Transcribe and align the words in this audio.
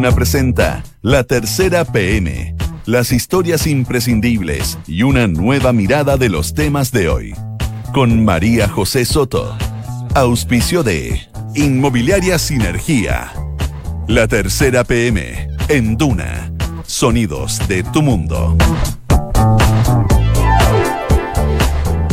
Duna 0.00 0.12
presenta 0.12 0.82
La 1.02 1.24
Tercera 1.24 1.84
PM, 1.84 2.56
las 2.86 3.12
historias 3.12 3.66
imprescindibles 3.66 4.78
y 4.86 5.02
una 5.02 5.26
nueva 5.26 5.74
mirada 5.74 6.16
de 6.16 6.30
los 6.30 6.54
temas 6.54 6.90
de 6.90 7.10
hoy. 7.10 7.34
Con 7.92 8.24
María 8.24 8.66
José 8.66 9.04
Soto. 9.04 9.58
Auspicio 10.14 10.82
de 10.82 11.20
Inmobiliaria 11.54 12.38
Sinergia. 12.38 13.30
La 14.08 14.26
Tercera 14.26 14.84
PM 14.84 15.50
en 15.68 15.98
Duna. 15.98 16.50
Sonidos 16.86 17.60
de 17.68 17.82
tu 17.82 18.00
mundo. 18.00 18.56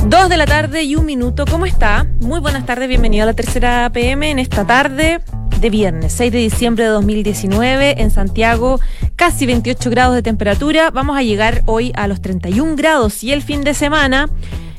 Dos 0.08 0.28
de 0.28 0.36
la 0.36 0.46
tarde 0.46 0.84
y 0.84 0.98
un 0.98 1.06
minuto. 1.06 1.46
¿Cómo 1.50 1.66
está? 1.66 2.06
Muy 2.20 2.42
buenas 2.42 2.66
tardes, 2.66 2.90
bienvenido 2.90 3.24
a 3.24 3.28
la 3.28 3.34
tercera 3.34 3.90
PM 3.94 4.30
en 4.30 4.40
esta 4.40 4.68
tarde 4.68 5.22
de 5.60 5.70
viernes, 5.70 6.14
6 6.14 6.32
de 6.32 6.38
diciembre 6.38 6.84
de 6.84 6.90
2019, 6.92 8.02
en 8.02 8.12
Santiago, 8.12 8.80
casi 9.16 9.46
28 9.46 9.90
grados 9.90 10.16
de 10.16 10.22
temperatura. 10.22 10.92
Vamos 10.92 11.18
a 11.18 11.24
llegar 11.24 11.64
hoy 11.66 11.92
a 11.96 12.08
los 12.08 12.22
31 12.22 12.76
grados 12.76 13.24
y 13.24 13.32
el 13.32 13.42
fin 13.42 13.64
de 13.64 13.74
semana, 13.74 14.30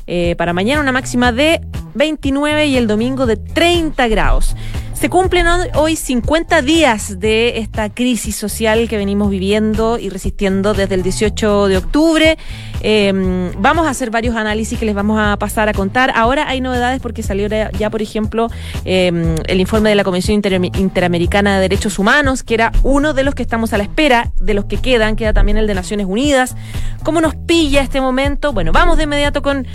eh, 0.07 0.35
para 0.37 0.53
mañana 0.53 0.81
una 0.81 0.91
máxima 0.91 1.31
de 1.31 1.61
29 1.95 2.67
y 2.67 2.77
el 2.77 2.87
domingo 2.87 3.25
de 3.25 3.37
30 3.37 4.07
grados. 4.07 4.55
Se 4.99 5.09
cumplen 5.09 5.47
hoy 5.75 5.95
50 5.95 6.61
días 6.61 7.21
de 7.21 7.59
esta 7.59 7.89
crisis 7.89 8.35
social 8.35 8.89
que 8.89 8.97
venimos 8.97 9.29
viviendo 9.29 9.97
y 9.97 10.09
resistiendo 10.09 10.73
desde 10.73 10.95
el 10.95 11.03
18 11.03 11.69
de 11.69 11.77
octubre. 11.77 12.37
Em, 12.81 13.49
vamos 13.59 13.87
a 13.87 13.91
hacer 13.91 14.11
varios 14.11 14.35
análisis 14.35 14.77
que 14.77 14.85
les 14.85 14.93
vamos 14.93 15.17
a 15.17 15.37
pasar 15.37 15.69
a 15.69 15.73
contar. 15.73 16.11
Ahora 16.15 16.49
hay 16.49 16.59
novedades 16.59 16.99
porque 16.99 17.23
salió 17.23 17.47
ya, 17.47 17.89
por 17.89 18.01
ejemplo, 18.01 18.49
em, 18.83 19.37
el 19.47 19.61
informe 19.61 19.87
de 19.87 19.95
la 19.95 20.03
Comisión 20.03 20.41
Interamericana 20.75 21.55
de 21.55 21.61
Derechos 21.61 21.97
Humanos, 21.97 22.43
que 22.43 22.55
era 22.55 22.73
uno 22.83 23.13
de 23.13 23.23
los 23.23 23.35
que 23.35 23.43
estamos 23.43 23.71
a 23.71 23.77
la 23.77 23.83
espera, 23.83 24.33
de 24.41 24.53
los 24.53 24.65
que 24.65 24.79
quedan. 24.79 25.15
Queda 25.15 25.31
también 25.31 25.57
el 25.57 25.65
de 25.65 25.75
Naciones 25.75 26.07
Unidas. 26.07 26.57
¿Cómo 27.03 27.21
nos 27.21 27.35
pilla 27.35 27.83
este 27.83 28.01
momento? 28.01 28.51
Bueno, 28.51 28.73
vamos 28.73 28.97
de 28.97 29.05
inmediato 29.05 29.41
con 29.41 29.65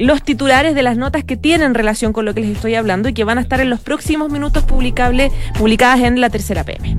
los 0.00 0.22
titulares 0.22 0.74
de 0.74 0.82
las 0.82 0.96
notas 0.96 1.24
que 1.24 1.36
tienen 1.36 1.74
relación 1.74 2.14
con 2.14 2.24
lo 2.24 2.32
que 2.32 2.40
les 2.40 2.56
estoy 2.56 2.74
hablando 2.74 3.10
y 3.10 3.12
que 3.12 3.22
van 3.24 3.36
a 3.36 3.42
estar 3.42 3.60
en 3.60 3.68
los 3.68 3.80
próximos 3.80 4.32
minutos 4.32 4.64
publicables, 4.64 5.30
publicadas 5.58 6.00
en 6.00 6.22
la 6.22 6.30
tercera 6.30 6.64
PM. 6.64 6.96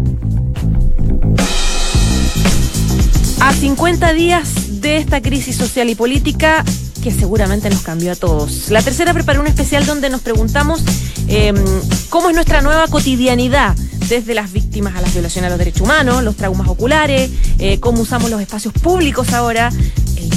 A 3.41 3.53
50 3.53 4.13
días 4.13 4.81
de 4.81 4.97
esta 4.97 5.19
crisis 5.19 5.55
social 5.55 5.89
y 5.89 5.95
política 5.95 6.63
que 7.01 7.11
seguramente 7.11 7.71
nos 7.71 7.81
cambió 7.81 8.11
a 8.11 8.15
todos. 8.15 8.69
La 8.69 8.83
tercera 8.83 9.15
preparó 9.15 9.41
un 9.41 9.47
especial 9.47 9.83
donde 9.87 10.11
nos 10.11 10.21
preguntamos 10.21 10.83
em, 11.27 11.55
cómo 12.09 12.29
es 12.29 12.35
nuestra 12.35 12.61
nueva 12.61 12.87
cotidianidad, 12.87 13.75
desde 14.09 14.35
las 14.35 14.51
víctimas 14.51 14.93
a 14.95 15.01
las 15.01 15.13
violaciones 15.13 15.47
a 15.47 15.49
los 15.51 15.57
derechos 15.57 15.81
humanos, 15.81 16.21
los 16.21 16.35
traumas 16.35 16.67
oculares, 16.67 17.31
eh, 17.59 17.79
cómo 17.79 18.01
usamos 18.01 18.29
los 18.29 18.41
espacios 18.41 18.73
públicos 18.73 19.31
ahora, 19.31 19.71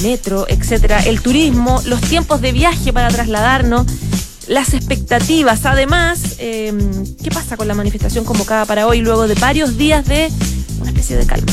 metro, 0.03 0.47
etcétera, 0.49 1.01
el 1.01 1.21
turismo, 1.21 1.83
los 1.87 2.01
tiempos 2.01 2.41
de 2.41 2.53
viaje 2.53 2.93
para 2.93 3.09
trasladarnos, 3.09 3.87
las 4.49 4.75
expectativas. 4.75 5.65
Además, 5.67 6.37
em, 6.39 6.79
¿qué 7.23 7.31
pasa 7.31 7.57
con 7.57 7.69
la 7.69 7.75
manifestación 7.75 8.25
convocada 8.25 8.65
para 8.67 8.87
hoy 8.87 9.01
luego 9.01 9.27
de 9.27 9.35
varios 9.35 9.77
días 9.77 10.05
de 10.07 10.31
una 10.81 10.91
especie 10.91 11.17
de 11.17 11.27
calma? 11.27 11.53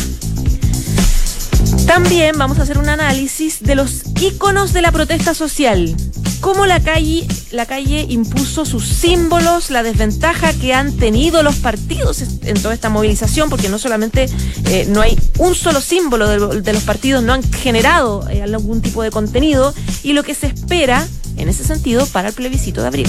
También 1.86 2.38
vamos 2.38 2.60
a 2.60 2.64
hacer 2.64 2.78
un 2.78 2.90
análisis 2.90 3.62
de 3.62 3.76
los 3.76 4.04
íconos 4.20 4.74
de 4.74 4.82
la 4.82 4.92
protesta 4.92 5.34
social. 5.34 5.96
Cómo 6.42 6.66
la 6.66 6.80
calle, 6.80 7.28
la 7.52 7.68
calle 7.68 8.08
impuso 8.10 8.66
sus 8.66 8.88
símbolos, 8.88 9.70
la 9.70 9.84
desventaja 9.84 10.54
que 10.54 10.74
han 10.74 10.98
tenido 10.98 11.44
los 11.44 11.58
partidos 11.58 12.24
en 12.44 12.60
toda 12.60 12.74
esta 12.74 12.90
movilización, 12.90 13.52
porque 13.52 13.70
no 13.70 13.78
solamente 13.78 14.28
eh, 14.66 14.88
no 14.90 15.02
hay 15.02 15.18
un 15.38 15.54
solo 15.54 15.82
símbolo 15.82 16.28
de, 16.28 16.74
los 16.74 16.84
partidos, 16.84 17.24
no 17.24 17.34
han 17.34 17.44
generado 17.44 18.28
eh, 18.28 18.42
algún 18.42 18.82
tipo 18.82 19.04
de 19.04 19.12
contenido, 19.12 19.74
y 20.02 20.14
lo 20.14 20.24
que 20.24 20.34
se 20.34 20.48
espera 20.48 21.08
en 21.38 21.48
ese 21.48 21.64
sentido 21.64 22.08
para 22.08 22.30
el 22.30 22.34
plebiscito 22.34 22.82
de 22.82 22.88
abril. 22.88 23.08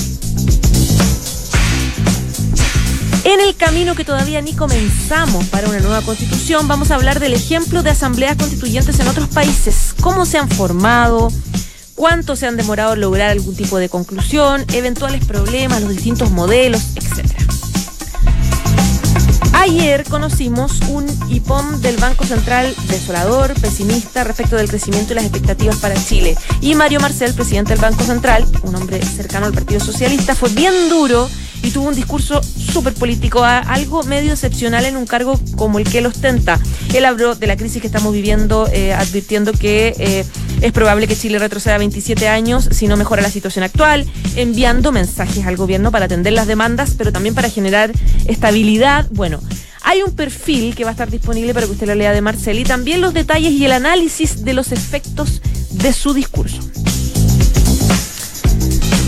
En 3.25 3.41
el 3.41 3.56
camino 3.56 3.95
que 3.95 4.05
todavía 4.05 4.43
ni 4.43 4.53
comenzamos 4.53 5.47
para 5.47 5.69
una 5.69 5.79
nueva 5.79 6.03
constitución, 6.03 6.69
vamos 6.69 6.91
a 6.91 6.97
hablar 6.97 7.19
del 7.19 7.33
ejemplo 7.33 7.83
de 7.83 7.91
asambleas 7.91 8.37
constituyentes 8.37 9.01
en 9.01 9.09
otros 9.09 9.29
países, 9.29 9.95
cómo 10.01 10.27
se 10.27 10.39
han 10.39 10.51
formado, 10.51 11.31
cuánto 12.03 12.35
se 12.35 12.49
han 12.49 12.57
demorado 12.57 12.95
en 12.95 13.01
lograr 13.01 13.31
algún 13.31 13.55
tipo 13.55 13.79
de 13.79 13.89
conclusión, 13.89 14.65
eventuales 14.73 15.25
problemas, 15.25 15.83
los 15.83 15.91
distintos 15.91 16.33
modelos, 16.33 16.83
etc. 16.97 17.31
Ayer 19.53 20.03
conocimos 20.09 20.81
un 20.89 21.07
IPOM 21.29 21.81
del 21.81 21.99
Banco 21.99 22.25
Central 22.25 22.75
desolador, 22.89 23.55
pesimista 23.55 24.25
respecto 24.25 24.57
del 24.57 24.69
crecimiento 24.69 25.12
y 25.12 25.15
las 25.15 25.27
expectativas 25.27 25.77
para 25.77 25.95
Chile. 25.95 26.37
Y 26.61 26.75
Mario 26.75 26.99
Marcel, 26.99 27.35
presidente 27.35 27.75
del 27.75 27.81
Banco 27.81 28.03
Central, 28.03 28.49
un 28.65 28.75
hombre 28.75 29.01
cercano 29.01 29.47
al 29.47 29.53
Partido 29.53 29.79
Socialista, 29.79 30.35
fue 30.35 30.49
bien 30.49 30.89
duro 30.89 31.31
y 31.62 31.71
tuvo 31.71 31.87
un 31.87 31.95
discurso 31.95 32.43
súper 32.43 32.95
político, 32.95 33.45
algo 33.45 34.03
medio 34.03 34.33
excepcional 34.33 34.87
en 34.87 34.97
un 34.97 35.07
cargo 35.07 35.39
como 35.55 35.79
el 35.79 35.89
que 35.89 35.99
él 35.99 36.07
ostenta. 36.07 36.59
Él 36.93 37.05
habló 37.05 37.37
de 37.37 37.47
la 37.47 37.57
crisis 37.57 37.81
que 37.81 37.87
estamos 37.87 38.12
viviendo, 38.12 38.69
eh, 38.73 38.93
advirtiendo 38.93 39.53
que 39.53 39.95
eh, 39.99 40.25
es 40.62 40.73
probable 40.73 41.09
que 41.09 41.17
Chile 41.17 41.39
retroceda 41.39 41.77
27 41.77 42.28
años 42.28 42.69
si 42.71 42.87
no 42.87 42.97
mejora 42.97 43.21
la 43.21 43.31
situación 43.31 43.65
actual, 43.65 44.06
enviando 44.37 44.93
mensajes 44.93 45.45
al 45.45 45.56
gobierno 45.56 45.91
para 45.91 46.05
atender 46.05 46.33
las 46.33 46.47
demandas, 46.47 46.95
pero 46.97 47.12
también 47.12 47.34
para 47.34 47.50
generar 47.50 47.93
estabilidad. 48.27 49.06
Bueno, 49.11 49.41
hay 49.83 50.03
un 50.03 50.15
perfil 50.15 50.75
que 50.75 50.84
va 50.84 50.91
a 50.91 50.93
estar 50.93 51.11
disponible 51.11 51.53
para 51.53 51.67
que 51.67 51.73
usted 51.73 51.89
lo 51.89 51.95
lea 51.97 52.12
de 52.12 52.21
Marcel 52.21 52.61
y 52.61 52.65
también 52.65 53.00
los 53.00 53.12
detalles 53.12 53.53
y 53.53 53.65
el 53.65 53.73
análisis 53.73 54.45
de 54.45 54.55
los 54.55 54.71
efectos 54.71 55.43
de 55.73 55.93
su 55.93 56.15
discurso. 56.15 56.61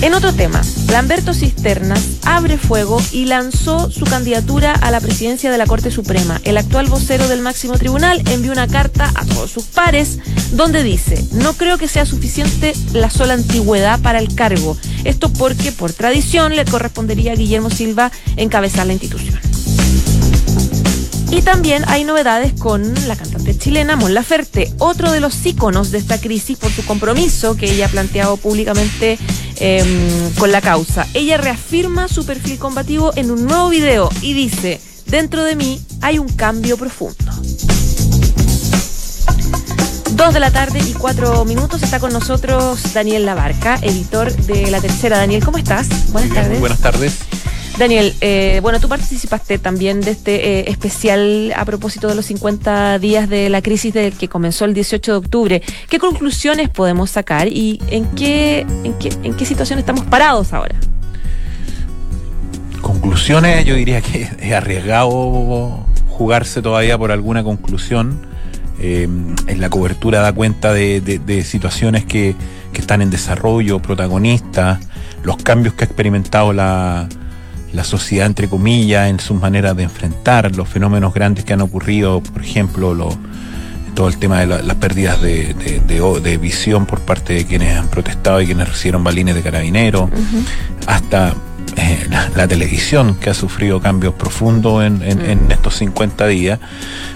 En 0.05 0.13
otro 0.13 0.35
tema, 0.35 0.61
Lamberto 0.91 1.33
Cisternas 1.33 2.19
abre 2.27 2.59
fuego 2.59 3.01
y 3.11 3.25
lanzó 3.25 3.91
su 3.91 4.05
candidatura 4.05 4.75
a 4.75 4.91
la 4.91 5.01
presidencia 5.01 5.51
de 5.51 5.57
la 5.57 5.65
Corte 5.65 5.91
Suprema. 5.91 6.43
El 6.45 6.59
actual 6.59 6.89
vocero 6.89 7.27
del 7.27 7.41
máximo 7.41 7.79
tribunal 7.79 8.23
envió 8.29 8.53
una 8.53 8.69
carta 8.69 9.11
a 9.15 9.25
todos 9.25 9.51
sus 9.51 9.65
pares 9.65 10.19
donde 10.53 10.83
dice, 10.83 11.25
no 11.33 11.55
creo 11.55 11.79
que 11.79 11.89
sea 11.89 12.05
suficiente 12.05 12.75
la 12.93 13.09
sola 13.09 13.33
antigüedad 13.33 13.99
para 13.99 14.19
el 14.19 14.35
cargo. 14.35 14.77
Esto 15.05 15.33
porque 15.33 15.73
por 15.73 15.95
tradición 15.95 16.55
le 16.55 16.67
correspondería 16.67 17.33
a 17.33 17.37
Guillermo 17.37 17.71
Silva 17.71 18.13
encabezar 18.37 18.87
la 18.87 18.93
institución. 18.93 19.41
Y 21.31 21.41
también 21.41 21.83
hay 21.89 22.05
novedades 22.05 22.53
con 22.53 22.95
la 23.09 23.17
cantante 23.17 23.57
chilena 23.59 23.97
Mon 23.97 24.13
Laferte, 24.13 24.73
otro 24.79 25.11
de 25.11 25.21
los 25.21 25.45
íconos 25.47 25.91
de 25.91 25.99
esta 25.99 26.21
crisis 26.21 26.59
por 26.59 26.71
su 26.71 26.85
compromiso 26.85 27.57
que 27.57 27.73
ella 27.73 27.87
ha 27.87 27.89
planteado 27.89 28.37
públicamente 28.37 29.19
em, 29.57 30.31
con 30.39 30.53
la 30.53 30.61
causa. 30.61 31.07
Ella 31.15 31.37
reafirma 31.37 32.09
su 32.09 32.25
perfil 32.27 32.59
combativo 32.59 33.13
en 33.17 33.31
un 33.31 33.47
nuevo 33.47 33.69
video 33.69 34.11
y 34.23 34.33
dice, 34.33 34.81
dentro 35.07 35.45
de 35.45 35.57
mí 35.57 35.83
hay 36.01 36.19
un 36.19 36.29
cambio 36.29 36.77
profundo. 36.77 37.33
Dos 40.13 40.33
de 40.33 40.41
la 40.41 40.53
tarde 40.53 40.79
y 40.79 40.93
cuatro 40.93 41.45
minutos 41.45 41.83
está 41.83 41.99
con 41.99 42.13
nosotros 42.13 42.95
Daniel 42.95 43.27
Labarca, 43.27 43.77
editor 43.83 44.33
de 44.33 44.71
La 44.71 44.81
Tercera. 44.81 45.19
Daniel, 45.19 45.45
¿cómo 45.45 45.59
estás? 45.59 45.89
Buenas 46.13 46.33
tardes. 46.33 46.61
Buenas 46.61 46.79
tardes. 46.79 47.15
Daniel, 47.79 48.15
eh, 48.21 48.61
bueno, 48.63 48.79
tú 48.79 48.89
participaste 48.89 49.59
también 49.59 50.01
de 50.01 50.13
este 50.13 50.61
eh, 50.61 50.65
especial 50.71 51.53
a 51.57 51.65
propósito 51.65 52.07
de 52.07 52.15
los 52.15 52.27
50 52.27 53.01
días 53.01 53.29
de 53.29 53.49
la 53.51 53.63
crisis 53.63 53.93
del 53.93 54.13
que 54.13 54.29
comenzó 54.29 54.65
el 54.65 54.75
18 54.75 55.11
de 55.11 55.19
octubre. 55.19 55.63
¿Qué 55.89 55.99
conclusiones 55.99 56.69
podemos 56.69 57.11
sacar 57.11 57.49
y 57.49 57.81
en 57.89 58.07
qué, 58.15 58.65
situación 59.45 59.81
estamos 59.81 60.05
parados 60.05 60.53
ahora? 60.53 60.77
Conclusiones, 62.81 63.65
yo 63.65 63.75
diría 63.75 64.01
que 64.01 64.29
es 64.39 64.53
arriesgado 64.53 65.85
jugarse 66.09 66.63
todavía 66.63 66.97
por 66.97 67.11
alguna 67.11 67.43
conclusión. 67.43 68.21
Eh, 68.79 69.03
en 69.03 69.61
la 69.61 69.69
cobertura 69.69 70.21
da 70.21 70.33
cuenta 70.33 70.73
de, 70.73 71.45
situaciones 71.45 72.05
que 72.05 72.37
están 72.73 73.03
en 73.03 73.11
desarrollo, 73.11 73.81
protagonistas, 73.81 74.79
los 75.25 75.39
cambios 75.39 75.75
que 75.75 75.85
ha 75.85 75.87
experimentado 75.87 76.53
la, 76.53 77.09
la 77.75 77.85
sociedad, 77.85 78.27
entre 78.27 78.49
comillas, 78.49 79.11
en 79.11 79.19
sus 79.19 79.41
maneras 79.41 79.77
de 79.77 79.83
enfrentar 79.83 80.55
los 80.57 80.69
fenómenos 80.69 81.13
grandes 81.13 81.45
que 81.45 81.53
han 81.53 81.61
ocurrido, 81.61 82.23
por 82.23 82.43
ejemplo, 82.43 82.95
lo, 82.95 83.19
todo 83.95 84.09
el 84.09 84.17
tema 84.17 84.41
de 84.41 84.47
las 84.47 84.77
pérdidas 84.77 85.21
de, 85.21 85.55
de, 85.55 86.39
visión 86.39 86.87
por 86.87 87.01
parte 87.01 87.35
de 87.35 87.45
quienes 87.47 87.77
han 87.77 87.89
protestado 87.89 88.41
y 88.41 88.47
quienes 88.47 88.69
recibieron 88.69 89.03
balines 89.03 89.35
de 89.35 89.43
carabineros, 89.43 90.09
hasta 90.87 91.35
eh, 91.77 92.07
la, 92.11 92.47
televisión 92.47 93.17
que 93.17 93.31
ha 93.31 93.35
sufrido 93.35 93.81
cambios 93.81 94.15
profundos 94.15 94.85
en, 94.85 95.03
en, 95.03 95.51
estos 95.51 95.75
50 95.77 96.27
días. 96.29 96.61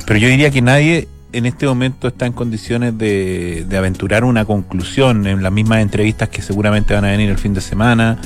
Pero 0.07 0.19
yo 0.19 0.29
diría 0.29 0.51
que 0.51 0.63
nadie 0.63 1.09
en 1.33 1.47
este 1.47 1.67
momento 1.67 2.09
está 2.09 2.27
en 2.27 2.33
condiciones 2.33 2.99
de, 2.99 3.65
de 3.69 3.77
aventurar 3.77 4.25
una 4.25 4.45
conclusión 4.45 5.27
en 5.27 5.43
las 5.43 5.53
mismas 5.53 5.83
entrevistas 5.83 6.31
que 6.31 6.43
seguramente 6.43 6.95
van 6.95 7.05
a 7.05 7.11
venir 7.11 7.29
el 7.31 7.39
fin 7.39 7.55
de 7.55 7.61
semana 7.61 8.19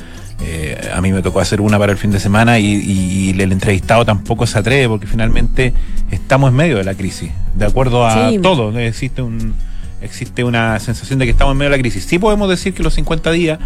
Eh, 0.45 0.91
a 0.93 1.01
mí 1.01 1.13
me 1.13 1.23
tocó 1.23 1.41
hacer 1.41 1.61
una 1.61 1.79
para 1.79 1.93
el 1.93 1.99
fin 1.99 2.11
de 2.11 2.19
semana 2.19 2.59
y, 2.59 3.31
el 3.31 3.53
entrevistado 3.53 4.05
tampoco 4.05 4.47
se 4.47 4.59
atreve 4.59 4.89
porque 4.89 5.07
finalmente 5.07 5.73
estamos 6.11 6.51
en 6.51 6.57
medio 6.57 6.77
de 6.77 6.85
la 6.85 6.95
crisis. 6.95 7.31
De 7.55 7.65
acuerdo 7.65 8.07
a 8.07 8.31
todo, 8.43 8.77
existe 8.79 9.23
un 9.23 9.55
existe 10.03 10.43
una 10.43 10.79
sensación 10.81 11.19
de 11.21 11.27
que 11.27 11.31
estamos 11.31 11.53
en 11.53 11.59
medio 11.59 11.71
de 11.71 11.77
la 11.77 11.81
crisis. 11.81 12.05
Sí 12.05 12.19
podemos 12.19 12.49
decir 12.49 12.75
que 12.75 12.83
los 12.83 12.95
50 12.95 13.31
días 13.31 13.59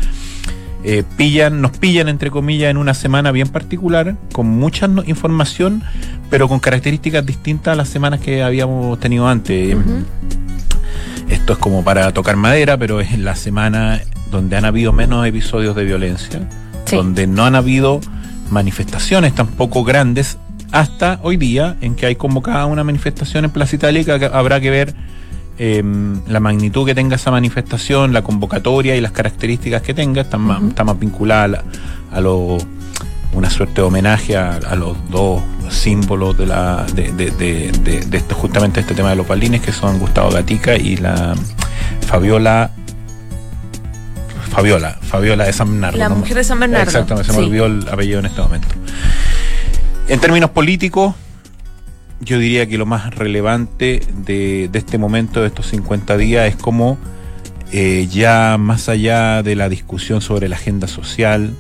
eh, 0.85 1.03
pillan, 1.17 1.61
nos 1.61 1.73
pillan 1.73 2.09
entre 2.09 2.31
comillas 2.31 2.71
en 2.71 2.77
una 2.77 2.95
semana 2.95 3.33
bien 3.33 3.49
particular, 3.49 4.17
con 4.33 4.47
mucha 4.47 4.89
información, 5.07 5.83
pero 6.31 6.49
con 6.49 6.61
características 6.61 7.25
distintas 7.25 7.73
a 7.73 7.75
las 7.75 7.89
semanas 7.89 8.21
que 8.21 8.43
habíamos 8.43 9.01
tenido 9.01 9.27
antes. 9.27 9.77
Esto 11.29 11.55
es 11.55 11.59
como 11.59 11.83
para 11.83 12.13
tocar 12.13 12.37
madera, 12.37 12.77
pero 12.77 13.01
es 13.01 13.13
en 13.13 13.25
la 13.25 13.35
semana 13.35 14.01
donde 14.31 14.57
han 14.57 14.65
habido 14.65 14.93
menos 14.93 15.27
episodios 15.27 15.75
de 15.75 15.85
violencia, 15.85 16.41
donde 16.91 17.27
no 17.27 17.45
han 17.45 17.55
habido 17.55 18.01
manifestaciones 18.51 19.35
tampoco 19.35 19.85
grandes 19.85 20.39
hasta 20.73 21.21
hoy 21.23 21.37
día 21.37 21.77
en 21.81 21.95
que 21.95 22.07
hay 22.07 22.17
convocada 22.17 22.67
una 22.67 22.85
manifestación 22.85 23.45
en 23.45 23.51
Plaza 23.51 23.77
que 23.79 24.31
habrá 24.33 24.61
que 24.61 24.71
ver 24.71 24.95
em, 25.59 26.21
la 26.27 26.41
magnitud 26.41 26.87
que 26.87 26.95
tenga 26.95 27.17
esa 27.17 27.31
manifestación, 27.31 28.13
la 28.13 28.23
convocatoria 28.23 28.97
y 28.97 29.01
las 29.01 29.13
características 29.13 29.83
que 29.83 29.95
tenga, 29.95 30.23
está, 30.23 30.39
más, 30.39 30.63
está 30.63 30.85
más 30.85 30.99
vinculada 30.99 31.65
a, 32.13 32.21
lo, 32.21 32.59
una 33.33 33.51
suerte 33.51 33.77
de 33.77 33.83
homenaje 33.83 34.37
a, 34.37 34.75
los 34.77 34.97
dos 35.11 35.43
símbolos 35.71 36.37
de 36.39 36.47
la 36.47 36.85
de, 36.95 37.13
de, 37.13 37.31
de, 37.31 38.21
justamente 38.33 38.81
este 38.81 38.95
tema 38.95 39.11
de 39.11 39.17
los 39.17 39.27
balines 39.27 39.61
que 39.61 39.73
son 39.73 39.99
Gustavo 39.99 40.31
Gatica 40.31 40.77
y 40.77 40.97
la 40.97 41.35
Fabiola 42.07 42.71
Fabiola, 44.57 44.99
Fabiola 45.03 45.45
de 45.45 45.53
San 45.53 45.71
Bernardo. 45.71 45.99
La 45.99 46.09
mujer 46.09 46.37
de 46.39 46.45
San 46.45 46.59
Bernardo. 46.59 46.85
Exactamente, 46.85 47.31
se 47.31 47.39
me 47.39 47.45
olvidó 47.45 47.67
el 47.67 47.87
apellido 47.91 48.21
en 48.21 48.27
este 48.27 48.41
momento. 48.41 48.69
En 50.09 50.19
términos 50.19 50.49
políticos, 50.51 51.15
yo 52.21 52.39
diría 52.39 52.67
que 52.67 52.79
lo 52.79 52.87
más 52.87 53.15
relevante 53.15 54.01
de, 54.25 54.71
este 54.73 54.97
momento, 54.97 55.43
de 55.43 55.49
estos 55.49 55.67
50 55.67 56.17
días, 56.17 56.49
es 56.49 56.57
cómo 56.57 56.97
eh, 57.71 58.09
ya 58.11 58.57
más 58.59 58.89
allá 58.89 59.43
de 59.43 59.57
la 59.57 59.69
discusión 59.69 60.23
sobre 60.23 60.49
la 60.49 60.57
agenda 60.57 60.89
social, 60.89 61.53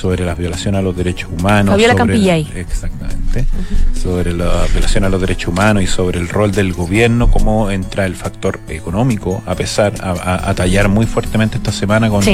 sobre 0.00 0.24
la 0.24 0.34
violación 0.34 0.74
a 0.76 0.82
los 0.82 0.96
derechos 0.96 1.28
humanos. 1.30 1.72
Fabiola 1.72 1.94
sobre 1.94 2.40
exactamente. 2.58 3.44
Sobre 3.92 4.32
la 4.32 4.64
violación 4.72 5.04
a 5.04 5.10
los 5.10 5.20
derechos 5.20 5.48
humanos 5.48 5.82
y 5.82 5.86
sobre 5.86 6.18
el 6.18 6.28
rol 6.28 6.52
del 6.52 6.72
gobierno, 6.72 7.30
cómo 7.30 7.70
entra 7.70 8.06
el 8.06 8.16
factor 8.16 8.60
económico, 8.68 9.42
a 9.44 9.54
pesar, 9.54 9.92
a, 10.00 10.54
tallar 10.54 10.88
muy 10.88 11.04
fuertemente 11.04 11.58
esta 11.58 11.70
semana 11.70 12.08
con, 12.08 12.24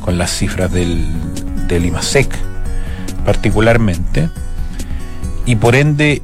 con 0.00 0.16
las 0.16 0.30
cifras 0.30 0.72
del, 0.72 1.06
del 1.68 1.84
IMASEC, 1.84 2.34
particularmente. 3.26 4.30
Y 5.44 5.56
por 5.56 5.74
ende, 5.74 6.22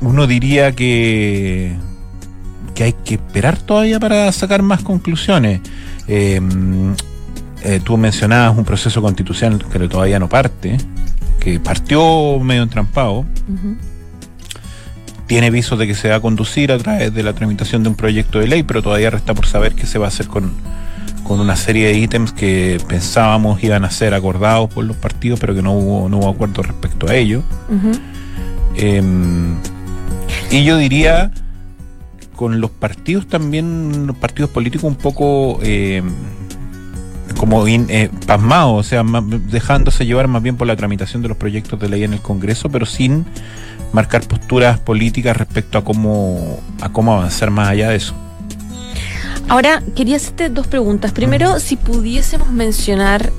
uno 0.00 0.26
diría 0.26 0.72
que, 0.72 1.76
que 2.74 2.82
hay 2.82 2.92
que 2.92 3.14
esperar 3.14 3.58
todavía 3.58 4.00
para 4.00 4.32
sacar 4.32 4.62
más 4.62 4.82
conclusiones. 4.82 5.60
Eh, 6.08 6.40
eh, 7.66 7.80
tú 7.82 7.96
mencionabas 7.96 8.56
un 8.56 8.64
proceso 8.64 9.02
constitucional 9.02 9.64
que 9.68 9.88
todavía 9.88 10.20
no 10.20 10.28
parte, 10.28 10.78
que 11.40 11.58
partió 11.58 12.38
medio 12.38 12.62
entrampado. 12.62 13.24
Tiene 15.26 15.50
visos 15.50 15.76
de 15.76 15.88
que 15.88 15.96
se 15.96 16.08
va 16.08 16.16
a 16.16 16.20
conducir 16.20 16.70
a 16.70 16.78
través 16.78 17.12
de 17.12 17.24
la 17.24 17.32
tramitación 17.32 17.82
de 17.82 17.88
un 17.88 17.96
proyecto 17.96 18.38
de 18.38 18.46
ley, 18.46 18.62
pero 18.62 18.82
todavía 18.82 19.10
resta 19.10 19.34
por 19.34 19.46
saber 19.46 19.74
qué 19.74 19.84
se 19.84 19.98
va 19.98 20.04
a 20.04 20.08
hacer 20.08 20.28
con, 20.28 20.52
una 21.28 21.56
serie 21.56 21.88
de 21.88 21.98
ítems 21.98 22.30
que 22.30 22.80
pensábamos 22.86 23.60
iban 23.64 23.84
a 23.84 23.90
ser 23.90 24.14
acordados 24.14 24.72
por 24.72 24.84
los 24.84 24.96
partidos, 24.96 25.40
pero 25.40 25.52
que 25.52 25.62
no 25.62 25.72
hubo, 25.72 26.08
no 26.08 26.18
hubo 26.18 26.28
acuerdo 26.28 26.62
respecto 26.62 27.08
a 27.08 27.16
ello. 27.16 27.42
Em, 28.76 29.56
y 30.52 30.62
yo 30.62 30.76
diría, 30.76 31.32
con 32.36 32.60
los 32.60 32.70
partidos 32.70 33.26
también, 33.26 34.06
los 34.06 34.16
partidos 34.16 34.50
políticos 34.50 34.84
un 34.84 34.94
poco... 34.94 35.58
Eh, 35.64 36.00
como 37.36 37.66
eh, 37.66 38.10
pasmado, 38.26 38.74
o 38.74 38.82
sea, 38.82 39.04
dejándose 39.50 40.06
llevar 40.06 40.28
más 40.28 40.42
bien 40.42 40.56
por 40.56 40.66
la 40.66 40.76
tramitación 40.76 41.22
de 41.22 41.28
los 41.28 41.36
proyectos 41.36 41.78
de 41.78 41.88
ley 41.88 42.04
en 42.04 42.14
el 42.14 42.20
Congreso, 42.20 42.68
pero 42.68 42.86
sin 42.86 43.26
marcar 43.92 44.22
posturas 44.26 44.78
políticas 44.78 45.36
respecto 45.36 45.78
a 45.78 45.84
cómo, 45.84 46.60
a 46.80 46.88
cómo 46.90 47.14
avanzar 47.14 47.50
más 47.50 47.68
allá 47.68 47.90
de 47.90 47.96
eso. 47.96 48.14
Ahora, 49.48 49.82
quería 49.94 50.16
hacerte 50.16 50.48
dos 50.48 50.66
preguntas. 50.66 51.12
Primero, 51.12 51.60
si 51.60 51.76
pudiésemos 51.76 52.50
mencionar 52.50 53.32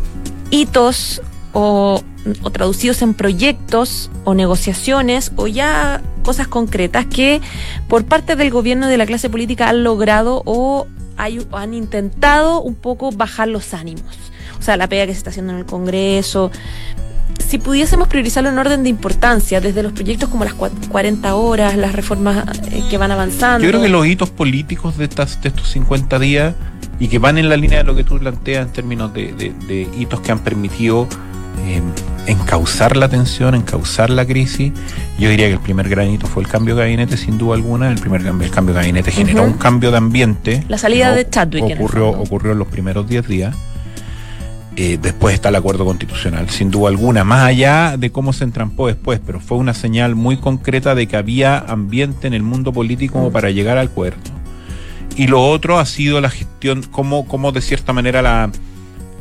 hitos 0.52 1.22
o, 1.52 2.02
o, 2.44 2.50
traducidos 2.50 3.02
en 3.02 3.14
proyectos 3.14 4.10
o 4.24 4.34
negociaciones 4.34 5.34
o 5.36 5.48
ya 5.48 6.02
cosas 6.24 6.48
concretas 6.48 7.06
que 7.06 7.42
por 7.90 8.06
parte 8.06 8.36
del 8.36 8.52
gobierno 8.52 8.88
y 8.88 8.90
de 8.90 8.98
la 8.98 9.06
clase 9.06 9.30
política 9.30 9.70
han 9.70 9.84
logrado 9.84 10.44
o 10.46 10.88
han 11.18 11.74
intentado 11.74 12.62
un 12.62 12.76
poco 12.76 13.12
bajar 13.12 13.48
los 13.48 13.74
ánimos. 13.74 14.18
O 14.60 14.62
sea, 14.62 14.78
la 14.78 14.88
pega 14.88 15.06
que 15.06 15.14
se 15.14 15.20
está 15.20 15.30
haciendo 15.30 15.54
en 15.54 15.60
el 15.60 15.66
Congreso. 15.66 16.52
Si 17.40 17.60
pudiésemos 17.60 18.08
priorizarlo 18.08 18.50
en 18.50 18.58
orden 18.58 18.84
de 18.84 18.90
importancia, 18.90 19.62
desde 19.62 19.84
los 19.84 19.94
proyectos 19.94 20.30
como 20.30 20.44
las 20.44 20.54
40 20.54 21.36
horas, 21.36 21.78
las 21.78 21.94
reformas 21.94 22.46
eh, 22.72 22.84
que 22.90 22.98
van 22.98 23.12
avanzando. 23.12 23.64
Yo 23.64 23.70
creo 23.70 23.82
que 23.82 23.90
los 23.90 24.06
hitos 24.08 24.30
políticos 24.30 24.98
de, 24.98 25.06
estas, 25.06 25.42
de 25.42 25.50
estos 25.50 25.70
50 25.70 26.20
días 26.20 26.56
y 27.00 27.08
que 27.08 27.20
van 27.20 27.38
en 27.38 27.48
la 27.48 27.58
línea 27.58 27.80
de 27.80 27.84
lo 27.84 27.96
que 27.96 28.04
tú 28.04 28.18
planteas 28.18 28.68
en 28.68 28.74
términos 28.74 29.14
de 29.14 29.88
hitos 29.98 30.20
que 30.22 30.32
han 30.32 30.40
permitido 30.40 31.08
eh, 31.66 31.82
encauzar 32.28 32.98
la 32.98 33.10
tensión, 33.10 33.56
encauzar 33.56 34.10
la 34.10 34.26
crisis. 34.26 34.72
Yo 35.18 35.30
diría 35.30 35.48
que 35.48 35.54
el 35.54 35.60
primer 35.60 35.90
granito 35.90 36.28
fue 36.28 36.44
el 36.44 36.50
cambio 36.50 36.76
de 36.76 36.84
gabinete, 36.84 37.18
sin 37.18 37.38
duda 37.38 37.56
alguna. 37.56 37.92
El 37.92 38.00
primer 38.00 38.24
cambio, 38.24 38.46
el 38.46 38.54
cambio 38.54 38.76
de 38.76 38.82
gabinete 38.82 39.12
generó 39.12 39.44
un 39.44 39.54
cambio 39.54 39.92
de 39.92 39.98
ambiente. 39.98 40.64
La 40.68 40.78
salida 40.78 41.14
de 41.14 41.30
Chadwick. 41.30 41.64
Ocurrió, 41.76 42.14
en 42.14 42.20
ocurrió 42.20 42.52
en 42.52 42.60
los 42.60 42.68
primeros 42.68 43.08
10 43.08 43.28
días. 43.28 43.56
Eh, 44.80 45.00
después 45.02 45.34
está 45.34 45.50
el 45.50 45.56
acuerdo 45.56 45.86
constitucional, 45.86 46.52
sin 46.52 46.70
duda 46.70 46.90
alguna, 46.90 47.24
más 47.24 47.44
allá 47.48 47.98
de 47.98 48.12
cómo 48.12 48.32
se 48.32 48.44
entrampó 48.44 48.86
después, 48.86 49.20
pero 49.26 49.40
fue 49.40 49.58
una 49.58 49.74
señal 49.74 50.14
muy 50.14 50.38
concreta 50.38 50.94
de 50.94 51.08
que 51.08 51.18
había 51.18 51.58
ambiente 51.58 52.28
en 52.28 52.36
el 52.36 52.44
mundo 52.44 52.72
político 52.72 53.14
como 53.14 53.32
para 53.32 53.50
llegar 53.50 53.80
al 53.80 53.88
acuerdo. 53.88 54.20
Y 55.16 55.26
lo 55.26 55.44
otro 55.44 55.80
ha 55.80 55.86
sido 55.88 56.22
la 56.22 56.30
gestión, 56.30 56.84
como, 56.84 57.26
como 57.28 57.52
de 57.52 57.62
cierta 57.62 57.92
manera 57.92 58.22
la, 58.22 58.52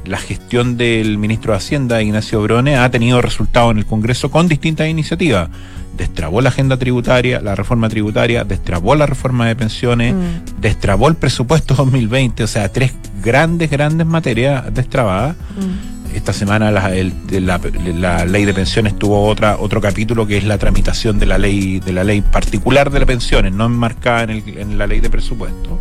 la 0.06 0.18
gestión 0.18 0.76
del 0.76 1.18
ministro 1.18 1.52
de 1.52 1.58
Hacienda, 1.58 2.02
Ignacio 2.02 2.40
Brone, 2.42 2.76
ha 2.76 2.90
tenido 2.90 3.20
resultados 3.20 3.72
en 3.72 3.78
el 3.78 3.86
Congreso 3.86 4.30
con 4.30 4.48
distintas 4.48 4.88
iniciativas. 4.88 5.50
Destrabó 5.96 6.40
la 6.40 6.50
agenda 6.50 6.76
tributaria, 6.76 7.40
la 7.40 7.54
reforma 7.54 7.88
tributaria, 7.88 8.44
destrabó 8.44 8.94
la 8.94 9.06
reforma 9.06 9.46
de 9.46 9.56
pensiones, 9.56 10.14
mm. 10.14 10.60
destrabó 10.60 11.08
el 11.08 11.16
presupuesto 11.16 11.74
2020, 11.76 12.44
o 12.44 12.46
sea, 12.46 12.70
tres 12.70 12.92
grandes, 13.22 13.70
grandes 13.70 14.06
materias 14.06 14.72
destrabadas. 14.72 15.36
Mm. 15.56 16.14
Esta 16.14 16.32
semana 16.32 16.70
la, 16.70 16.90
la, 16.90 18.24
ley 18.24 18.44
de 18.46 18.54
pensiones 18.54 18.98
tuvo 18.98 19.26
otra, 19.26 19.58
otro 19.58 19.82
capítulo 19.82 20.26
que 20.26 20.38
es 20.38 20.44
la 20.44 20.56
tramitación 20.56 21.18
de 21.18 21.26
la 21.26 21.36
ley, 21.36 21.78
de 21.80 21.92
la 21.92 22.04
ley 22.04 22.22
particular 22.22 22.90
de 22.90 23.00
las 23.00 23.06
pensiones, 23.06 23.52
no 23.52 23.66
enmarcada 23.66 24.22
en, 24.22 24.42
en 24.58 24.78
la 24.78 24.86
ley 24.86 25.00
de 25.00 25.10
presupuesto. 25.10 25.78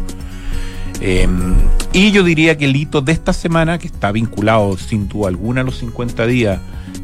Em, 1.01 1.55
y 1.93 2.11
yo 2.11 2.23
diría 2.23 2.57
que 2.57 2.65
el 2.65 2.75
hito 2.75 3.01
de 3.01 3.11
esta 3.11 3.33
semana, 3.33 3.77
que 3.77 3.87
está 3.87 4.11
vinculado 4.11 4.77
sin 4.77 5.07
duda 5.07 5.29
alguna 5.29 5.61
a 5.61 5.63
los 5.63 5.77
50 5.77 6.25
días 6.25 6.59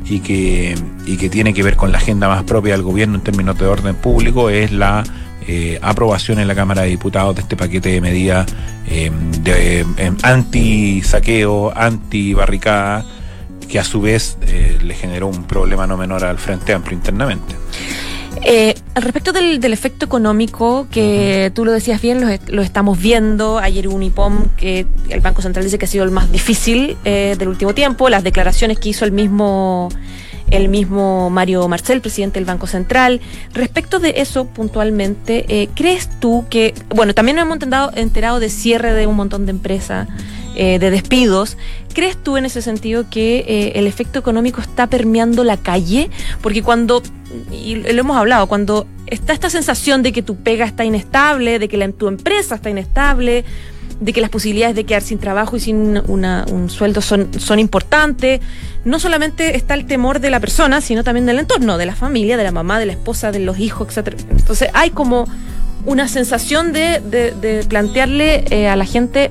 y 0.06 0.20
que, 0.20 0.76
y 1.06 1.18
que 1.18 1.30
tiene 1.30 1.54
que 1.54 1.64
ver 1.64 1.76
con 1.76 1.92
la 1.92 1.98
agenda 1.98 2.28
más 2.28 2.44
propia 2.44 2.74
del 2.74 2.84
gobierno 2.84 3.16
en 3.16 3.22
términos 3.22 3.58
de 3.58 3.66
orden 3.66 3.96
público, 3.96 4.50
es 4.50 4.72
la 4.72 5.04
eh, 5.48 5.80
aprobación 5.82 6.40
en 6.40 6.48
la 6.48 6.56
Cámara 6.56 6.84
de 6.84 6.90
Diputados 6.90 7.36
de 7.36 7.42
este 7.42 7.56
paquete 7.56 7.90
de 7.90 8.02
medidas 8.02 8.46
em, 8.88 9.32
de 9.44 9.80
em, 9.98 10.16
anti-saqueo, 10.22 11.74
anti-barricada, 11.76 13.06
que 13.68 13.80
a 13.80 13.84
su 13.84 14.02
vez 14.02 14.38
eh, 14.42 14.78
le 14.84 14.94
generó 14.94 15.28
un 15.28 15.46
problema 15.46 15.88
no 15.88 15.98
menor 15.98 16.24
al 16.26 16.38
Frente 16.38 16.74
Amplio 16.74 16.98
internamente. 16.98 17.56
Eh, 18.44 18.76
al 18.96 19.04
respecto 19.04 19.32
del, 19.34 19.64
efecto 19.74 20.06
económico, 20.06 20.88
que 20.90 21.52
tú 21.54 21.66
lo 21.66 21.72
decías 21.72 22.02
bien, 22.02 22.40
lo, 22.48 22.62
estamos 22.62 23.00
viendo. 23.00 23.60
Ayer 23.60 23.88
un 23.88 24.04
IPOM 24.04 24.48
que 24.58 24.86
el 25.10 25.22
Banco 25.22 25.42
Central 25.42 25.66
dice 25.66 25.78
que 25.78 25.86
ha 25.86 25.88
sido 25.88 26.04
el 26.04 26.12
más 26.12 26.32
difícil 26.32 26.98
eh, 27.06 27.36
del 27.38 27.50
último 27.50 27.74
tiempo. 27.74 28.10
Las 28.10 28.24
declaraciones 28.24 28.80
que 28.80 28.90
hizo 28.90 29.06
el 29.06 29.12
mismo 29.12 29.90
el 30.50 30.68
mismo 30.68 31.30
Mario 31.30 31.68
Marcel, 31.70 32.02
presidente 32.02 32.40
del 32.40 32.46
Banco 32.46 32.68
Central. 32.68 33.22
Respecto 33.54 34.00
de 34.00 34.16
eso 34.18 34.46
puntualmente, 34.46 35.46
eh, 35.48 35.70
¿crees 35.74 36.10
tú 36.20 36.46
que, 36.50 36.74
bueno, 36.90 37.14
también 37.14 37.38
nos 37.38 37.44
hemos 37.44 37.56
enterado, 37.56 37.92
enterado 37.96 38.40
de 38.40 38.50
cierre 38.50 38.94
de 38.94 39.08
un 39.08 39.16
montón 39.16 39.46
de 39.46 39.52
empresas, 39.52 40.10
eh, 40.55 40.79
de 40.79 40.91
despidos, 40.91 41.58
¿crees 41.93 42.17
tú 42.22 42.38
en 42.38 42.46
ese 42.46 42.62
sentido 42.62 43.05
que 43.10 43.46
eh, 43.48 43.72
el 43.75 43.88
efecto 43.88 44.20
económico 44.20 44.62
está 44.62 44.88
permeando 44.88 45.43
la 45.43 45.58
calle? 45.58 46.10
Porque 46.41 46.62
cuando, 46.63 47.01
y 47.51 47.75
lo 47.75 47.89
hemos 48.00 48.17
hablado, 48.17 48.48
cuando 48.48 48.86
está 49.08 49.34
esta 49.34 49.50
sensación 49.50 50.03
de 50.03 50.12
que 50.12 50.22
tu 50.22 50.36
pega 50.38 50.65
está 50.65 50.84
inestable, 50.86 51.60
de 51.60 51.67
que 51.67 51.77
la, 51.77 51.89
tu 51.91 52.08
empresa 52.08 52.55
está 52.55 52.70
inestable, 52.70 53.43
de 54.00 54.13
que 54.13 54.22
las 54.22 54.31
posibilidades 54.31 54.75
de 54.75 54.84
quedar 54.84 55.03
sin 55.03 55.20
trabajo 55.20 55.55
y 55.58 55.60
sin 55.60 56.01
una- 56.08 56.43
un 56.51 56.70
sueldo 56.72 57.01
son, 57.01 57.29
son 57.39 57.60
importantes. 57.60 58.39
No 58.84 59.00
solamente 59.00 59.55
está 59.55 59.75
el 59.75 59.86
temor 59.86 60.20
de 60.20 60.31
la 60.31 60.39
persona, 60.39 60.81
sino 60.81 61.03
también 61.03 61.27
del 61.27 61.38
entorno, 61.38 61.77
de 61.77 61.86
la 61.86 61.96
familia, 61.96 62.36
de 62.36 62.43
la 62.43 62.51
mamá, 62.51 62.79
de 62.79 62.88
la 62.88 62.93
esposa, 62.93 63.31
de 63.31 63.39
los 63.39 63.60
hijos, 63.60 63.89
etcétera. 63.89 64.17
Entonces 64.31 64.70
hay 64.74 64.89
como 64.89 65.27
una 65.86 66.08
sensación 66.08 66.74
de, 66.74 67.00
de- 67.00 67.63
plantearle 67.65 68.43
eh, 68.50 68.67
a 68.67 68.75
la 68.75 68.86
gente 68.86 69.29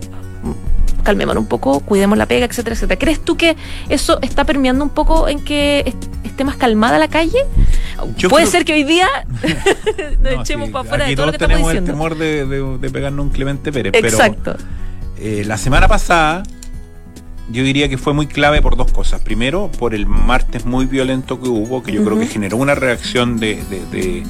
calmémonos 1.02 1.42
un 1.42 1.48
poco, 1.48 1.80
cuidemos 1.80 2.16
la 2.18 2.26
pega, 2.26 2.46
etcétera, 2.46 2.74
etcétera. 2.74 2.98
¿Crees 2.98 3.20
tú 3.20 3.36
que 3.36 3.56
eso 3.88 4.18
está 4.22 4.44
permeando 4.44 4.84
un 4.84 4.90
poco 4.90 5.28
en 5.28 5.40
que 5.44 5.80
est- 5.86 6.04
esté 6.24 6.44
más 6.44 6.56
calmada 6.56 6.98
la 6.98 7.08
calle? 7.08 7.38
Yo 8.16 8.28
Puede 8.28 8.44
creo- 8.44 8.52
ser 8.52 8.64
que 8.64 8.72
hoy 8.74 8.84
día 8.84 9.08
nos 10.20 10.32
No, 10.34 10.40
echemos 10.42 10.66
sí, 10.68 10.72
para 10.72 10.84
afuera 10.84 11.06
de 11.06 11.16
todo 11.16 11.26
lo 11.26 11.32
estamos 11.32 11.48
tenemos 11.56 11.74
el 11.74 11.84
temor 11.84 12.16
de, 12.18 12.46
de- 12.46 12.78
de 12.78 12.90
pegarnos 12.90 13.24
un 13.26 13.30
Clemente 13.30 13.72
Pérez. 13.72 13.92
Exacto. 13.94 14.54
Pero 14.56 15.28
eh, 15.40 15.44
la 15.44 15.58
semana 15.58 15.86
pasada 15.88 16.42
yo 17.50 17.64
diría 17.64 17.88
que 17.88 17.98
fue 17.98 18.12
muy 18.14 18.26
clave 18.28 18.62
por 18.62 18.76
dos 18.76 18.92
cosas. 18.92 19.20
Primero, 19.22 19.70
por 19.78 19.92
el 19.94 20.06
martes 20.06 20.64
muy 20.64 20.86
violento 20.86 21.40
que 21.40 21.48
hubo, 21.48 21.82
que 21.82 21.92
yo 21.92 22.04
creo 22.04 22.18
que 22.18 22.26
generó 22.26 22.56
una 22.58 22.74
reacción 22.76 23.38
de, 23.38 23.56
de- 23.68 23.84
de- 23.86 24.22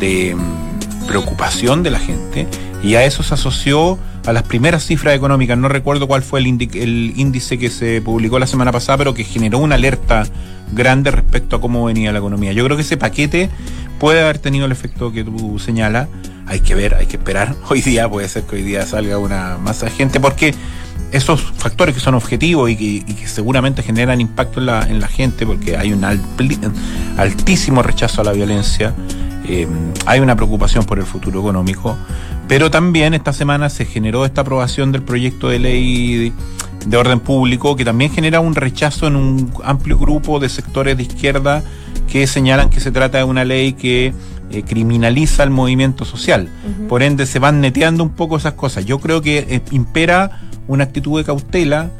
de, 0.00 0.34
mm, 0.34 1.06
preocupación 1.06 1.82
de 1.84 1.90
la 1.90 1.98
gente. 2.00 2.46
Y 2.82 2.94
a 2.94 3.04
eso 3.04 3.22
se 3.22 3.34
asoció 3.34 3.98
a 4.26 4.32
las 4.32 4.44
primeras 4.44 4.84
cifras 4.86 5.14
económicas. 5.14 5.58
No 5.58 5.68
recuerdo 5.68 6.06
cuál 6.06 6.22
fue 6.22 6.40
el, 6.40 6.46
el 6.46 7.12
índice 7.16 7.58
que 7.58 7.70
se 7.70 8.00
publicó 8.00 8.38
la 8.38 8.46
semana 8.46 8.70
pasada, 8.72 8.98
pero 8.98 9.14
que 9.14 9.24
generó 9.24 9.58
una 9.58 9.74
alerta 9.74 10.24
grande 10.72 11.10
respecto 11.10 11.56
a 11.56 11.60
cómo 11.60 11.84
venía 11.84 12.12
la 12.12 12.18
economía. 12.18 12.52
Yo 12.52 12.64
creo 12.64 12.76
que 12.76 12.82
ese 12.82 12.96
paquete 12.96 13.50
puede 13.98 14.22
haber 14.22 14.38
tenido 14.38 14.66
el 14.66 14.72
efecto 14.72 15.12
que 15.12 15.24
tú 15.24 15.58
señalas. 15.58 16.08
Hay 16.46 16.60
que 16.60 16.74
ver, 16.74 16.94
hay 16.94 17.06
que 17.06 17.16
esperar. 17.16 17.54
Hoy 17.68 17.82
día 17.82 18.08
puede 18.08 18.28
ser 18.28 18.44
que 18.44 18.56
hoy 18.56 18.62
día 18.62 18.86
salga 18.86 19.18
una 19.18 19.58
masa 19.58 19.86
de 19.86 19.92
gente, 19.92 20.20
porque 20.20 20.54
esos 21.12 21.40
factores 21.40 21.94
que 21.94 22.00
son 22.00 22.14
objetivos 22.14 22.70
y 22.70 23.02
que, 23.02 23.26
seguramente 23.26 23.82
generan 23.82 24.20
impacto 24.20 24.60
en 24.60 24.66
la, 24.66 24.82
en 24.82 25.00
la 25.00 25.08
gente, 25.08 25.46
porque 25.46 25.76
hay 25.76 25.92
un 25.92 26.04
altísimo 26.04 27.82
rechazo 27.82 28.20
a 28.20 28.24
la 28.24 28.32
violencia, 28.32 28.94
eh, 29.48 29.66
hay 30.06 30.20
una 30.20 30.36
preocupación 30.36 30.84
por 30.84 30.98
el 30.98 31.04
futuro 31.04 31.40
económico, 31.40 31.96
pero 32.46 32.70
también 32.70 33.14
esta 33.14 33.32
semana 33.32 33.68
se 33.70 33.84
generó 33.84 34.24
esta 34.24 34.42
aprobación 34.42 34.92
del 34.92 35.02
proyecto 35.02 35.48
de 35.48 35.58
ley 35.58 36.16
de, 36.16 36.32
de 36.86 36.96
orden 36.96 37.20
público, 37.20 37.74
que 37.76 37.84
también 37.84 38.10
genera 38.10 38.40
un 38.40 38.54
rechazo 38.54 39.06
en 39.06 39.16
un 39.16 39.52
amplio 39.64 39.98
grupo 39.98 40.38
de 40.38 40.48
sectores 40.48 40.96
de 40.96 41.02
izquierda 41.02 41.62
que 42.08 42.26
señalan 42.26 42.70
que 42.70 42.80
se 42.80 42.90
trata 42.90 43.18
de 43.18 43.24
una 43.24 43.44
ley 43.44 43.74
que 43.74 44.12
eh, 44.50 44.62
criminaliza 44.62 45.42
el 45.42 45.50
movimiento 45.50 46.06
social. 46.06 46.48
Por 46.88 47.02
ende, 47.02 47.26
se 47.26 47.38
van 47.38 47.60
neteando 47.60 48.02
un 48.02 48.10
poco 48.10 48.38
esas 48.38 48.54
cosas. 48.54 48.86
Yo 48.86 48.98
creo 48.98 49.20
que 49.20 49.38
eh, 49.38 49.60
impera 49.72 50.40
una 50.66 50.84
actitud 50.84 51.18
de 51.18 51.24
cautela, 51.24 51.90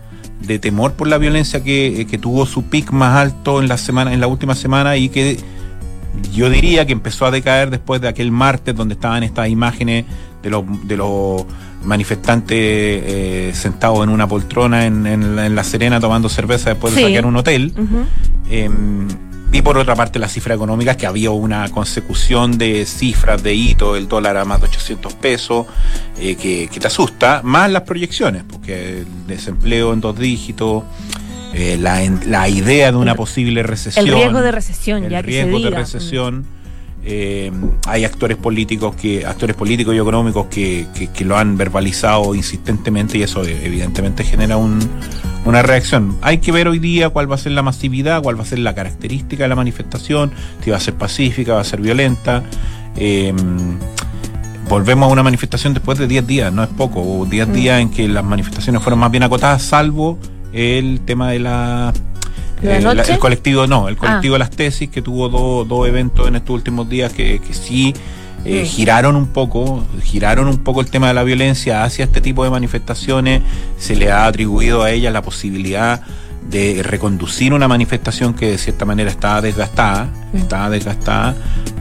de 0.41 0.59
temor 0.59 0.95
por 0.95 1.09
la 1.09 1.19
violencia 1.19 1.63
que, 1.63 2.01
eh, 2.01 2.07
que 2.07 2.17
tuvo 2.17 2.47
su 2.47 2.65
pic 2.65 2.91
más 2.91 3.17
alto 3.17 3.61
en 3.61 3.69
la 3.69 3.77
semana, 3.77 4.15
en 4.15 4.21
la 4.21 4.29
última 4.29 4.55
semana 4.55 4.97
y 4.97 5.11
que 5.11 5.39
yo 6.33 6.51
diría 6.51 6.87
que 6.87 6.93
empezó 6.93 7.27
a 7.27 7.31
decaer 7.31 7.71
después 7.71 8.01
de 8.01 8.09
aquel 8.09 8.31
martes 8.33 8.75
donde 8.75 8.95
estaban 8.95 9.23
estas 9.23 9.49
imágenes 9.49 10.05
de 10.43 10.51
los 10.51 10.65
de 10.87 10.97
los 10.97 11.45
manifestantes 11.85 12.57
eh, 12.59 13.51
sentados 13.55 14.03
en 14.05 14.11
una 14.11 14.27
poltrona 14.29 14.87
en, 14.87 15.07
en 15.07 15.37
la, 15.37 15.47
en 15.47 15.55
La 15.55 15.65
Serena 15.65 16.01
tomando 16.01 16.29
cerveza 16.29 16.71
después 16.71 16.95
de 16.95 17.01
Sí. 17.01 17.05
saquear 17.07 17.27
un 17.27 17.37
hotel. 17.37 17.73
Eh, 18.51 18.69
y 19.51 19.63
por 19.63 19.79
otra 19.79 19.95
parte, 19.95 20.19
las 20.19 20.33
cifras 20.33 20.57
económicas, 20.57 20.97
que 20.99 21.07
había 21.07 21.31
una 21.31 21.67
consecución 21.71 22.59
de 22.59 22.85
cifras 22.85 23.43
de 23.43 23.55
hito, 23.55 23.97
el 23.97 24.07
dólar 24.07 24.37
a 24.37 24.45
más 24.45 24.61
de 24.61 24.67
800 24.67 25.15
pesos, 25.15 25.67
eh, 26.19 26.37
que, 26.37 26.69
que 26.71 26.79
te 26.81 26.87
asusta, 26.87 27.41
más 27.45 27.71
las 27.71 27.83
proyecciones, 27.83 28.43
porque 28.47 29.01
el 29.01 29.07
desempleo 29.27 29.95
en 29.95 30.03
dos 30.03 30.19
dígitos, 30.19 30.83
eh, 31.55 31.77
la, 31.81 32.01
la 32.27 32.49
idea 32.49 32.91
de 32.93 32.99
una 32.99 33.15
posible 33.15 33.63
recesión. 33.63 34.07
El 34.07 34.15
riesgo 34.15 34.41
de 34.43 34.53
recesión, 34.53 35.05
el 35.05 35.11
ya 35.11 35.23
que 35.23 35.33
se 35.33 35.43
riesgo 35.43 35.59
diga. 35.59 35.71
de 35.71 35.77
recesión. 35.77 36.45
eh, 37.05 37.51
hay 37.87 38.05
actores 38.05 38.37
políticos 38.37 38.95
que 38.97 39.25
actores 39.25 39.57
políticos 39.57 39.95
y 39.95 39.99
económicos 39.99 40.47
que, 40.49 40.87
que- 40.95 41.07
que 41.07 41.25
lo 41.25 41.39
han 41.39 41.57
verbalizado 41.57 42.35
insistentemente 42.35 43.17
y 43.19 43.23
eso 43.23 43.45
eh, 43.45 43.57
evidentemente 43.65 44.25
genera 44.25 44.57
un, 44.59 44.79
una 45.47 45.63
reacción. 45.63 46.17
Hay 46.23 46.39
que 46.39 46.53
ver 46.53 46.69
hoy 46.69 46.79
día 46.81 47.09
cuál 47.09 47.31
va 47.31 47.37
a 47.37 47.39
ser 47.39 47.53
la 47.53 47.63
masividad, 47.63 48.21
cuál 48.23 48.37
va 48.39 48.43
a 48.43 48.47
ser 48.47 48.59
la 48.59 48.75
característica 48.75 49.45
de 49.45 49.49
la 49.49 49.57
manifestación, 49.57 50.33
si 50.63 50.71
va 50.71 50.77
a 50.77 50.81
ser 50.81 50.95
pacífica, 50.95 51.55
va 51.55 51.61
a 51.61 51.65
ser 51.65 51.81
violenta. 51.81 52.43
Eh, 52.97 53.33
volvemos 54.69 55.09
a 55.09 55.13
una 55.13 55.23
manifestación 55.23 55.73
después 55.75 55.99
de 55.99 56.07
10 56.09 56.27
días, 56.27 56.53
no 56.53 56.63
es 56.63 56.69
poco, 56.69 57.01
o 57.01 57.25
10 57.25 57.49
Mm. 57.49 57.53
días 57.53 57.81
en 57.81 57.91
que 57.91 58.07
las 58.09 58.25
manifestaciones 58.25 58.83
fueron 58.83 58.99
más 58.99 59.11
bien 59.11 59.23
acotadas, 59.23 59.63
salvo 59.63 60.19
el 60.53 61.01
tema 61.05 61.31
de 61.31 61.39
la... 61.41 61.93
¿De 62.63 62.81
la 62.81 62.93
eh, 62.93 63.05
el 63.09 63.19
colectivo, 63.19 63.67
no, 63.69 63.89
el 63.89 63.97
colectivo 63.97 64.35
Ah. 64.35 64.37
de 64.37 64.39
las 64.41 64.51
tesis, 64.51 64.89
que 64.91 65.01
tuvo 65.01 65.65
dos 65.65 65.87
eventos 65.89 66.27
en 66.27 66.37
estos 66.37 66.55
últimos 66.55 66.89
días 66.89 67.13
que, 67.13 67.39
que 67.41 67.55
sí 67.55 67.95
eh, 68.45 68.63
Mm. 68.63 68.67
giraron 68.67 69.17
un 69.17 69.27
poco, 69.27 69.85
giraron 70.03 70.49
un 70.49 70.59
poco 70.59 70.81
el 70.81 70.89
tema 70.91 71.09
de 71.09 71.15
la 71.15 71.23
violencia 71.25 71.83
hacia 71.85 72.05
este 72.05 72.21
tipo 72.21 72.45
de 72.45 72.51
manifestaciones, 72.51 73.43
se 73.79 73.95
le 73.97 74.11
ha 74.13 74.27
atribuido 74.27 74.83
a 74.83 74.91
ellas 74.93 75.13
la 75.13 75.23
posibilidad 75.23 76.01
de 76.49 76.83
reconducir 76.83 77.53
una 77.53 77.69
manifestación 77.69 78.35
que 78.35 78.53
de 78.53 78.59
cierta 78.59 78.85
manera 78.85 79.11
estaba 79.11 79.41
desgastada, 79.43 80.09
estaba 80.33 80.71
desgastada, 80.71 81.35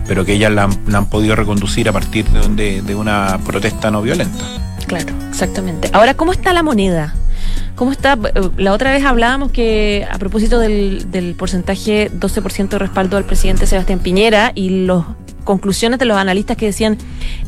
pero 0.07 0.25
que 0.25 0.33
ellas 0.33 0.51
la 0.51 0.63
han, 0.63 0.77
la 0.87 0.97
han 0.97 1.05
podido 1.09 1.35
reconducir 1.35 1.87
a 1.89 1.91
partir 1.93 2.25
de, 2.29 2.49
de- 2.49 2.81
de 2.81 2.95
una 2.95 3.39
protesta 3.45 3.89
no 3.91 4.01
violenta. 4.01 4.43
Claro, 4.87 5.13
exactamente. 5.29 5.89
Ahora, 5.93 6.15
¿cómo 6.15 6.31
está 6.33 6.53
la 6.53 6.63
moneda? 6.63 7.15
¿Cómo 7.75 7.91
está? 7.91 8.13
Eh, 8.13 8.49
La 8.57 8.73
otra 8.73 8.91
vez 8.91 9.03
hablábamos 9.03 9.51
que 9.51 10.07
a 10.09 10.17
propósito 10.17 10.59
del, 10.59 11.11
del 11.11 11.35
porcentaje 11.35 12.11
12% 12.11 12.69
de 12.69 12.79
respaldo 12.79 13.17
al 13.17 13.23
presidente 13.25 13.67
Sebastián 13.67 13.99
Piñera 13.99 14.51
y 14.55 14.85
las 14.85 15.03
conclusiones 15.43 15.97
de 15.97 16.05
los 16.05 16.17
analistas 16.17 16.57
que 16.57 16.65
decían 16.65 16.97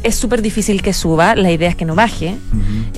es 0.04 0.16
súper 0.16 0.42
difícil 0.42 0.82
que 0.82 0.94
suba, 0.94 1.36
la 1.36 1.52
idea 1.52 1.68
es 1.70 1.76
que 1.76 1.84
no 1.84 1.96
baje. 1.96 2.38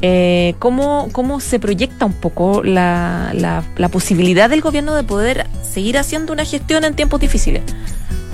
Eh, 0.03 0.53
¿cómo, 0.59 1.09
¿Cómo 1.11 1.39
se 1.39 1.59
proyecta 1.59 2.05
un 2.05 2.13
poco 2.13 2.61
la, 2.63 3.31
la, 3.33 3.63
la 3.77 3.89
posibilidad 3.89 4.49
del 4.49 4.61
gobierno 4.61 4.93
de 4.93 5.03
poder 5.03 5.47
seguir 5.63 5.97
haciendo 5.97 6.31
una 6.33 6.45
gestión 6.45 6.83
en 6.83 6.93
tiempos 6.95 7.19
difíciles? 7.19 7.63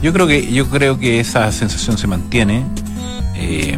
Yo 0.01 0.11
creo 0.11 0.27
que, 0.27 0.51
yo 0.51 0.67
creo 0.67 0.99
que 0.99 1.19
esa 1.21 1.49
sensación 1.51 1.97
se 1.97 2.07
mantiene. 2.07 2.63
Eh, 3.35 3.77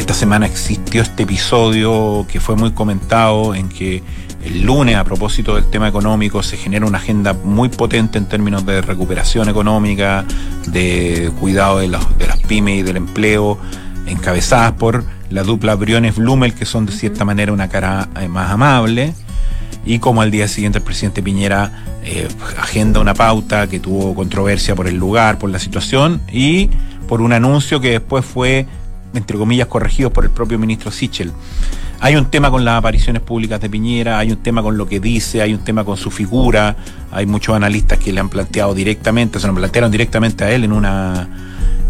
esta 0.00 0.14
semana 0.14 0.46
existió 0.46 1.02
este 1.02 1.24
episodio 1.24 2.26
que 2.30 2.40
fue 2.40 2.56
muy 2.56 2.72
comentado 2.72 3.54
en 3.54 3.68
que 3.68 4.02
el 4.44 4.62
lunes, 4.62 4.96
a 4.96 5.04
propósito 5.04 5.54
del 5.56 5.68
tema 5.68 5.88
económico, 5.88 6.42
se 6.42 6.56
genera 6.56 6.86
una 6.86 6.98
agenda 6.98 7.34
muy 7.34 7.68
potente 7.68 8.16
en 8.16 8.24
términos 8.26 8.64
de 8.64 8.80
recuperación 8.80 9.48
económica, 9.50 10.24
de 10.68 11.30
cuidado 11.38 11.78
de, 11.80 11.88
los- 11.88 12.18
de 12.18 12.26
las 12.26 12.38
pymes 12.40 12.78
y 12.78 12.82
del 12.82 12.96
empleo, 12.96 13.58
encabezadas 14.06 14.72
por 14.72 15.04
la 15.28 15.42
dupla 15.42 15.74
Briones-Blumel, 15.74 16.54
que 16.54 16.64
son 16.64 16.86
de 16.86 16.92
cierta 16.92 17.24
manera 17.26 17.52
una 17.52 17.68
cara 17.68 18.08
eh, 18.18 18.28
más 18.28 18.50
amable 18.50 19.12
y 19.84 19.98
como 19.98 20.22
al 20.22 20.30
día 20.30 20.48
siguiente 20.48 20.78
el 20.78 20.84
presidente 20.84 21.22
Piñera 21.22 21.84
eh, 22.04 22.26
agenda 22.58 23.00
una 23.00 23.14
pauta 23.14 23.66
que 23.66 23.78
tuvo 23.80 24.14
controversia 24.14 24.74
por 24.74 24.88
el 24.88 24.96
lugar, 24.96 25.38
por 25.38 25.50
la 25.50 25.58
situación 25.58 26.20
y 26.32 26.70
por 27.06 27.20
un 27.20 27.32
anuncio 27.32 27.80
que 27.80 27.90
después 27.90 28.24
fue, 28.24 28.66
entre 29.14 29.36
comillas, 29.38 29.66
corregido 29.68 30.12
por 30.12 30.24
el 30.24 30.30
propio 30.30 30.58
ministro 30.58 30.90
Sichel. 30.90 31.32
Hay 32.02 32.16
un 32.16 32.26
tema 32.30 32.50
con 32.50 32.64
las 32.64 32.76
apariciones 32.78 33.20
públicas 33.22 33.60
de 33.60 33.68
Piñera, 33.68 34.18
hay 34.18 34.30
un 34.30 34.38
tema 34.38 34.62
con 34.62 34.78
lo 34.78 34.86
que 34.86 35.00
dice, 35.00 35.42
hay 35.42 35.52
un 35.52 35.60
tema 35.64 35.84
con 35.84 35.96
su 35.98 36.10
figura, 36.10 36.76
hay 37.12 37.26
muchos 37.26 37.54
analistas 37.54 37.98
que 37.98 38.12
le 38.12 38.20
han 38.20 38.28
planteado 38.30 38.74
directamente, 38.74 39.38
se 39.38 39.46
lo 39.46 39.54
plantearon 39.54 39.90
directamente 39.90 40.44
a 40.44 40.50
él 40.50 40.64
en 40.64 40.72
una 40.72 41.28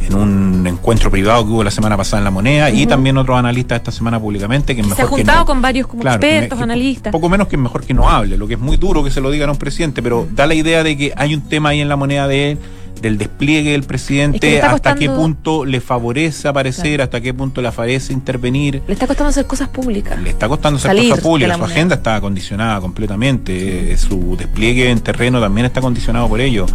en 0.01 0.15
un 0.17 0.67
encuentro 0.67 1.11
privado 1.11 1.45
que 1.45 1.51
hubo 1.53 1.63
la 1.63 1.71
semana 1.71 1.95
pasada 1.97 2.19
en 2.21 2.25
La 2.25 2.31
Moneda 2.31 2.71
y 2.71 2.87
también 2.87 3.19
otros 3.19 3.39
analistas 3.39 3.77
esta 3.77 3.93
semana 3.93 4.19
públicamente 4.19 4.75
que 4.75 4.81
es 4.81 4.87
Se 4.89 4.95
ha 4.95 4.97
mejor 4.97 5.11
que 5.11 5.23
juntado 5.23 5.41
no. 5.41 5.47
con 5.47 5.63
varios 5.63 5.87
como 5.87 6.01
Claro, 6.03 6.19
que 6.19 6.27
me- 6.27 6.33
expertos, 6.33 6.59
que 6.59 6.65
analistas. 6.65 7.13
Poco 7.13 7.29
menos 7.29 7.47
que 7.49 7.57
es 7.57 7.63
mejor 7.63 7.85
que 7.85 7.93
no 7.95 8.09
hable, 8.09 8.37
lo 8.39 8.49
que 8.49 8.55
es 8.55 8.61
muy 8.61 8.79
duro 8.79 9.05
que 9.05 9.11
se 9.11 9.21
lo 9.21 9.31
digan 9.31 9.51
a 9.51 9.53
un 9.53 9.59
presidente, 9.59 10.03
pero 10.03 10.27
da 10.33 10.47
la 10.47 10.55
idea 10.55 10.83
de 10.83 10.97
que 10.97 11.13
hay 11.17 11.35
un 11.35 11.43
tema 11.43 11.69
ahí 11.69 11.81
en 11.83 11.89
la 11.91 11.97
moneda 11.97 12.27
de 12.27 12.53
él, 12.53 12.59
del 13.03 13.19
despliegue 13.19 13.71
del 13.73 13.81
Es 13.81 13.87
que 13.87 13.93
le 13.93 13.99
presidente, 13.99 14.63
hasta 14.63 14.95
qué 14.95 15.09
punto 15.11 15.65
le 15.65 15.81
favorece 15.81 16.49
aparecer, 16.49 16.85
Claro. 16.97 17.05
hasta 17.05 17.21
qué 17.21 17.33
punto 17.35 17.61
le 17.63 17.73
favorece 17.73 18.13
intervenir. 18.13 18.83
Le 18.87 18.93
está 18.95 19.07
costando 19.07 19.31
hacer 19.31 19.47
cosas 19.47 19.69
públicas. 19.69 20.21
Le 20.21 20.31
está 20.31 20.49
costando 20.49 20.77
hacer 20.79 20.91
Salir 20.91 21.11
cosas 21.11 21.23
públicas, 21.25 21.55
su 21.55 21.61
moneda. 21.61 21.75
agenda 21.75 21.95
está 21.97 22.21
condicionada 22.21 22.81
completamente, 22.81 23.93
eh, 23.93 23.97
su 23.97 24.37
despliegue 24.37 24.91
en 24.91 25.01
terreno 25.01 25.41
también 25.41 25.67
está 25.67 25.81
condicionado 25.81 26.29
por 26.29 26.41
ello. 26.41 26.67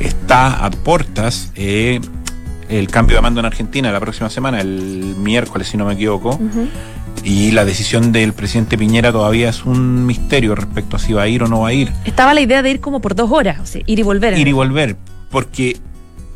Está 0.00 0.64
a 0.64 0.70
puertas 0.70 1.52
eh, 1.56 2.00
el 2.68 2.88
cambio 2.88 3.16
de 3.16 3.22
mando 3.22 3.40
en 3.40 3.46
Argentina 3.46 3.90
la 3.90 4.00
próxima 4.00 4.28
semana, 4.30 4.60
el 4.60 5.14
miércoles 5.18 5.68
si 5.68 5.76
no 5.76 5.84
me 5.86 5.94
equivoco. 5.94 6.38
Y 7.24 7.50
la 7.50 7.64
decisión 7.64 8.12
del 8.12 8.32
presidente 8.32 8.78
Piñera 8.78 9.10
todavía 9.10 9.48
es 9.48 9.64
un 9.64 10.06
misterio 10.06 10.54
respecto 10.54 10.96
a 10.96 10.98
si 10.98 11.12
va 11.12 11.22
a 11.22 11.28
ir 11.28 11.42
o 11.42 11.48
no 11.48 11.60
va 11.60 11.68
a 11.68 11.72
ir. 11.72 11.92
Estaba 12.04 12.32
la 12.32 12.40
idea 12.40 12.62
de 12.62 12.70
ir 12.70 12.80
como 12.80 13.00
por 13.00 13.14
dos 13.14 13.30
horas, 13.32 13.58
o 13.60 13.66
sea, 13.66 13.82
ir 13.86 13.98
y 13.98 14.02
volver. 14.02 14.38
Ir 14.38 14.46
y 14.48 14.52
volver, 14.52 14.96
porque 15.30 15.76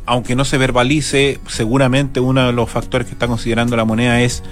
aunque 0.05 0.35
no 0.35 0.43
se 0.45 0.57
verbalice, 0.57 1.39
seguramente 1.47 2.19
uno 2.19 2.45
de 2.45 2.53
los 2.53 2.69
factores 2.69 3.07
que 3.07 3.13
está 3.13 3.27
considerando 3.27 3.77
la 3.77 3.85
moneda 3.85 4.21
es 4.21 4.43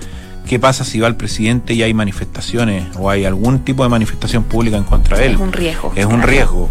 ¿Qué 0.47 0.59
pasa 0.59 0.83
si 0.83 0.99
va 0.99 1.07
el 1.07 1.15
presidente 1.15 1.73
y 1.73 1.83
hay 1.83 1.93
manifestaciones 1.93 2.85
o 2.97 3.09
hay 3.09 3.25
algún 3.25 3.59
tipo 3.59 3.83
de 3.83 3.89
manifestación 3.89 4.43
pública 4.43 4.75
en 4.77 4.83
contra 4.83 5.17
de 5.17 5.27
él? 5.27 5.33
Es 5.33 5.39
un 5.39 5.51
riesgo. 5.51 5.93
Es 5.95 6.05
un 6.05 6.21
riesgo. 6.23 6.69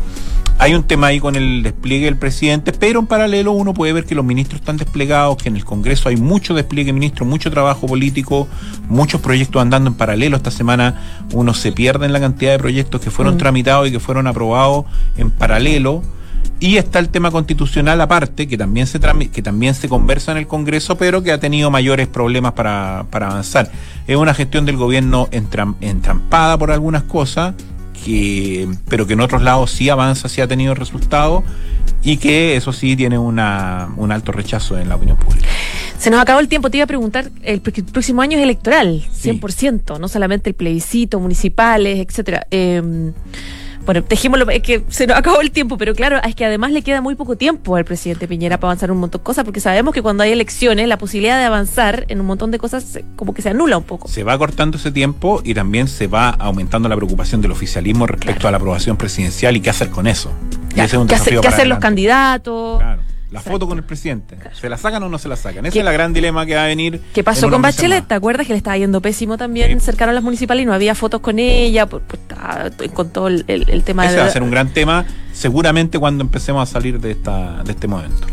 Hay 0.58 0.74
un 0.74 0.82
tema 0.82 1.06
ahí 1.06 1.20
con 1.20 1.36
el 1.36 1.62
despliegue 1.62 2.04
del 2.04 2.16
presidente, 2.16 2.72
pero 2.72 3.00
en 3.00 3.06
paralelo 3.06 3.52
uno 3.52 3.72
puede 3.72 3.94
ver 3.94 4.04
que 4.04 4.14
los 4.14 4.24
ministros 4.24 4.60
están 4.60 4.76
desplegados, 4.76 5.36
que 5.42 5.48
en 5.48 5.56
el 5.56 5.64
Congreso 5.64 6.10
hay 6.10 6.16
mucho 6.16 6.52
despliegue 6.52 6.92
ministro, 6.92 7.24
mucho 7.24 7.50
trabajo 7.50 7.86
político, 7.86 8.46
muchos 8.88 9.22
proyectos 9.22 9.62
andando 9.62 9.88
en 9.88 9.94
paralelo. 9.94 10.36
Esta 10.36 10.50
semana 10.50 11.24
uno 11.32 11.54
se 11.54 11.72
pierde 11.72 12.04
en 12.04 12.12
la 12.12 12.20
cantidad 12.20 12.52
de 12.52 12.58
proyectos 12.58 13.00
que 13.00 13.10
fueron 13.10 13.36
Mm. 13.36 13.38
tramitados 13.38 13.88
y 13.88 13.92
que 13.92 14.00
fueron 14.00 14.26
aprobados 14.26 14.84
en 15.16 15.30
paralelo. 15.30 16.02
Y 16.62 16.76
está 16.76 16.98
el 16.98 17.08
tema 17.08 17.30
constitucional 17.30 18.00
aparte, 18.02 18.46
que 18.46 18.58
también 18.58 18.86
se 18.86 19.00
que 19.32 19.42
también 19.42 19.74
se 19.74 19.88
conversa 19.88 20.32
en 20.32 20.38
el 20.38 20.46
Congreso, 20.46 20.96
pero 20.98 21.22
que 21.22 21.32
ha 21.32 21.40
tenido 21.40 21.70
mayores 21.70 22.06
problemas 22.06 22.52
para, 22.52 23.06
para 23.10 23.30
avanzar. 23.30 23.70
Es 24.06 24.16
una 24.16 24.34
gestión 24.34 24.66
del 24.66 24.76
gobierno 24.76 25.28
entram- 25.30 25.76
entrampada 25.80 26.58
por 26.58 26.70
algunas 26.70 27.02
cosas, 27.04 27.54
que, 28.04 28.68
pero 28.88 29.06
que 29.06 29.14
en 29.14 29.20
otros 29.20 29.40
lados 29.42 29.70
sí 29.70 29.88
avanza, 29.88 30.28
sí 30.28 30.40
ha 30.42 30.46
tenido 30.48 30.74
resultados, 30.74 31.44
y 32.02 32.18
que 32.18 32.56
eso 32.56 32.72
sí 32.74 32.94
tiene 32.96 33.18
una, 33.18 33.88
un 33.96 34.12
alto 34.12 34.30
rechazo 34.32 34.78
en 34.78 34.88
la 34.90 34.96
opinión 34.96 35.16
pública. 35.16 35.46
Se 35.98 36.10
nos 36.10 36.20
acabó 36.20 36.40
el 36.40 36.48
tiempo, 36.48 36.70
te 36.70 36.76
iba 36.78 36.84
a 36.84 36.86
preguntar, 36.86 37.30
el, 37.42 37.62
pr- 37.62 37.76
el 37.78 37.84
próximo 37.84 38.20
año 38.22 38.36
es 38.36 38.42
electoral, 38.42 39.02
Sí. 39.12 39.30
100%, 39.30 39.98
no 39.98 40.08
solamente 40.08 40.50
el 40.50 40.54
plebiscito, 40.56 41.20
municipales, 41.20 41.98
etcétera. 42.06 42.46
Eh, 42.50 43.12
bueno, 43.86 44.02
dejémoslo, 44.08 44.48
es 44.50 44.62
que 44.62 44.84
se 44.88 45.06
nos 45.06 45.16
acabó 45.16 45.40
el 45.40 45.50
tiempo, 45.50 45.76
pero 45.78 45.94
claro, 45.94 46.18
es 46.22 46.34
que 46.34 46.44
además 46.44 46.70
le 46.72 46.82
queda 46.82 47.00
muy 47.00 47.14
poco 47.14 47.36
tiempo 47.36 47.76
al 47.76 47.84
presidente 47.84 48.28
Piñera 48.28 48.58
para 48.60 48.70
avanzar 48.72 48.90
un 48.92 48.98
montón 48.98 49.20
de 49.20 49.24
cosas, 49.24 49.44
porque 49.44 49.60
sabemos 49.60 49.94
que 49.94 50.02
cuando 50.02 50.22
hay 50.22 50.32
elecciones, 50.32 50.86
la 50.88 50.98
posibilidad 50.98 51.38
de 51.38 51.44
avanzar 51.44 52.04
en 52.08 52.20
un 52.20 52.26
montón 52.26 52.50
de 52.50 52.58
cosas 52.58 52.98
como 53.16 53.34
que 53.34 53.42
se 53.42 53.48
anula 53.50 53.78
un 53.78 53.84
poco. 53.84 54.08
Se 54.08 54.22
va 54.22 54.36
cortando 54.38 54.76
ese 54.76 54.92
tiempo 54.92 55.40
y 55.44 55.54
también 55.54 55.88
se 55.88 56.06
va 56.06 56.30
aumentando 56.30 56.88
la 56.88 56.96
preocupación 56.96 57.40
del 57.40 57.50
oficialismo 57.52 58.06
respecto 58.06 58.34
Claro. 58.40 58.48
a 58.48 58.50
la 58.52 58.56
aprobación 58.58 58.96
presidencial 58.96 59.56
y 59.56 59.60
qué 59.60 59.70
hacer 59.70 59.90
con 59.90 60.06
eso. 60.06 60.30
Y 60.76 60.80
ese 60.80 60.96
es 60.96 61.00
un 61.02 61.06
¿Qué, 61.08 61.14
hace- 61.14 61.24
desafío 61.30 61.40
qué 61.40 61.48
hacer 61.48 61.66
los 61.66 61.78
candidatos? 61.78 62.78
Claro. 62.78 63.02
La 63.30 63.38
Exacto. 63.38 63.50
foto 63.58 63.68
con 63.68 63.78
el 63.78 63.84
presidente. 63.84 64.36
¿Se 64.60 64.68
la 64.68 64.76
sacan 64.76 65.02
o 65.04 65.08
no 65.08 65.16
se 65.18 65.28
la 65.28 65.36
sacan? 65.36 65.64
Ese 65.64 65.74
¿Qué- 65.74 65.78
es 65.80 65.86
el 65.86 65.92
gran 65.92 66.12
dilema 66.12 66.44
que 66.46 66.56
va 66.56 66.64
a 66.64 66.66
venir. 66.66 67.00
¿Qué 67.14 67.22
pasó 67.22 67.48
con 67.48 67.62
Bachelet? 67.62 68.00
más. 68.00 68.08
¿Te 68.08 68.14
acuerdas 68.14 68.46
que 68.46 68.52
le 68.54 68.56
estaba 68.56 68.76
yendo 68.76 69.00
pésimo 69.00 69.38
también 69.38 69.78
Sí. 69.78 69.86
cercano 69.86 70.10
a 70.10 70.14
las 70.14 70.24
municipales 70.24 70.64
y 70.64 70.66
no 70.66 70.74
había 70.74 70.96
fotos 70.96 71.20
con 71.20 71.38
ella? 71.38 71.86
Pues, 71.86 72.02
pues, 72.08 72.90
con 72.90 73.10
todo 73.10 73.28
el, 73.28 73.44
el- 73.46 73.70
el 73.70 73.84
tema 73.84 74.04
Ese 74.06 74.14
de... 74.16 74.20
va 74.22 74.26
a 74.26 74.30
ser 74.30 74.42
un 74.42 74.50
gran 74.50 74.70
tema, 74.72 75.04
seguramente 75.32 75.98
cuando 76.00 76.24
empecemos 76.24 76.68
a 76.68 76.72
salir 76.72 76.98
de 77.00 77.12
esta 77.12 77.62
de 77.62 77.70
este 77.70 77.86
momento. 77.86 78.26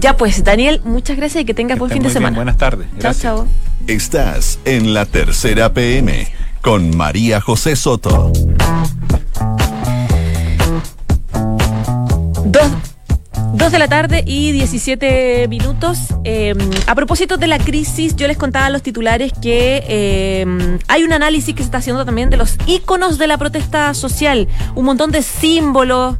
Ya 0.00 0.16
pues, 0.16 0.44
Daniel, 0.44 0.80
muchas 0.84 1.16
gracias 1.16 1.42
y 1.42 1.44
que 1.44 1.54
tengas 1.54 1.74
Que 1.74 1.80
buen 1.80 1.90
fin 1.90 2.02
de 2.02 2.08
bien. 2.08 2.12
semana. 2.12 2.36
Buenas 2.36 2.56
tardes. 2.56 2.86
Chao, 2.90 2.98
Gracias. 3.00 3.22
chao. 3.22 3.46
Estás 3.88 4.60
en 4.64 4.94
la 4.94 5.04
tercera 5.06 5.72
PM 5.74 6.28
con 6.62 6.96
María 6.96 7.40
José 7.40 7.74
Soto. 7.74 8.30
Dos 13.54 13.72
de 13.72 13.78
la 13.78 13.88
tarde 13.88 14.22
y 14.26 14.52
17 14.52 15.48
minutos. 15.48 15.98
Eh, 16.24 16.54
a 16.86 16.94
propósito 16.94 17.36
de 17.36 17.46
la 17.46 17.58
crisis, 17.58 18.16
yo 18.16 18.26
les 18.26 18.36
contaba 18.36 18.66
a 18.66 18.70
los 18.70 18.82
titulares 18.82 19.32
que 19.40 19.84
eh, 19.88 20.78
hay 20.88 21.02
un 21.02 21.12
análisis 21.12 21.54
que 21.54 21.62
se 21.62 21.66
está 21.66 21.78
haciendo 21.78 22.04
también 22.04 22.30
de 22.30 22.36
los 22.36 22.56
íconos 22.66 23.18
de 23.18 23.26
la 23.26 23.38
protesta 23.38 23.94
social. 23.94 24.48
Un 24.74 24.84
montón 24.84 25.10
de 25.10 25.22
símbolos. 25.22 26.16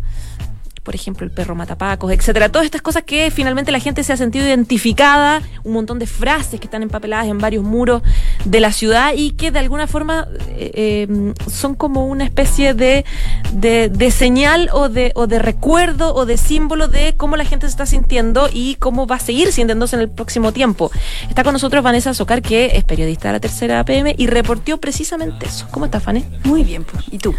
Por 0.88 0.94
ejemplo, 0.94 1.26
el 1.26 1.30
perro 1.30 1.54
matapacos, 1.54 2.10
etcétera. 2.10 2.48
Todas 2.48 2.64
estas 2.64 2.80
cosas 2.80 3.02
que 3.02 3.30
finalmente 3.30 3.70
la 3.70 3.78
gente 3.78 4.02
se 4.02 4.14
ha 4.14 4.16
sentido 4.16 4.46
identificada, 4.46 5.42
un 5.62 5.74
montón 5.74 5.98
de 5.98 6.06
frases 6.06 6.58
que 6.58 6.64
están 6.64 6.82
empapeladas 6.82 7.26
en 7.26 7.36
varios 7.36 7.62
muros 7.62 8.00
de 8.46 8.58
la 8.58 8.72
ciudad 8.72 9.12
y 9.14 9.32
que 9.32 9.50
de 9.50 9.58
alguna 9.58 9.86
forma 9.86 10.28
eh, 10.56 11.06
eh, 11.06 11.34
son 11.50 11.74
como 11.74 12.06
una 12.06 12.24
especie 12.24 12.72
de, 12.72 13.04
de, 13.52 14.10
señal 14.10 14.70
o 14.72 14.88
de, 14.88 15.12
o 15.14 15.26
de 15.26 15.38
recuerdo 15.38 16.14
o 16.14 16.24
de 16.24 16.38
símbolo 16.38 16.88
de 16.88 17.14
cómo 17.18 17.36
la 17.36 17.44
gente 17.44 17.66
se 17.66 17.72
está 17.72 17.84
sintiendo 17.84 18.48
y 18.50 18.76
cómo 18.76 19.06
va 19.06 19.16
a 19.16 19.20
seguir 19.20 19.52
sintiéndose 19.52 19.94
en 19.94 20.00
el 20.00 20.08
próximo 20.08 20.52
tiempo. 20.52 20.90
Está 21.28 21.44
con 21.44 21.52
nosotros 21.52 21.84
Vanessa 21.84 22.14
Socar, 22.14 22.40
que 22.40 22.70
es 22.78 22.84
periodista 22.84 23.28
de 23.28 23.32
la 23.34 23.40
tercera 23.40 23.84
PM 23.84 24.14
y 24.16 24.26
reportió 24.26 24.78
precisamente 24.78 25.44
eso. 25.44 25.68
¿Cómo 25.70 25.84
estás, 25.84 26.02
Fanny? 26.02 26.24
Muy 26.44 26.64
bien, 26.64 26.84
pues. 26.84 27.04
¿Y 27.12 27.18
tú? 27.18 27.34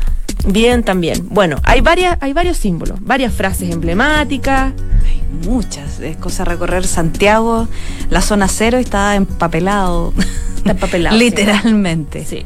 Bien, 0.45 0.83
también. 0.83 1.27
Bueno, 1.29 1.57
hay 1.63 1.81
varias, 1.81 2.17
hay 2.21 2.33
varios 2.33 2.57
símbolos, 2.57 2.99
varias 3.01 3.33
frases 3.33 3.71
emblemáticas. 3.71 4.73
Hay 5.05 5.21
muchas. 5.47 5.99
Es 5.99 6.17
cosa 6.17 6.45
recorrer 6.45 6.87
Santiago, 6.87 7.67
la 8.09 8.21
zona 8.21 8.47
cero 8.47 8.77
está 8.77 9.15
empapelado. 9.15 10.13
Está 10.57 10.71
empapelado. 10.71 11.17
Literalmente. 11.17 12.25
Sí. 12.25 12.45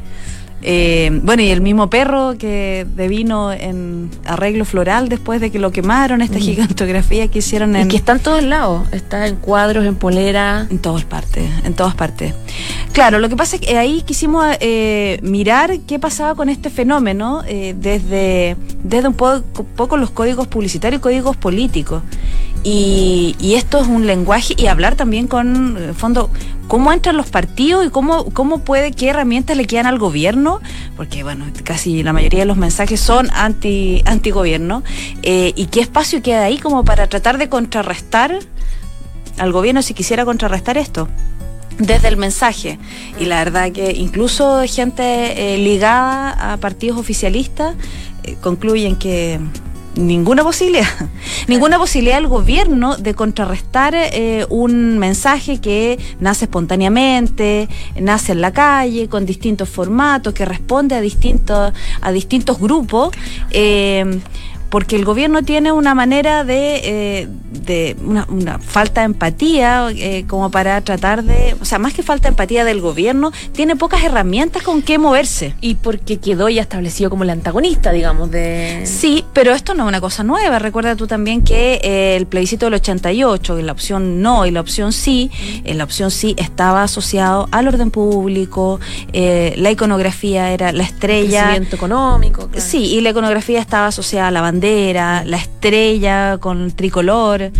Eh, 0.66 1.10
bueno, 1.22 1.42
y 1.42 1.50
el 1.50 1.60
mismo 1.60 1.90
perro 1.90 2.36
que 2.38 2.86
devino 2.96 3.52
en 3.52 4.10
arreglo 4.24 4.64
floral 4.64 5.10
después 5.10 5.38
de 5.40 5.50
que 5.50 5.58
lo 5.58 5.70
quemaron, 5.72 6.22
esta 6.22 6.38
Mm. 6.38 6.42
gigantografía 6.42 7.28
que 7.28 7.40
hicieron 7.40 7.76
Y 7.76 7.80
en, 7.80 7.88
que 7.88 7.96
está 7.98 8.12
en 8.12 8.20
todos 8.20 8.42
lados. 8.42 8.88
Está 8.90 9.26
en 9.26 9.36
cuadros, 9.36 9.84
en 9.84 9.96
polera. 9.96 10.66
en 10.70 10.78
todas 10.78 11.04
partes, 11.04 11.44
en 11.64 11.74
todas 11.74 11.94
partes. 11.94 12.32
Claro, 12.92 13.18
lo 13.18 13.28
que 13.28 13.36
pasa 13.36 13.56
es 13.56 13.62
que 13.62 13.76
ahí 13.76 14.02
quisimos 14.02 14.44
eh, 14.60 15.18
mirar 15.22 15.80
qué 15.80 15.98
pasaba 15.98 16.34
con 16.34 16.48
este 16.48 16.70
fenómeno 16.70 17.42
eh, 17.46 17.74
desde, 17.78 18.56
desde 18.82 19.08
un 19.08 19.14
poco, 19.14 19.42
poco 19.76 19.96
los 19.98 20.10
códigos 20.10 20.46
publicitarios 20.46 21.00
y 21.00 21.02
códigos 21.02 21.36
políticos. 21.36 22.02
Y, 22.62 23.36
y 23.38 23.54
esto 23.56 23.78
es 23.80 23.86
un 23.86 24.06
lenguaje 24.06 24.54
y 24.56 24.68
hablar 24.68 24.96
también 24.96 25.26
con, 25.26 25.76
en 25.76 25.94
fondo, 25.94 26.30
cómo 26.68 26.92
entran 26.92 27.16
los 27.16 27.28
partidos 27.28 27.86
y 27.86 27.90
cómo, 27.90 28.26
cómo 28.30 28.58
puede, 28.58 28.92
qué 28.92 29.08
herramientas 29.08 29.56
le 29.56 29.66
quedan 29.66 29.86
al 29.86 29.98
gobierno, 29.98 30.60
porque 30.96 31.22
bueno, 31.22 31.46
casi 31.62 32.02
la 32.02 32.12
mayoría 32.12 32.40
de 32.40 32.46
los 32.46 32.56
mensajes 32.56 33.00
son 33.00 33.30
anti, 33.32 34.02
anti-gobierno, 34.06 34.82
eh, 35.22 35.52
y 35.56 35.66
qué 35.66 35.80
espacio 35.80 36.22
queda 36.22 36.44
ahí 36.44 36.58
como 36.58 36.84
para 36.84 37.06
tratar 37.06 37.38
de 37.38 37.48
contrarrestar 37.48 38.38
al 39.38 39.52
gobierno 39.52 39.82
si 39.82 39.94
quisiera 39.94 40.24
contrarrestar 40.24 40.78
esto 40.78 41.08
desde 41.78 42.08
el 42.08 42.16
mensaje. 42.16 42.78
Y 43.18 43.24
la 43.24 43.42
verdad 43.42 43.72
que 43.72 43.92
incluso 43.92 44.62
gente 44.66 45.54
eh, 45.54 45.58
ligada 45.58 46.52
a 46.52 46.56
partidos 46.58 46.98
oficialistas 46.98 47.74
eh, 48.22 48.36
concluyen 48.40 48.96
que 48.96 49.40
ninguna 49.96 50.42
posibilidad, 50.42 50.86
ninguna 51.48 51.78
posibilidad 51.78 52.16
del 52.16 52.28
gobierno 52.28 52.96
de 52.96 53.14
contrarrestar 53.14 53.94
eh, 53.94 54.46
un 54.50 54.98
mensaje 54.98 55.60
que 55.60 55.98
nace 56.20 56.46
espontáneamente, 56.46 57.68
nace 58.00 58.32
en 58.32 58.40
la 58.40 58.52
calle, 58.52 59.08
con 59.08 59.26
distintos 59.26 59.68
formatos, 59.68 60.34
que 60.34 60.44
responde 60.44 60.94
a 60.94 61.00
distintos, 61.00 61.72
a 62.00 62.12
distintos 62.12 62.58
grupos. 62.58 63.14
eh, 63.50 64.20
porque 64.74 64.96
el 64.96 65.04
gobierno 65.04 65.44
tiene 65.44 65.70
una 65.70 65.94
manera 65.94 66.42
de, 66.42 66.80
eh, 66.82 67.28
de 67.64 67.96
una, 68.04 68.26
una 68.28 68.58
falta 68.58 69.02
de 69.02 69.04
empatía 69.04 69.86
eh, 69.92 70.24
como 70.26 70.50
para 70.50 70.80
tratar 70.80 71.22
de, 71.22 71.54
o 71.60 71.64
sea, 71.64 71.78
más 71.78 71.94
que 71.94 72.02
falta 72.02 72.24
de 72.24 72.30
empatía 72.30 72.64
del 72.64 72.80
gobierno, 72.80 73.30
tiene 73.52 73.76
pocas 73.76 74.02
herramientas 74.02 74.64
con 74.64 74.82
qué 74.82 74.98
moverse. 74.98 75.54
Y 75.60 75.76
porque 75.76 76.18
quedó 76.18 76.48
ya 76.48 76.62
establecido 76.62 77.08
como 77.08 77.22
el 77.22 77.30
antagonista, 77.30 77.92
digamos, 77.92 78.32
de... 78.32 78.82
Sí, 78.84 79.24
pero 79.32 79.52
esto 79.52 79.74
no 79.74 79.84
es 79.84 79.88
una 79.90 80.00
cosa 80.00 80.24
nueva. 80.24 80.58
Recuerda 80.58 80.96
tú 80.96 81.06
también 81.06 81.44
que 81.44 81.80
eh, 81.84 82.16
el 82.16 82.26
plebiscito 82.26 82.66
del 82.66 82.74
88, 82.74 83.58
en 83.60 83.66
la 83.66 83.72
opción 83.72 84.22
no 84.22 84.44
y 84.44 84.50
la 84.50 84.60
opción 84.60 84.92
sí, 84.92 85.30
en 85.62 85.78
la 85.78 85.84
opción 85.84 86.10
sí 86.10 86.34
estaba 86.36 86.82
asociado 86.82 87.46
al 87.52 87.68
orden 87.68 87.92
público, 87.92 88.80
la 89.12 89.70
iconografía 89.70 90.50
era 90.50 90.72
la 90.72 90.82
estrella. 90.82 91.42
crecimiento 91.44 91.76
económico. 91.76 92.48
claro. 92.48 92.66
Sí, 92.66 92.86
y 92.86 93.00
la 93.02 93.10
iconografía 93.10 93.60
estaba 93.60 93.86
asociada 93.86 94.26
a 94.26 94.30
la 94.32 94.40
bandera, 94.40 94.63
la 94.64 95.36
estrella 95.36 96.38
con 96.40 96.60
tricolor. 96.72 97.50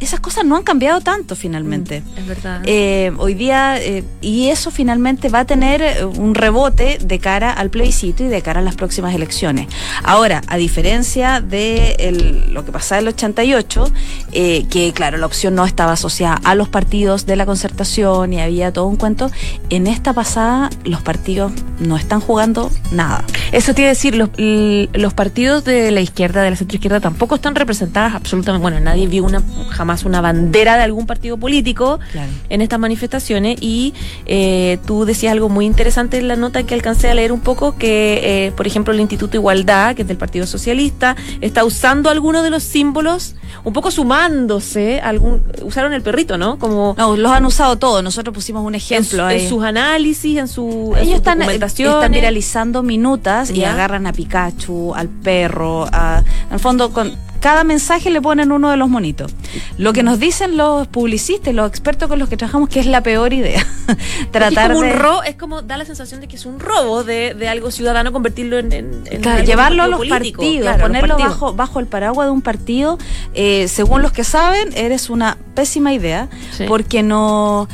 Esas 0.00 0.20
cosas 0.20 0.44
no 0.44 0.56
han 0.56 0.62
cambiado 0.62 1.00
tanto 1.00 1.34
finalmente. 1.34 2.00
Mm, 2.02 2.18
Es 2.18 2.26
verdad. 2.26 2.60
Eh, 2.64 3.12
hoy 3.18 3.34
día, 3.34 3.78
eh, 3.80 4.04
y 4.20 4.48
eso 4.48 4.70
finalmente 4.70 5.28
va 5.28 5.40
a 5.40 5.44
tener 5.44 5.82
eh, 5.82 6.04
un 6.04 6.34
rebote 6.34 6.98
de 7.02 7.18
cara 7.18 7.52
al 7.52 7.70
plebiscito 7.70 8.22
y 8.24 8.28
de 8.28 8.40
cara 8.42 8.60
a 8.60 8.62
las 8.62 8.76
próximas 8.76 9.14
elecciones. 9.14 9.66
Ahora, 10.04 10.42
a 10.46 10.56
diferencia 10.56 11.40
de 11.40 11.92
el- 11.98 12.54
lo 12.54 12.64
que 12.64 12.70
pasaba 12.72 13.00
en 13.00 13.08
el 13.08 13.14
88, 13.14 13.90
eh, 14.32 14.66
que 14.70 14.92
claro, 14.92 15.18
la 15.18 15.26
opción 15.26 15.54
no 15.54 15.64
estaba 15.64 15.92
asociada 15.92 16.40
a 16.44 16.54
los 16.54 16.68
partidos 16.68 17.26
de 17.26 17.36
la 17.36 17.44
concertación 17.46 18.32
y 18.32 18.40
había 18.40 18.72
todo 18.72 18.86
un 18.86 18.96
cuento, 18.96 19.30
en 19.70 19.86
esta 19.86 20.12
pasada 20.12 20.70
los 20.84 21.02
partidos 21.02 21.52
no 21.80 21.96
están 21.96 22.20
jugando 22.20 22.70
nada. 22.92 23.24
Eso 23.52 23.74
quiere 23.74 23.88
decir, 23.90 24.14
los, 24.14 24.30
los 24.38 25.14
partidos 25.14 25.64
de 25.64 25.90
la 25.90 26.00
izquierda, 26.00 26.42
de 26.42 26.50
la 26.50 26.56
centroizquierda, 26.56 27.00
tampoco 27.00 27.34
están 27.34 27.54
representadas 27.54 28.14
absolutamente. 28.14 28.62
Bueno, 28.62 28.78
nadie 28.80 29.06
vio 29.06 29.24
una 29.24 29.42
jamás 29.70 29.87
jamás 29.88 30.04
una 30.04 30.20
bandera 30.20 30.76
de 30.76 30.82
algún 30.82 31.06
partido 31.06 31.38
político 31.38 31.98
Claro. 32.12 32.28
en 32.50 32.60
estas 32.60 32.78
manifestaciones 32.78 33.56
y 33.62 33.94
eh, 34.26 34.78
tú 34.86 35.06
decías 35.06 35.32
algo 35.32 35.48
muy 35.48 35.64
interesante 35.64 36.18
en 36.18 36.28
la 36.28 36.36
nota 36.36 36.62
que 36.64 36.74
alcancé 36.74 37.08
a 37.08 37.14
leer 37.14 37.32
un 37.32 37.40
poco 37.40 37.76
que 37.78 38.20
eh, 38.48 38.52
por 38.52 38.66
ejemplo 38.66 38.92
el 38.92 39.00
Instituto 39.00 39.36
Igualdad 39.38 39.94
que 39.96 40.02
es 40.02 40.08
del 40.08 40.18
Partido 40.18 40.46
Socialista 40.46 41.16
está 41.40 41.64
usando 41.64 42.10
algunos 42.10 42.42
de 42.42 42.50
los 42.50 42.62
símbolos 42.64 43.34
un 43.64 43.72
poco 43.72 43.90
sumándose 43.90 45.00
algún 45.00 45.42
usaron 45.62 45.94
el 45.94 46.02
perrito 46.02 46.36
no 46.36 46.58
como 46.58 46.94
No, 46.98 47.16
los 47.16 47.32
han 47.32 47.46
usado 47.46 47.76
todos. 47.76 48.02
Nosotros 48.02 48.34
pusimos 48.34 48.64
un 48.64 48.74
ejemplo. 48.74 49.22
en 49.30 49.36
ahí. 49.38 49.48
sus 49.48 49.62
análisis 49.64 50.36
en 50.38 50.48
su 50.48 50.92
en 50.96 51.02
Ellos 51.02 51.06
sus 51.08 51.14
están, 51.16 51.42
eh, 51.42 51.54
están 51.54 52.12
viralizando 52.12 52.82
minutas 52.82 53.50
y 53.50 53.64
agarran 53.64 54.06
a 54.06 54.12
Pikachu, 54.12 54.94
al 54.94 55.08
perro, 55.08 55.86
a, 55.92 56.22
en 56.48 56.52
el 56.52 56.58
fondo 56.60 56.90
con 56.92 57.12
cada 57.40 57.64
mensaje 57.64 58.10
le 58.10 58.20
ponen 58.20 58.52
uno 58.52 58.70
de 58.70 58.76
los 58.76 58.88
monitos. 58.88 59.32
Lo 59.78 59.92
que 59.92 60.02
nos 60.02 60.18
dicen 60.18 60.56
los 60.56 60.86
publicistas 60.88 61.54
los 61.54 61.68
expertos 61.68 62.08
con 62.08 62.18
los 62.18 62.28
que 62.28 62.36
trabajamos 62.36 62.68
que 62.68 62.80
es 62.80 62.86
la 62.86 63.02
peor 63.02 63.32
idea. 63.32 63.64
Tratar 64.32 64.70
es 64.72 64.76
como 64.76 64.82
de 64.82 64.92
un 64.92 64.98
robo, 64.98 65.22
es 65.22 65.34
como 65.36 65.62
da 65.62 65.76
la 65.76 65.84
sensación 65.84 66.20
de 66.20 66.28
que 66.28 66.36
es 66.36 66.46
un 66.46 66.60
robo 66.60 67.04
de, 67.04 67.34
de 67.34 67.48
algo 67.48 67.70
ciudadano 67.70 68.12
convertirlo 68.12 68.58
en, 68.58 68.72
en- 68.72 69.02
en 69.10 69.20
Claro, 69.22 69.38
algo 69.38 69.46
llevarlo 69.46 69.82
a 69.82 69.88
los 69.88 69.98
político, 69.98 70.42
partidos, 70.42 70.62
claro, 70.62 70.74
a 70.74 70.78
los 70.78 70.86
ponerlo 70.88 71.08
partidos. 71.16 71.32
bajo, 71.40 71.54
bajo 71.54 71.80
el 71.80 71.86
paraguas 71.86 72.26
de 72.26 72.32
un 72.32 72.42
partido, 72.42 72.98
eh, 73.34 73.68
según 73.68 74.02
los 74.02 74.12
que 74.12 74.24
saben, 74.24 74.70
eres 74.76 75.10
una 75.10 75.38
pésima 75.54 75.92
idea, 75.92 76.28
Sí. 76.56 76.64
porque 76.68 77.02
no 77.02 77.68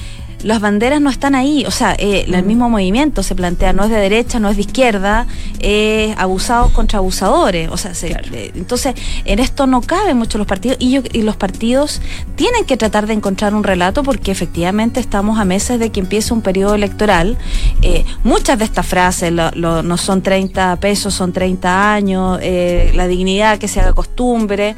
las 0.44 0.60
banderas 0.60 1.00
no 1.00 1.10
están 1.10 1.34
ahí, 1.34 1.64
o 1.66 1.70
sea, 1.72 1.94
eh, 1.98 2.26
el 2.28 2.42
Mm. 2.42 2.46
mismo 2.46 2.70
movimiento 2.70 3.22
se 3.22 3.34
plantea, 3.34 3.72
no 3.72 3.84
es 3.84 3.90
de 3.90 3.96
derecha, 3.96 4.38
no 4.38 4.48
es 4.50 4.56
de 4.56 4.62
izquierda, 4.62 5.26
es 5.58 6.16
abusados 6.18 6.70
contra 6.72 6.98
abusadores, 6.98 7.68
o 7.72 7.76
sea, 7.76 7.94
se- 7.94 8.12
eh, 8.12 8.52
entonces 8.54 8.94
en 9.24 9.38
esto 9.38 9.66
no 9.66 9.80
caben 9.80 10.16
mucho 10.18 10.38
los 10.38 10.46
partidos 10.46 10.76
y, 10.80 10.90
yo- 10.92 11.02
y 11.12 11.22
los 11.22 11.36
partidos 11.36 12.00
tienen 12.36 12.64
que 12.66 12.76
tratar 12.76 13.06
de 13.06 13.14
encontrar 13.14 13.54
un 13.54 13.64
relato 13.64 14.02
porque 14.02 14.30
efectivamente 14.30 15.00
estamos 15.00 15.38
a 15.38 15.44
meses 15.44 15.78
de 15.80 15.90
que 15.90 16.00
empiece 16.00 16.32
un 16.34 16.42
periodo 16.42 16.74
electoral. 16.74 17.36
Eh, 17.82 18.04
muchas 18.22 18.58
de 18.58 18.64
estas 18.66 18.86
frases 18.86 19.32
lo- 19.32 19.50
lo- 19.52 19.82
no 19.82 19.96
son 19.96 20.22
30 20.22 20.76
pesos, 20.76 21.14
son 21.14 21.32
30 21.32 21.94
años, 21.94 22.38
eh, 22.42 22.92
la 22.94 23.06
dignidad 23.08 23.58
que 23.58 23.66
se 23.68 23.80
haga 23.80 23.92
costumbre. 23.94 24.76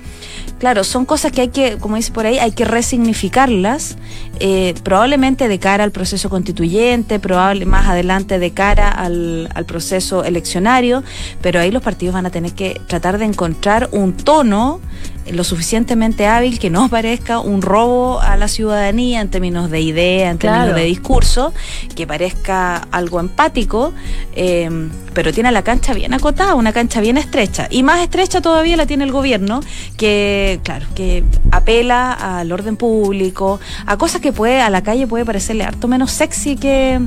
Claro, 0.59 0.85
son 0.85 1.05
cosas 1.05 1.33
que 1.33 1.43
hay 1.43 1.49
que, 1.49 1.77
como 1.77 1.97
dice 1.97 2.13
por 2.13 2.25
ahí, 2.25 2.39
hay 2.39 2.53
que 2.53 2.65
resignificarlas, 2.65 3.97
eh, 4.41 4.75
probablemente 4.83 5.49
de 5.49 5.56
cara 5.59 5.85
al 5.85 5.93
proceso 5.93 6.29
constituyente, 6.29 7.19
probable 7.19 7.67
más 7.67 7.87
adelante 7.89 8.39
de 8.39 8.51
cara 8.53 8.91
al, 8.91 9.49
al 9.55 9.65
proceso 9.65 10.25
eleccionario, 10.25 11.03
pero 11.41 11.61
ahí 11.61 11.71
los 11.71 11.83
partidos 11.83 12.15
van 12.15 12.27
a 12.27 12.31
tener 12.31 12.53
que 12.53 12.81
tratar 12.87 13.19
de 13.19 13.25
encontrar 13.25 13.89
un 13.93 14.15
tono 14.15 14.81
lo 15.33 15.45
suficientemente 15.45 16.27
hábil 16.27 16.59
que 16.59 16.71
no 16.71 16.89
parezca 16.89 17.41
un 17.41 17.63
robo 17.63 18.21
a 18.21 18.37
la 18.37 18.49
ciudadanía 18.49 19.21
en 19.21 19.29
términos 19.29 19.71
de 19.71 19.81
idea, 19.81 20.31
en 20.31 20.39
términos 20.39 20.67
Claro. 20.67 20.79
de 20.79 20.85
discurso, 20.85 21.53
que 21.95 22.07
parezca 22.07 22.77
algo 22.91 23.21
empático, 23.21 23.93
eh, 24.35 24.69
pero 25.15 25.33
tiene 25.33 25.51
la 25.53 25.63
cancha 25.63 25.95
bien 25.95 26.15
acotada, 26.15 26.55
una 26.55 26.73
cancha 26.73 27.01
bien 27.01 27.17
estrecha. 27.19 27.67
Y 27.71 27.83
más 27.83 28.01
estrecha 28.03 28.41
todavía 28.41 28.77
la 28.77 28.87
tiene 28.87 29.05
el 29.05 29.13
gobierno, 29.13 29.61
que, 29.97 30.61
claro, 30.63 30.87
que 30.95 31.25
apela 31.51 32.13
al 32.13 32.53
orden 32.53 32.77
público, 32.77 33.61
a 33.87 33.97
cosas 33.97 34.21
que 34.21 34.33
puede, 34.33 34.61
a 34.61 34.71
la 34.71 34.83
calle 34.83 35.07
puede 35.07 35.25
parecerle 35.25 35.65
harto 35.65 35.89
menos 35.89 36.11
sexy 36.13 36.57
que. 36.57 37.01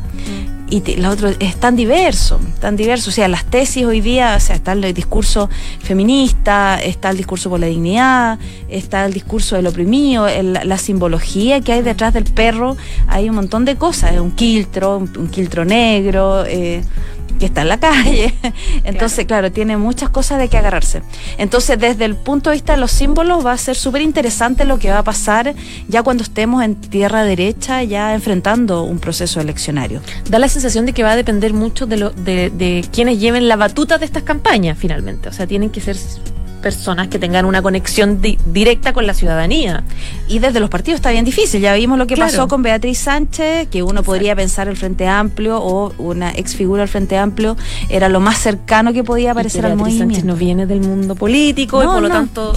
Y 0.71 0.82
te- 0.82 0.97
lo 0.97 1.10
otro 1.10 1.29
es 1.39 1.55
tan 1.55 1.75
diverso, 1.75 2.39
tan 2.62 2.75
diverso. 2.75 3.10
O 3.10 3.13
sea, 3.13 3.27
las 3.27 3.43
tesis 3.45 3.86
hoy 3.86 4.01
día, 4.01 4.36
o 4.38 4.39
sea, 4.39 4.55
está 4.55 4.73
el 4.73 4.93
discurso 4.93 5.49
feminista, 5.82 6.79
está 6.82 7.10
el 7.10 7.17
discurso 7.17 7.49
por 7.49 7.60
la 7.60 7.67
dignidad, 7.67 8.38
está 8.69 9.05
el 9.05 9.13
discurso 9.13 9.55
del 9.55 9.67
oprimido, 9.67 10.27
el- 10.27 10.53
la 10.63 10.77
simbología 10.77 11.62
que 11.62 11.73
hay 11.73 11.82
detrás 11.82 12.13
del 12.13 12.25
perro, 12.25 12.77
hay 13.08 13.29
un 13.29 13.36
montón 13.36 13.65
de 13.65 13.75
cosas, 13.75 14.17
un 14.19 14.32
quiltro, 14.32 14.97
un, 14.97 15.12
un 15.17 15.27
quiltro 15.29 15.65
negro, 15.65 16.45
eh, 16.45 16.84
que 17.38 17.46
está 17.46 17.62
en 17.62 17.70
la 17.70 17.80
calle. 17.80 18.34
Entonces, 18.84 19.26
claro. 19.26 19.52
tiene 19.52 19.78
muchas 19.78 20.10
cosas 20.10 20.39
de 20.39 20.48
que 20.48 20.58
agarrarse. 20.58 21.02
Entonces, 21.38 21.80
desde 21.80 22.06
el 22.06 22.15
punto 22.15 22.50
de 22.50 22.56
vista 22.56 22.74
de 22.74 22.80
los 22.80 22.92
símbolos, 22.92 23.46
va 23.46 23.54
a 23.54 23.58
ser 23.58 23.76
súper 23.76 24.02
interesante 24.02 24.65
lo 24.65 24.80
que 24.80 24.89
va 24.89 25.00
a 25.00 25.04
pasar 25.04 25.54
ya 25.88 26.04
cuando 26.04 26.24
estemos 26.24 26.63
en 26.63 26.76
tierra 26.76 27.24
derecha, 27.24 27.84
ya 27.84 28.13
enfrentando 28.13 28.84
un 28.84 29.00
proceso 29.00 29.42
eleccionario. 29.42 30.02
Da 30.30 30.39
la 30.39 30.48
sensación 30.48 30.86
de 30.86 30.94
que 30.94 31.04
va 31.04 31.12
a 31.12 31.15
depender 31.15 31.54
mucho 31.54 31.86
de, 31.86 31.98
lo, 31.98 32.10
de, 32.12 32.50
de 32.50 32.86
quienes 32.92 33.20
lleven 33.20 33.48
la 33.48 33.56
batuta 33.56 33.98
de 33.98 34.06
estas 34.06 34.24
campañas, 34.24 34.78
finalmente. 34.78 35.30
O 35.30 35.34
sea, 35.34 35.48
tienen 35.48 35.70
que 35.70 35.82
ser 35.82 35.98
personas 36.62 37.08
que 37.08 37.19
tengan 37.19 37.45
una 37.45 37.62
conexión 37.62 38.22
di- 38.22 38.38
directa 38.45 38.93
con 38.93 39.08
la 39.08 39.13
ciudadanía. 39.13 39.84
Y 40.28 40.39
desde 40.39 40.60
los 40.60 40.69
partidos 40.69 40.98
está 40.98 41.12
bien 41.12 41.26
difícil. 41.26 41.62
Ya 41.62 41.74
vimos 41.74 41.98
lo 41.98 42.06
que 42.08 42.15
Claro. 42.15 42.32
pasó 42.32 42.48
con 42.48 42.62
Beatriz 42.62 43.00
Sánchez, 43.00 43.67
que 43.69 43.82
uno 43.84 44.04
podría 44.04 44.36
pensar 44.36 44.67
el 44.67 44.78
Frente 44.78 45.08
Amplio 45.08 45.58
o 45.62 45.93
una 45.98 46.32
ex 46.32 46.56
figura 46.56 46.82
del 46.82 46.89
Frente 46.89 47.17
Amplio 47.17 47.56
era 47.89 48.10
lo 48.10 48.19
más 48.19 48.38
cercano 48.38 48.93
que 48.93 49.04
podía 49.04 49.32
aparecer 49.32 49.65
al 49.65 49.76
movimiento. 49.76 50.06
Sánchez 50.15 50.26
no 50.26 50.36
viene 50.36 50.65
del 50.65 50.82
mundo 50.82 51.15
político 51.15 51.82
y 51.82 51.86
No, 51.86 51.93
por 51.93 52.02
lo 52.04 52.10
tanto, 52.10 52.54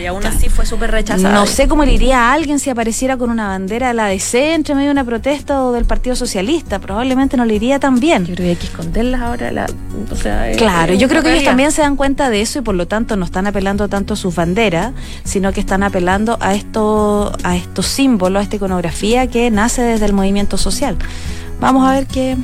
y 0.00 0.06
aún 0.06 0.24
así 0.26 0.48
fue 0.48 0.66
súper 0.66 0.90
rechazada. 0.90 1.34
No 1.34 1.46
sé 1.46 1.68
cómo 1.68 1.84
le 1.84 1.92
iría 1.94 2.18
a 2.30 2.32
alguien 2.32 2.58
si 2.58 2.70
apareciera 2.70 3.16
con 3.16 3.30
una 3.30 3.48
bandera 3.48 3.88
de 3.88 3.94
la 3.94 4.06
DC 4.06 4.54
entre 4.54 4.74
medio 4.74 4.88
de 4.88 4.92
una 4.92 5.04
protesta 5.04 5.62
o 5.64 5.72
del 5.72 5.84
Partido 5.84 6.16
Socialista. 6.16 6.78
Probablemente 6.78 7.36
no 7.36 7.44
le 7.44 7.54
iría 7.54 7.78
tan 7.78 8.00
bien. 8.00 8.24
Yo 8.26 8.34
creo 8.34 8.44
que 8.46 8.50
hay 8.50 8.56
que 8.56 8.66
esconderlas 8.66 9.20
ahora. 9.20 9.50
La, 9.52 9.66
o 10.10 10.16
sea, 10.16 10.50
es- 10.50 10.56
Claro, 10.56 10.94
yo 10.94 11.08
creo 11.08 11.22
que 11.22 11.32
ellos 11.32 11.44
también 11.44 11.70
se 11.72 11.82
dan 11.82 11.96
cuenta 11.96 12.30
de 12.30 12.40
eso 12.40 12.58
y 12.58 12.62
por 12.62 12.74
lo 12.74 12.86
tanto 12.86 13.16
no 13.16 13.24
están 13.34 13.48
apelando 13.48 13.88
tanto 13.88 14.14
a 14.14 14.16
sus 14.16 14.32
banderas, 14.36 14.92
sino 15.24 15.52
que 15.52 15.58
están 15.58 15.82
apelando 15.82 16.38
a 16.40 16.54
esto, 16.54 17.32
a 17.42 17.56
estos 17.56 17.86
símbolos, 17.86 18.38
a 18.38 18.42
esta 18.44 18.54
iconografía 18.54 19.26
que 19.26 19.50
nace 19.50 19.82
desde 19.82 20.06
el 20.06 20.12
movimiento 20.12 20.56
social. 20.56 20.96
Vamos 21.60 21.84
a 21.84 21.94
ver 21.94 22.06
qué, 22.06 22.36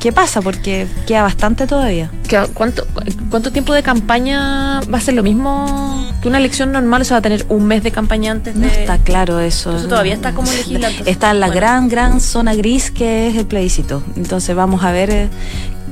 qué 0.00 0.10
pasa, 0.10 0.40
porque 0.40 0.86
queda 1.06 1.20
bastante 1.22 1.66
todavía. 1.66 2.10
¿Qué- 2.26 2.46
¿Cuánto, 2.54 2.86
¿Cuánto 3.28 3.52
tiempo 3.52 3.74
de 3.74 3.82
campaña 3.82 4.80
va 4.92 4.96
a 4.96 5.00
ser 5.02 5.12
lo 5.14 5.22
mismo 5.22 6.06
que 6.22 6.28
una 6.28 6.38
elección 6.38 6.72
normal? 6.72 7.02
O 7.02 7.04
sea, 7.04 7.16
va 7.16 7.18
a 7.18 7.22
tener 7.22 7.44
un 7.50 7.66
mes 7.66 7.82
de 7.82 7.90
campaña 7.90 8.32
antes 8.32 8.54
de... 8.54 8.60
No 8.60 8.66
está 8.68 8.96
claro 8.96 9.40
eso. 9.40 9.76
Eso 9.76 9.86
todavía 9.86 10.14
está 10.14 10.32
como 10.32 10.50
legislando. 10.50 11.04
Está 11.04 11.30
en 11.32 11.40
la 11.40 11.48
Bueno. 11.48 11.60
gran, 11.60 11.88
gran 11.90 12.20
zona 12.22 12.54
gris 12.54 12.90
que 12.90 13.28
es 13.28 13.36
el 13.36 13.44
plebiscito. 13.44 14.02
Entonces 14.16 14.56
vamos 14.56 14.82
a 14.82 14.92
ver 14.92 15.10
eh, 15.10 15.28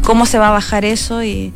cómo 0.02 0.24
se 0.24 0.38
va 0.38 0.48
a 0.48 0.52
bajar 0.52 0.86
eso 0.86 1.22
y, 1.22 1.52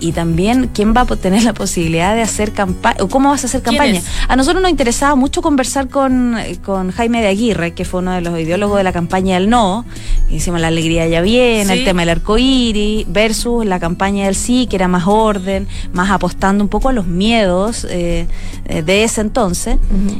y 0.00 0.12
también 0.12 0.70
quién 0.72 0.94
va 0.94 1.02
a 1.02 1.06
tener 1.06 1.42
la 1.42 1.54
posibilidad 1.54 2.14
de 2.14 2.22
hacer 2.22 2.52
campaña 2.52 2.96
o 3.00 3.08
cómo 3.08 3.30
vas 3.30 3.44
a 3.44 3.46
hacer 3.46 3.62
campaña. 3.62 4.00
A 4.28 4.36
nosotros 4.36 4.62
nos 4.62 4.70
interesaba 4.70 5.14
mucho 5.14 5.42
conversar 5.42 5.88
con, 5.88 6.36
con 6.64 6.90
Jaime 6.92 7.20
de 7.20 7.28
Aguirre, 7.28 7.74
que 7.74 7.84
fue 7.84 8.00
uno 8.00 8.12
de 8.12 8.20
los 8.20 8.38
ideólogos 8.38 8.78
de 8.78 8.84
la 8.84 8.92
campaña 8.92 9.34
del 9.34 9.50
no. 9.50 9.84
Hicimos 10.30 10.60
la 10.60 10.66
alegría 10.68 11.08
ya 11.08 11.22
viene, 11.22 11.64
Sí. 11.72 11.78
el 11.80 11.84
tema 11.86 12.02
del 12.02 12.10
arco 12.10 12.36
iris, 12.36 13.06
versus 13.08 13.64
la 13.64 13.80
campaña 13.80 14.26
del 14.26 14.34
sí, 14.34 14.66
que 14.68 14.76
era 14.76 14.86
más 14.86 15.04
orden, 15.06 15.66
más 15.94 16.10
apostando 16.10 16.62
un 16.62 16.68
poco 16.68 16.90
a 16.90 16.92
los 16.92 17.06
miedos 17.06 17.86
eh, 17.88 18.26
eh, 18.66 18.82
de 18.82 19.04
ese 19.04 19.22
entonces. 19.22 19.78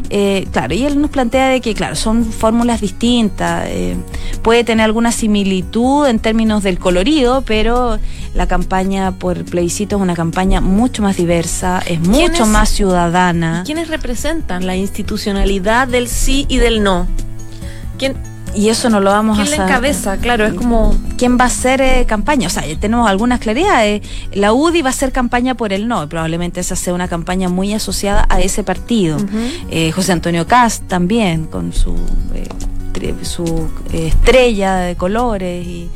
Eh, 0.09 0.47
claro, 0.51 0.73
y 0.75 0.85
él 0.85 0.99
nos 1.01 1.11
plantea 1.11 1.49
de 1.51 1.61
que, 1.61 1.75
claro, 1.75 1.95
son 1.95 2.25
fórmulas 2.25 2.81
distintas, 2.81 3.67
eh, 3.69 3.97
puede 4.43 4.65
tener 4.65 4.85
alguna 4.87 5.13
similitud 5.13 6.07
en 6.07 6.19
términos 6.21 6.63
del 6.63 6.79
colorido, 6.79 7.43
pero 7.43 7.99
la 8.35 8.47
campaña 8.49 9.13
por 9.13 9.45
plebiscito 9.45 9.97
es 9.97 10.03
una 10.03 10.15
campaña 10.15 10.61
mucho 10.63 11.03
más 11.03 11.17
diversa, 11.19 11.83
es 11.87 12.01
mucho 12.01 12.19
¿Quiénes- 12.19 12.47
más 12.49 12.71
ciudadana. 12.71 13.63
¿Quiénes 13.67 13.89
representan 13.89 14.67
la 14.67 14.75
institucionalidad 14.77 15.87
del 15.87 16.09
sí 16.09 16.47
y 16.49 16.57
del 16.57 16.83
no? 16.83 17.07
¿Quién, 17.99 18.15
Y 18.55 18.69
eso 18.71 18.91
no 18.91 19.01
lo 19.01 19.11
vamos 19.11 19.37
quién 19.39 19.47
a 19.49 19.51
saber. 19.57 19.71
encabeza? 19.71 20.17
Claro, 20.19 20.47
es 20.47 20.55
como... 20.55 20.95
¿Quién 21.17 21.39
va 21.39 21.45
a 21.45 21.47
hacer 21.49 21.81
eh, 21.81 22.05
campaña? 22.07 22.47
O 22.49 22.51
sea, 22.51 22.67
ya 22.67 22.79
tenemos 22.79 23.09
algunas 23.09 23.41
claridades. 23.41 24.03
La 24.33 24.53
UDI 24.53 24.83
va 24.83 24.89
a 24.89 24.93
hacer 24.93 25.13
campaña 25.13 25.55
por 25.55 25.73
el 25.73 25.87
no, 25.89 26.03
y 26.05 26.07
probablemente 26.07 26.61
esa 26.61 26.75
sea 26.77 26.95
una 26.95 27.09
campaña 27.09 27.49
muy 27.49 27.73
asociada 27.73 28.27
a 28.29 28.41
ese 28.41 28.65
partido. 28.65 29.17
Eh, 29.71 29.93
José 29.93 30.13
Antonio 30.13 30.47
Cast 30.47 30.87
también, 30.89 31.47
con 31.47 31.73
su, 31.73 31.95
eh, 32.35 32.49
tri- 32.95 33.23
su 33.25 33.45
eh, 33.93 34.09
estrella 34.09 34.77
de 34.77 34.97
colores 34.97 35.67
y, 35.67 35.89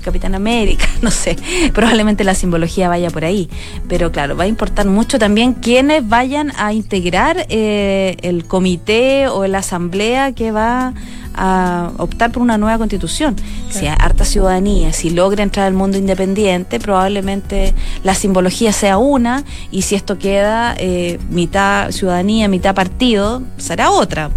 Capitán 0.00 0.34
América, 0.34 0.86
no 1.02 1.10
sé, 1.10 1.36
probablemente 1.72 2.24
la 2.24 2.34
simbología 2.34 2.88
vaya 2.88 3.10
por 3.10 3.24
ahí. 3.24 3.48
Pero 3.88 4.12
claro, 4.12 4.36
va 4.36 4.44
a 4.44 4.48
importar 4.48 4.86
mucho 4.86 5.18
también 5.18 5.54
quienes 5.54 6.08
vayan 6.08 6.52
a 6.56 6.72
integrar 6.72 7.46
eh, 7.48 8.16
el 8.22 8.44
comité 8.44 9.28
o 9.28 9.46
la 9.46 9.58
asamblea 9.58 10.32
que 10.32 10.52
va 10.52 10.94
a 11.34 11.92
optar 11.96 12.32
por 12.32 12.42
una 12.42 12.58
nueva 12.58 12.78
constitución. 12.78 13.36
Si 13.70 13.86
hay 13.86 13.94
harta 13.98 14.24
ciudadanía, 14.24 14.92
si 14.92 15.10
logra 15.10 15.42
entrar 15.42 15.66
al 15.66 15.74
mundo 15.74 15.96
independiente, 15.96 16.80
probablemente 16.80 17.74
la 18.02 18.14
simbología 18.14 18.72
sea 18.72 18.98
una 18.98 19.44
y 19.70 19.82
si 19.82 19.94
esto 19.94 20.18
queda 20.18 20.74
eh, 20.78 21.18
mitad 21.30 21.90
ciudadanía, 21.92 22.48
mitad 22.48 22.74
partido, 22.74 23.42
será 23.56 23.90
otra. 23.90 24.30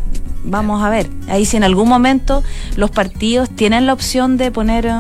Vamos 0.45 0.83
a 0.83 0.89
ver. 0.89 1.09
Ahí 1.29 1.45
si 1.45 1.57
en 1.57 1.63
algún 1.63 1.87
momento 1.87 2.43
los 2.75 2.91
partidos 2.91 3.49
tienen 3.49 3.85
la 3.85 3.93
opción 3.93 4.37
de 4.37 4.51
poner, 4.51 4.91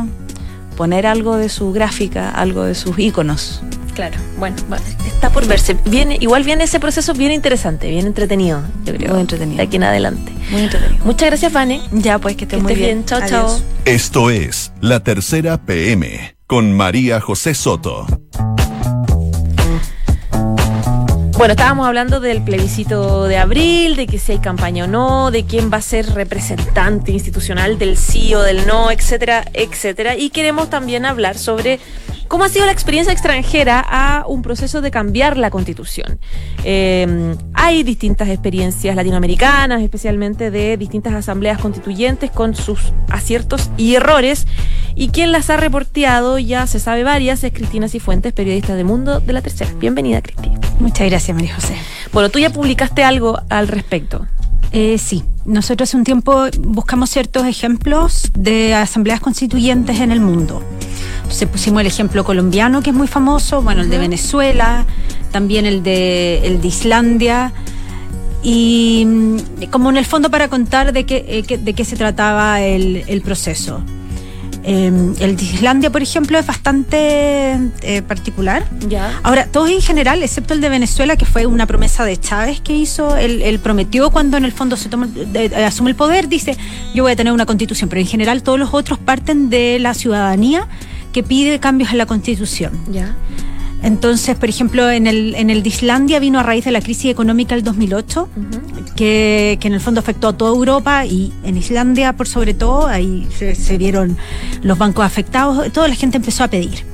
poner 0.73 1.05
algo 1.07 1.37
de 1.37 1.49
su 1.49 1.71
gráfica, 1.71 2.29
algo 2.31 2.63
de 2.63 2.75
sus 2.75 2.97
íconos. 2.99 3.61
Claro, 3.93 4.17
bueno, 4.39 4.55
bueno, 4.69 4.83
está 5.05 5.29
por 5.29 5.45
verse. 5.45 5.77
Viene, 5.85 6.17
igual 6.19 6.43
viene 6.43 6.63
ese 6.63 6.79
proceso 6.79 7.13
bien 7.13 7.31
interesante, 7.31 7.89
bien 7.89 8.07
entretenido, 8.07 8.63
yo 8.85 8.93
creo. 8.95 9.11
Muy 9.11 9.21
entretenido. 9.21 9.57
De 9.57 9.63
aquí 9.63 9.75
en 9.75 9.83
adelante. 9.83 10.31
Muy 10.49 10.61
entretenido. 10.61 11.05
Muchas 11.05 11.29
gracias, 11.29 11.53
Vane. 11.53 11.81
Ya, 11.91 12.17
pues 12.17 12.35
que 12.35 12.45
estés 12.45 12.57
Que 12.57 12.63
muy 12.63 12.71
estés 12.71 12.85
bien. 12.85 12.97
bien. 12.99 13.05
Chao, 13.05 13.19
Adiós. 13.19 13.29
chao. 13.29 13.61
Esto 13.85 14.29
es 14.31 14.71
La 14.81 15.01
Tercera 15.01 15.57
PM 15.63 16.35
con 16.47 16.73
María 16.73 17.19
José 17.21 17.53
Soto. 17.53 18.07
Bueno, 21.43 21.55
estábamos 21.55 21.85
hablando 21.85 22.21
del 22.21 22.41
plebiscito 22.41 23.25
de 23.25 23.35
abril, 23.35 23.97
de 23.97 24.07
que 24.07 24.17
si 24.17 24.31
hay 24.31 24.37
campaña 24.37 24.85
o 24.85 24.87
no, 24.87 25.29
de 25.29 25.43
quién 25.43 25.69
va 25.69 25.75
a 25.75 25.81
ser 25.81 26.05
representante 26.13 27.11
institucional 27.11 27.77
del 27.77 27.97
sí 27.97 28.33
o 28.33 28.41
del 28.41 28.65
no, 28.65 28.89
etcétera, 28.91 29.43
etcétera. 29.51 30.15
Y 30.15 30.29
queremos 30.29 30.69
también 30.69 31.05
hablar 31.05 31.37
sobre 31.37 31.81
cómo 32.29 32.45
ha 32.45 32.49
sido 32.49 32.65
la 32.65 32.71
experiencia 32.71 33.11
extranjera 33.11 33.83
a 33.85 34.25
un 34.25 34.41
proceso 34.41 34.79
de 34.79 34.89
cambiar 34.89 35.35
la 35.35 35.49
constitución. 35.49 36.17
Eh, 36.63 37.35
hay 37.53 37.83
distintas 37.83 38.29
experiencias 38.29 38.95
latinoamericanas, 38.95 39.81
especialmente 39.81 40.49
de 40.49 40.77
distintas 40.77 41.13
asambleas 41.13 41.59
constituyentes 41.59 42.31
con 42.31 42.55
sus 42.55 42.93
aciertos 43.09 43.69
y 43.75 43.95
errores. 43.95 44.47
Y 44.95 45.07
quien 45.09 45.31
las 45.31 45.49
ha 45.49 45.57
reporteado, 45.57 46.37
ya 46.37 46.67
se 46.67 46.79
sabe 46.79 47.03
varias, 47.03 47.43
es 47.43 47.51
Cristina 47.53 47.87
Cifuentes, 47.87 48.31
periodista 48.33 48.75
de 48.75 48.83
Mundo 48.83 49.19
de 49.19 49.33
la 49.33 49.41
Tercera. 49.41 49.71
Bienvenida, 49.79 50.21
Cristina. 50.21 50.59
Muchas 50.79 51.09
gracias, 51.09 51.35
María 51.35 51.55
José. 51.55 51.75
Bueno, 52.11 52.29
tú 52.29 52.37
ya 52.39 52.51
publicaste 52.51 53.03
algo 53.03 53.41
al 53.49 53.67
respecto. 53.67 54.27
Eh, 54.71 54.97
sí, 54.97 55.23
nosotros 55.45 55.89
hace 55.89 55.97
un 55.97 56.03
tiempo 56.03 56.45
buscamos 56.59 57.09
ciertos 57.09 57.45
ejemplos 57.45 58.31
de 58.37 58.73
asambleas 58.75 59.19
constituyentes 59.19 59.99
en 59.99 60.11
el 60.11 60.19
mundo. 60.19 60.63
Entonces 61.23 61.47
pusimos 61.47 61.81
el 61.81 61.87
ejemplo 61.87 62.23
colombiano, 62.23 62.81
que 62.81 62.91
es 62.91 62.95
muy 62.95 63.07
famoso, 63.07 63.61
bueno, 63.61 63.81
el 63.81 63.89
de 63.89 63.97
Venezuela, 63.97 64.85
también 65.31 65.65
el 65.65 65.81
de, 65.83 66.45
el 66.45 66.61
de 66.61 66.67
Islandia, 66.67 67.51
y 68.43 69.03
mm, 69.07 69.37
como 69.71 69.89
en 69.89 69.97
el 69.97 70.05
fondo 70.05 70.29
para 70.29 70.47
contar 70.49 70.91
de 70.93 71.05
qué, 71.05 71.25
eh, 71.27 71.43
qué- 71.43 71.57
de 71.57 71.73
qué 71.73 71.85
se 71.85 71.95
trataba 71.95 72.61
el, 72.61 73.03
el 73.07 73.21
proceso. 73.21 73.81
Eh, 74.63 74.87
el 75.19 75.35
de 75.35 75.43
Islandia, 75.43 75.89
por 75.91 76.01
ejemplo, 76.01 76.37
es 76.39 76.45
bastante 76.45 77.59
eh, 77.81 78.01
particular. 78.01 78.65
Ya. 78.87 79.19
Ahora, 79.23 79.47
todos 79.47 79.69
en 79.69 79.81
general, 79.81 80.23
excepto 80.23 80.53
el 80.53 80.61
de 80.61 80.69
Venezuela, 80.69 81.15
que 81.17 81.25
fue 81.25 81.45
una 81.45 81.65
promesa 81.65 82.05
de 82.05 82.17
Chávez 82.17 82.61
que 82.61 82.73
hizo, 82.75 83.15
él, 83.17 83.41
él 83.41 83.59
prometió 83.59 84.09
cuando 84.09 84.37
en 84.37 84.45
el 84.45 84.51
fondo 84.53 84.77
se 84.77 84.89
toma, 84.89 85.07
de- 85.07 85.53
asume 85.65 85.89
el 85.89 85.95
poder, 85.95 86.27
dice, 86.29 86.57
yo 86.95 87.03
voy 87.03 87.11
a 87.11 87.15
tener 87.15 87.33
una 87.33 87.45
constitución, 87.45 87.89
pero 87.89 87.99
en 88.01 88.07
general 88.07 88.41
todos 88.43 88.57
los 88.59 88.73
otros 88.73 88.99
parten 88.99 89.49
de 89.49 89.79
la 89.79 89.93
ciudadanía 89.93 90.67
que 91.11 91.23
pide 91.23 91.59
cambios 91.59 91.91
en 91.91 91.97
la 91.97 92.05
constitución. 92.05 92.71
Ya. 92.91 93.15
Entonces, 93.83 94.35
por 94.37 94.47
ejemplo, 94.49 94.89
en 94.89 95.07
el, 95.07 95.35
en 95.35 95.49
el 95.49 95.61
de 95.61 95.69
Islandia 95.69 96.19
vino 96.19 96.39
a 96.39 96.43
raíz 96.43 96.63
de 96.65 96.71
la 96.71 96.81
crisis 96.81 97.11
económica 97.11 97.53
del 97.55 97.63
2008, 97.65 98.29
que, 98.95 99.57
que 99.59 99.67
en 99.67 99.73
el 99.73 99.81
fondo 99.81 99.99
afectó 99.99 100.29
a 100.29 100.33
toda 100.37 100.51
Europa 100.51 101.05
y 101.05 101.33
en 101.43 101.57
Islandia, 101.57 102.13
por 102.13 102.27
sobre 102.27 102.53
todo, 102.53 102.87
ahí 102.87 103.27
se, 103.37 103.55
se 103.55 103.77
vieron 103.77 104.17
los 104.61 104.77
bancos 104.77 105.05
afectados, 105.05 105.71
toda 105.73 105.87
la 105.89 105.95
gente 105.95 106.15
empezó 106.17 106.43
a 106.45 106.47
pedir. 106.47 106.85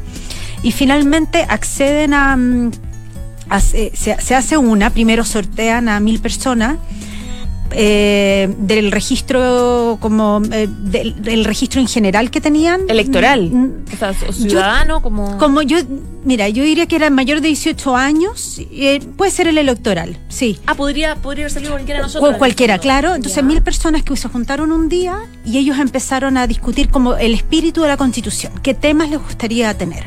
Y 0.63 0.71
finalmente 0.71 1.45
acceden 1.47 2.13
a... 2.13 2.35
mm, 2.35 2.71
a- 3.49 3.59
se, 3.59 3.91
se 3.95 4.35
hace 4.35 4.57
una, 4.57 4.89
primero 4.89 5.23
sortean 5.23 5.89
a 5.89 5.99
mil 5.99 6.19
personas 6.19 6.77
eh, 7.71 8.53
del 8.57 8.91
registro 8.91 9.97
como 9.99 10.41
eh, 10.51 10.67
del, 10.69 11.21
del 11.21 11.45
registro 11.45 11.79
en 11.81 11.87
general 11.87 12.31
que 12.31 12.41
tenían 12.41 12.81
Electoral. 12.89 13.49
Mm, 13.51 13.71
O 13.93 13.97
sea, 13.97 14.13
ciudadano, 14.13 15.01
como. 15.01 15.37
como 15.37 15.61
yo, 15.61 15.77
mira, 16.23 16.49
yo 16.49 16.63
diría 16.63 16.85
que 16.87 16.95
era 16.95 17.09
mayor 17.09 17.41
de 17.41 17.47
18 17.49 17.95
años, 17.95 18.59
eh, 18.71 18.99
puede 19.17 19.31
ser 19.31 19.47
el 19.47 19.57
electoral, 19.57 20.17
sí. 20.29 20.57
Ah, 20.65 20.75
podría, 20.75 21.15
podría 21.15 21.45
haber 21.45 21.51
salido 21.53 21.71
cualquiera 21.73 21.99
de 21.99 22.03
nosotros. 22.07 22.35
O 22.35 22.37
cualquiera, 22.37 22.77
claro. 22.79 23.15
Entonces, 23.15 23.35
Ya. 23.37 23.41
mil 23.43 23.61
personas 23.61 24.03
que 24.03 24.15
se 24.17 24.27
juntaron 24.29 24.71
un 24.71 24.89
día 24.89 25.17
y 25.45 25.57
ellos 25.57 25.77
empezaron 25.79 26.37
a 26.37 26.47
discutir 26.47 26.89
como 26.89 27.15
el 27.17 27.33
espíritu 27.33 27.81
de 27.81 27.87
la 27.89 27.97
constitución, 27.97 28.51
qué 28.63 28.73
temas 28.73 29.09
les 29.09 29.19
gustaría 29.19 29.73
tener. 29.77 30.05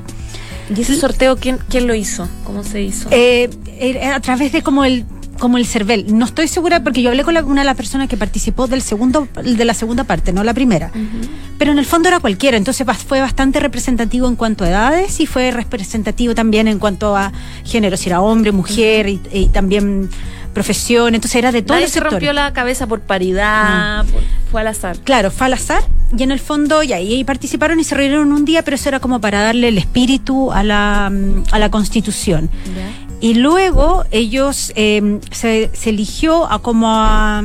¿Y 0.75 0.81
ese 0.81 0.97
sorteo 0.97 1.37
quién, 1.37 1.59
quién 1.69 1.87
lo 1.87 1.95
hizo? 1.95 2.29
¿Cómo 2.45 2.63
se 2.65 2.83
hizo? 2.83 3.09
Eh, 3.11 3.51
eh, 3.67 4.07
a 4.07 4.21
través 4.21 4.53
de 4.53 4.63
como 4.63 4.85
el 4.85 5.05
como 5.39 5.59
el 5.59 5.67
CERVEL. 5.67 6.17
No 6.17 6.25
estoy 6.25 6.47
segura 6.49 6.83
porque 6.85 7.03
yo 7.03 7.11
hablé 7.11 7.25
con 7.25 7.35
la- 7.35 7.45
una 7.45 7.63
de 7.63 7.65
las 7.67 7.77
personas 7.77 8.09
que 8.09 8.17
participó 8.17 8.67
del 8.67 8.83
segundo 8.83 9.27
de 9.43 9.65
la 9.65 9.75
segunda 9.75 10.05
parte, 10.05 10.33
no 10.33 10.45
la 10.45 10.55
primera. 10.55 10.91
Pero 11.59 11.73
en 11.73 11.79
el 11.79 11.87
fondo 11.87 12.09
era 12.09 12.21
cualquiera, 12.21 12.57
entonces 12.57 12.87
fue 13.07 13.21
bastante 13.21 13.61
representativo 13.61 14.29
en 14.29 14.37
cuanto 14.37 14.65
a 14.65 14.69
edades 14.69 15.21
y 15.21 15.27
fue 15.27 15.51
representativo 15.51 16.35
también 16.35 16.69
en 16.69 16.79
cuanto 16.79 17.17
a 17.17 17.33
género, 17.65 17.97
si 17.97 18.09
era 18.09 18.21
hombre, 18.21 18.53
mujer 18.53 19.09
y, 19.09 19.21
y 19.33 19.47
también 19.47 20.09
profesión, 20.55 21.15
entonces 21.15 21.37
era 21.37 21.51
de 21.51 21.63
todos 21.63 21.77
Nadie 21.77 21.87
se 21.87 21.95
sectores. 21.95 22.13
rompió 22.13 22.33
la 22.35 22.53
cabeza 22.53 22.87
por 22.87 23.01
paridad, 23.01 24.05
por- 24.07 24.21
fue 24.51 24.61
al 24.61 24.67
azar. 24.67 24.99
Claro, 24.99 25.31
fue 25.31 25.47
al 25.47 25.55
azar 25.55 25.83
y 26.17 26.23
en 26.23 26.31
el 26.31 26.41
fondo 26.41 26.83
y 26.83 26.93
ahí 26.93 27.25
participaron 27.25 27.81
y 27.81 27.85
se 27.85 27.95
reunieron 27.95 28.33
un 28.33 28.45
día, 28.45 28.63
pero 28.63 28.75
eso 28.75 28.89
era 28.91 29.01
como 29.01 29.19
para 29.21 29.41
darle 29.43 29.69
el 29.69 29.79
espíritu 29.79 30.53
a 30.53 30.63
la, 30.63 31.11
mm, 31.11 31.45
a 31.53 31.59
la 31.59 31.71
constitución. 31.71 32.51
Y 33.23 33.35
luego 33.35 34.05
ellos 34.11 34.73
eh, 34.75 35.21
se, 35.31 35.71
se 35.73 35.91
eligió 35.91 36.51
a 36.53 36.59
como 36.59 36.89
a 36.91 37.43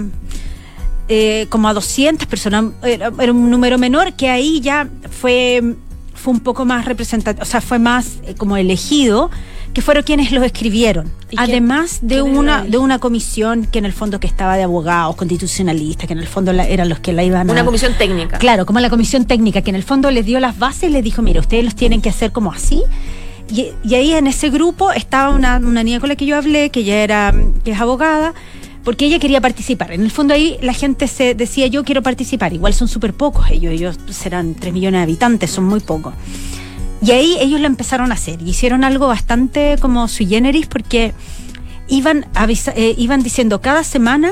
eh, 1.09 1.45
como 1.49 1.69
a 1.69 1.73
200 1.73 2.27
personas, 2.27 2.65
era, 2.83 3.11
era 3.19 3.31
un 3.31 3.49
número 3.49 3.77
menor 3.77 4.13
que 4.13 4.29
ahí 4.29 4.59
ya 4.59 4.89
fue 5.09 5.75
fue 6.13 6.33
un 6.33 6.39
poco 6.39 6.65
más 6.65 6.85
representativo, 6.85 7.43
o 7.43 7.45
sea, 7.45 7.61
fue 7.61 7.77
más 7.77 8.17
eh, 8.23 8.33
como 8.35 8.57
elegido 8.57 9.29
que 9.71 9.83
fueron 9.83 10.01
quienes 10.03 10.31
los 10.31 10.43
escribieron. 10.43 11.11
¿Y 11.29 11.35
quién- 11.37 11.39
Además 11.51 11.99
de 12.01 12.23
una 12.23 12.63
de 12.63 12.77
una 12.79 12.97
comisión 12.99 13.65
que 13.71 13.77
en 13.77 13.85
el 13.85 13.93
fondo 13.93 14.19
que 14.19 14.25
estaba 14.25 14.57
de 14.57 14.63
abogados 14.63 15.15
constitucionalistas, 15.15 16.07
que 16.07 16.13
en 16.13 16.19
el 16.19 16.27
fondo 16.27 16.51
la- 16.53 16.67
eran 16.67 16.89
los 16.89 16.99
que 16.99 17.13
la 17.13 17.23
iban 17.23 17.47
a 17.47 17.53
Una 17.53 17.63
comisión 17.63 17.93
técnica. 17.99 18.39
Claro, 18.39 18.65
como 18.65 18.79
la 18.79 18.89
comisión 18.89 19.25
técnica, 19.25 19.61
que 19.61 19.69
en 19.69 19.75
el 19.75 19.83
fondo 19.83 20.09
les 20.09 20.25
dio 20.25 20.39
las 20.39 20.57
bases 20.57 20.89
y 20.89 20.93
les 20.93 21.03
dijo, 21.03 21.21
mira, 21.21 21.39
ustedes 21.39 21.63
los 21.63 21.75
tienen 21.75 22.01
que 22.01 22.09
hacer 22.09 22.31
como 22.31 22.51
así. 22.51 22.81
Y, 23.49 23.71
y 23.83 23.95
ahí 23.95 24.13
en 24.13 24.27
ese 24.27 24.49
grupo 24.49 24.91
estaba 24.91 25.33
una, 25.33 25.57
una 25.57 25.83
niña 25.83 25.99
con 25.99 26.09
la 26.09 26.15
que 26.15 26.25
yo 26.25 26.35
hablé, 26.37 26.69
que 26.69 26.83
ya 26.83 26.95
era, 26.97 27.33
que 27.63 27.71
es 27.71 27.79
abogada, 27.79 28.33
porque 28.83 29.05
ella 29.05 29.19
quería 29.19 29.39
participar. 29.41 29.91
En 29.93 30.01
el 30.01 30.11
fondo 30.11 30.33
ahí 30.33 30.57
la 30.61 30.73
gente 30.73 31.07
se 31.07 31.33
decía, 31.33 31.67
yo 31.67 31.83
quiero 31.83 32.01
participar. 32.03 32.53
Igual 32.53 32.73
son 32.73 32.87
súper 32.87 33.13
pocos 33.13 33.49
ellos, 33.49 33.71
ellos 33.73 33.97
serán 34.09 34.55
3 34.55 34.73
millones 34.73 34.99
de 34.99 35.03
habitantes, 35.03 35.51
son 35.51 35.63
muy 35.65 35.79
pocos. 35.79 36.13
Y 37.01 37.11
ahí 37.11 37.37
ellos 37.39 37.59
lo 37.61 37.67
empezaron 37.67 38.11
a 38.11 38.15
hacer. 38.15 38.41
Y 38.41 38.49
hicieron 38.49 38.83
algo 38.83 39.07
bastante 39.07 39.75
como 39.79 40.07
sui 40.07 40.25
generis 40.25 40.67
porque 40.67 41.13
iban, 41.87 42.25
avisa- 42.33 42.73
eh, 42.75 42.95
iban 42.97 43.23
diciendo 43.23 43.61
cada 43.61 43.83
semana 43.83 44.31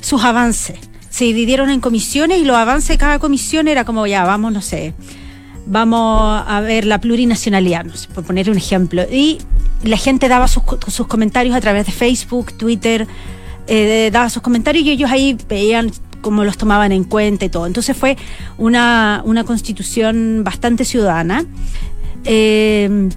sus 0.00 0.24
avances. 0.24 0.78
Se 1.10 1.24
dividieron 1.24 1.70
en 1.70 1.80
comisiones 1.80 2.38
y 2.38 2.44
los 2.44 2.56
avances 2.56 2.88
de 2.88 2.98
cada 2.98 3.18
comisión 3.18 3.68
era 3.68 3.84
como, 3.84 4.06
ya, 4.06 4.24
vamos, 4.24 4.52
no 4.52 4.62
sé, 4.62 4.94
vamos 5.66 6.42
a 6.46 6.60
ver 6.60 6.84
la 6.86 7.00
plurinacionalidad, 7.00 7.84
no 7.84 7.94
sé, 7.96 8.08
por 8.08 8.24
poner 8.24 8.50
un 8.50 8.56
ejemplo. 8.56 9.02
Y 9.10 9.38
la 9.84 9.96
gente 9.96 10.28
daba 10.28 10.48
sus, 10.48 10.62
co- 10.62 10.78
sus 10.88 11.06
comentarios 11.06 11.54
a 11.54 11.60
través 11.60 11.86
de 11.86 11.92
Facebook, 11.92 12.52
Twitter, 12.54 13.06
eh, 13.68 14.10
daba 14.12 14.28
sus 14.28 14.42
comentarios 14.42 14.84
y 14.84 14.90
ellos 14.90 15.10
ahí 15.10 15.36
veían 15.48 15.90
cómo 16.20 16.44
los 16.44 16.56
tomaban 16.56 16.92
en 16.92 17.04
cuenta 17.04 17.44
y 17.44 17.48
todo. 17.48 17.66
Entonces 17.66 17.96
fue 17.96 18.16
una, 18.58 19.22
una 19.24 19.44
constitución 19.44 20.42
bastante 20.44 20.84
ciudadana. 20.84 21.44
Eh, 22.24 23.08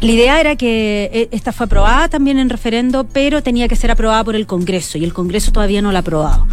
la 0.00 0.10
idea 0.12 0.40
era 0.40 0.56
que 0.56 1.10
eh, 1.12 1.28
esta 1.32 1.52
fue 1.52 1.66
aprobada 1.66 2.08
también 2.08 2.38
en 2.38 2.48
referendo, 2.50 3.04
pero 3.04 3.42
tenía 3.42 3.66
que 3.68 3.76
ser 3.76 3.90
aprobada 3.90 4.22
por 4.24 4.36
el 4.36 4.46
Congreso 4.46 4.98
y 4.98 5.04
el 5.04 5.12
Congreso 5.12 5.50
todavía 5.52 5.82
no 5.82 5.90
la 5.92 5.98
ha 5.98 6.02
aprobado. 6.02 6.46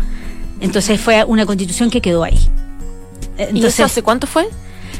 Entonces 0.61 0.99
fue 0.99 1.23
una 1.23 1.45
constitución 1.45 1.89
que 1.91 2.01
quedó 2.01 2.23
ahí. 2.23 2.39
Eh, 3.37 3.49
¿Y 3.51 3.57
Entonces, 3.57 3.75
eso 3.75 3.83
hace 3.85 4.01
cuánto 4.01 4.25
fue? 4.25 4.47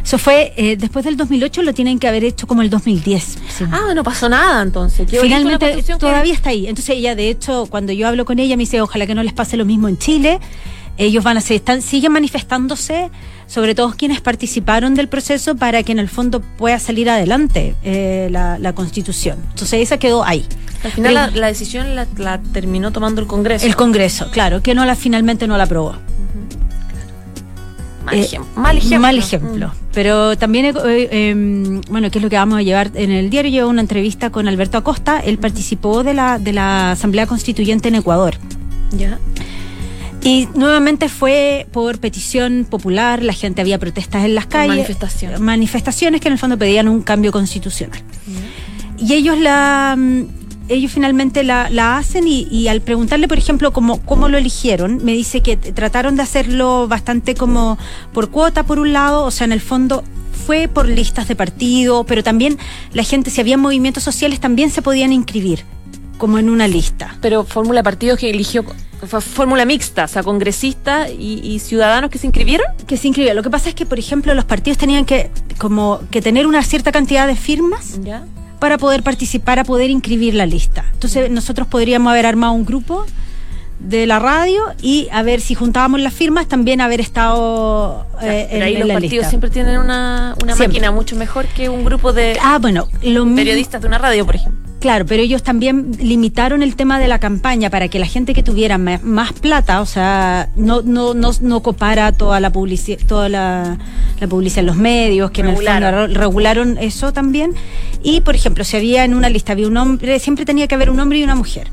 Eso 0.06 0.18
fue 0.20 0.54
eh, 0.56 0.78
después 0.78 1.04
del 1.04 1.18
2008, 1.18 1.64
lo 1.64 1.74
tienen 1.74 1.98
que 2.00 2.08
haber 2.08 2.24
hecho 2.24 2.46
como 2.48 2.62
el 2.62 2.70
2010. 2.70 3.24
sí. 3.24 3.66
Ah, 3.72 3.94
no 3.94 4.04
pasó 4.04 4.30
nada 4.30 4.62
entonces. 4.62 5.10
Qué 5.10 5.20
Finalmente 5.20 5.58
constitución 5.66 5.98
que- 5.98 6.06
todavía 6.06 6.34
está 6.34 6.52
ahí. 6.52 6.68
Entonces 6.68 6.96
ella, 6.96 7.16
de 7.16 7.30
hecho, 7.30 7.66
cuando 7.70 7.92
yo 7.92 8.08
hablo 8.08 8.24
con 8.24 8.38
ella, 8.40 8.56
me 8.56 8.62
dice, 8.62 8.80
ojalá 8.82 9.08
que 9.08 9.16
no 9.16 9.24
les 9.24 9.34
pase 9.34 9.58
lo 9.58 9.66
mismo 9.66 9.88
en 9.90 9.98
Chile. 9.98 10.40
Ellos 10.98 11.24
van 11.26 11.36
a 11.38 11.42
seguir, 11.42 11.56
están, 11.62 11.82
siguen 11.82 12.14
manifestándose, 12.14 13.10
sobre 13.48 13.76
todo 13.76 13.94
quienes 13.98 14.22
participaron 14.22 14.94
del 14.96 15.10
proceso, 15.10 15.56
para 15.58 15.84
que 15.84 15.92
en 15.92 16.00
el 16.00 16.08
fondo 16.08 16.40
pueda 16.40 16.80
salir 16.80 17.10
adelante 17.10 17.76
eh, 17.84 18.30
la, 18.32 18.58
la 18.60 18.74
constitución. 18.74 19.40
Entonces 19.50 19.82
esa 19.82 19.98
quedó 19.98 20.24
ahí. 20.24 20.46
Al 20.86 20.92
final 20.92 21.14
la, 21.16 21.26
Pero- 21.30 21.42
la 21.42 21.48
decisión 21.48 21.96
la, 21.98 22.08
la 22.18 22.40
terminó 22.54 22.92
tomando 22.92 23.20
el 23.22 23.28
Congreso. 23.28 23.66
El 23.66 23.76
Congreso, 23.76 24.30
claro, 24.32 24.62
que 24.62 24.74
no 24.76 24.86
la 24.86 24.96
finalmente 24.96 25.48
no 25.48 25.58
la 25.58 25.64
aprobó. 25.66 25.96
Mal, 28.06 28.16
eh, 28.16 28.40
mal 28.56 28.78
ejemplo. 28.78 29.00
Mal 29.00 29.18
ejemplo. 29.18 29.72
Pero 29.94 30.38
también, 30.38 30.66
eh, 30.66 30.74
eh, 30.86 31.82
bueno, 31.90 32.12
que 32.12 32.20
es 32.20 32.24
lo 32.24 32.30
que 32.30 32.36
vamos 32.36 32.58
a 32.60 32.62
llevar 32.62 32.92
en 32.96 33.12
el 33.12 33.30
diario, 33.30 33.52
llevo 33.52 33.70
una 33.70 33.82
entrevista 33.82 34.30
con 34.30 34.48
Alberto 34.48 34.78
Acosta, 34.78 35.20
él 35.20 35.38
participó 35.38 36.04
de 36.04 36.14
la, 36.14 36.40
de 36.40 36.54
la 36.54 36.92
Asamblea 36.92 37.28
Constituyente 37.28 37.88
en 37.88 37.96
Ecuador. 37.96 38.36
Mm, 38.92 38.98
Ya. 38.98 39.20
Y 40.22 40.48
nuevamente 40.56 41.08
fue 41.08 41.68
por 41.72 42.00
petición 42.00 42.66
popular, 42.68 43.22
la 43.22 43.34
gente 43.34 43.62
había 43.62 43.78
protestas 43.78 44.26
en 44.26 44.34
las 44.34 44.48
calles. 44.48 44.70
manifestación. 44.70 45.44
Manifestaciones 45.44 46.20
que 46.20 46.30
en 46.30 46.34
el 46.34 46.40
fondo 46.40 46.58
pedían 46.58 46.88
un 46.88 47.04
cambio 47.04 47.32
constitucional. 47.32 48.00
y 48.98 49.14
ellos 49.14 49.38
la 49.38 49.96
mm, 49.96 50.45
ellos 50.70 50.92
finalmente 50.92 51.44
la, 51.44 51.70
la 51.70 51.98
hacen 51.98 52.28
y, 52.28 52.48
y 52.50 52.68
al 52.68 52.82
preguntarle, 52.82 53.28
por 53.28 53.38
ejemplo, 53.38 53.72
cómo, 53.72 54.02
cómo 54.02 54.30
lo 54.30 54.38
eligieron, 54.38 55.04
me 55.04 55.14
dice 55.14 55.42
que 55.42 55.58
trataron 55.58 56.16
de 56.16 56.24
hacerlo 56.24 56.88
bastante 56.88 57.36
como 57.36 57.78
por 58.14 58.30
cuota, 58.30 58.64
por 58.64 58.80
un 58.80 58.94
lado, 58.94 59.24
o 59.26 59.32
sea, 59.32 59.46
en 59.46 59.52
el 59.52 59.62
fondo 59.62 60.04
fue 60.46 60.68
por 60.68 60.88
listas 60.88 61.28
de 61.28 61.36
partido, 61.36 62.04
pero 62.04 62.24
también 62.24 62.58
la 62.94 63.04
gente, 63.04 63.32
si 63.32 63.42
había 63.42 63.58
movimientos 63.58 64.04
sociales, 64.04 64.40
también 64.40 64.70
se 64.70 64.82
podían 64.82 65.12
inscribir 65.12 65.64
como 66.18 66.38
en 66.40 66.50
una 66.50 66.68
lista. 66.68 67.18
Pero 67.22 67.44
fórmula 67.44 67.80
de 67.80 67.84
partidos 67.84 68.20
que 68.20 68.30
eligió, 68.30 68.64
fórmula 69.08 69.66
mixta, 69.66 70.06
o 70.06 70.08
sea, 70.08 70.24
congresistas 70.24 71.10
y, 71.10 71.42
y 71.44 71.60
ciudadanos 71.60 72.10
que 72.10 72.18
se 72.18 72.28
inscribieron. 72.28 72.68
Que 72.88 72.98
se 72.98 73.08
inscribió. 73.08 73.34
Lo 73.34 73.44
que 73.44 73.50
pasa 73.50 73.70
es 73.70 73.76
que, 73.76 73.86
por 73.86 74.00
ejemplo, 74.00 74.34
los 74.34 74.46
partidos 74.46 74.78
tenían 74.78 75.06
que 75.06 75.30
como 75.58 76.02
que 76.12 76.22
tener 76.22 76.48
una 76.48 76.64
cierta 76.64 76.92
cantidad 76.92 77.28
de 77.28 77.36
firmas 77.36 78.00
Ya. 78.04 78.26
Para 78.66 78.80
poder 78.80 79.04
participar, 79.04 79.60
a 79.60 79.64
poder 79.64 79.92
inscribir 79.92 80.34
la 80.34 80.48
lista. 80.48 80.86
Entonces 80.94 81.30
nosotros 81.30 81.68
podríamos 81.68 82.10
haber 82.10 82.26
armado 82.26 82.54
un 82.54 82.66
grupo 82.66 83.06
de 83.80 84.08
la 84.08 84.18
radio 84.18 84.64
y 84.82 85.08
a 85.12 85.22
ver 85.22 85.40
si 85.40 85.54
juntábamos 85.54 86.02
las 86.02 86.12
firmas, 86.16 86.48
también 86.48 86.82
haber 86.82 87.00
estado 87.00 88.08
eh, 88.24 88.42
en, 88.42 88.48
Pero 88.50 88.66
ahí 88.66 88.74
en 88.74 88.80
los 88.80 88.88
la 88.88 88.94
partidos 88.96 89.12
lista. 89.12 89.30
siempre 89.30 89.52
tienen 89.52 89.78
una, 89.80 90.36
máquina 90.58 90.90
mucho 90.90 91.16
mejor 91.16 91.46
que 91.46 91.70
un 91.70 91.86
grupo 91.86 92.12
de 92.12 92.40
Ah, 92.42 92.58
bueno, 92.60 92.88
lo 93.04 93.26
mismo- 93.26 93.36
periodistas 93.36 93.82
de 93.84 93.88
una 93.88 94.00
radio, 94.00 94.26
por 94.26 94.36
ejemplo. 94.36 94.65
Claro, 94.86 95.08
pero 95.08 95.24
ellos 95.24 95.42
también 95.42 95.94
limitaron 96.00 96.62
el 96.62 96.76
tema 96.76 97.00
de 97.00 97.08
la 97.08 97.18
campaña 97.18 97.72
para 97.72 97.88
que 97.88 97.98
la 97.98 98.06
gente 98.06 98.36
que 98.36 98.44
tuviera 98.44 98.78
más 98.78 99.34
plata, 99.34 99.82
o 99.82 99.88
sea, 99.88 100.50
no 100.56 100.84
no 100.84 101.16
no, 101.16 101.32
no 101.42 101.64
copara 101.64 102.12
toda 102.12 102.40
la 102.40 102.52
publicidad, 102.52 103.00
toda 103.08 103.28
la, 103.28 103.80
la 104.20 104.28
publicidad 104.28 104.60
en 104.60 104.66
los 104.68 104.76
medios, 104.76 105.32
que 105.32 105.42
en 105.42 105.48
el 105.48 105.54
Regularon. 105.56 105.90
fondo 105.92 106.08
re- 106.08 106.14
regularon 106.14 106.78
eso 106.78 107.12
también. 107.14 107.56
Y 108.04 108.22
por 108.22 108.36
ejemplo, 108.36 108.64
si 108.64 108.78
había 108.78 109.06
en 109.06 109.16
una 109.16 109.28
lista 109.30 109.54
había 109.54 109.68
un 109.68 109.76
hombre, 109.78 110.20
siempre 110.20 110.46
tenía 110.46 110.68
que 110.68 110.76
haber 110.76 110.92
un 110.92 111.00
hombre 111.00 111.18
y 111.18 111.24
una 111.24 111.34
mujer. 111.34 111.68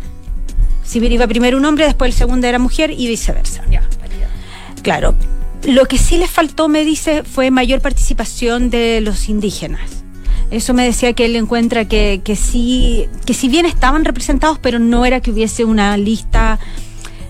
Si 0.83 0.99
iba 0.99 1.27
primero 1.27 1.59
un 1.59 1.67
hombre, 1.67 1.85
después 1.85 2.09
el 2.13 2.17
segundo 2.17 2.47
era 2.47 2.59
mujer 2.59 2.93
y 2.93 3.09
viceversa. 3.09 3.63
Ya, 3.71 3.83
Claro. 4.81 5.15
Lo 5.65 5.85
que 5.85 5.99
sí 5.99 6.17
les 6.17 6.31
faltó, 6.31 6.67
me 6.69 6.83
dice, 6.83 7.25
fue 7.25 7.51
mayor 7.51 7.83
participación 7.83 8.71
de 8.71 9.03
los 9.03 9.29
indígenas. 9.29 10.02
Eso 10.53 10.75
me 10.75 10.85
decía 10.85 11.15
que 11.15 11.25
él 11.25 11.35
encuentra 11.35 11.87
que, 11.87 12.21
que 12.23 12.37
sí, 12.37 13.09
que 13.25 13.33
si 13.33 13.49
bien 13.49 13.65
estaban 13.65 14.05
representados, 14.05 14.59
pero 14.59 14.79
no 14.79 15.07
era 15.07 15.21
que 15.21 15.31
hubiese 15.31 15.65
una 15.65 15.97
lista 15.97 16.59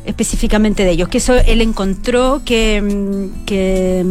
específicamente 0.04 0.84
de 0.84 0.90
ellos, 0.90 1.08
que 1.08 1.18
eso 1.18 1.34
él 1.34 1.60
encontró 1.60 2.42
que, 2.44 2.82
mm, 2.82 3.44
que, 3.44 4.04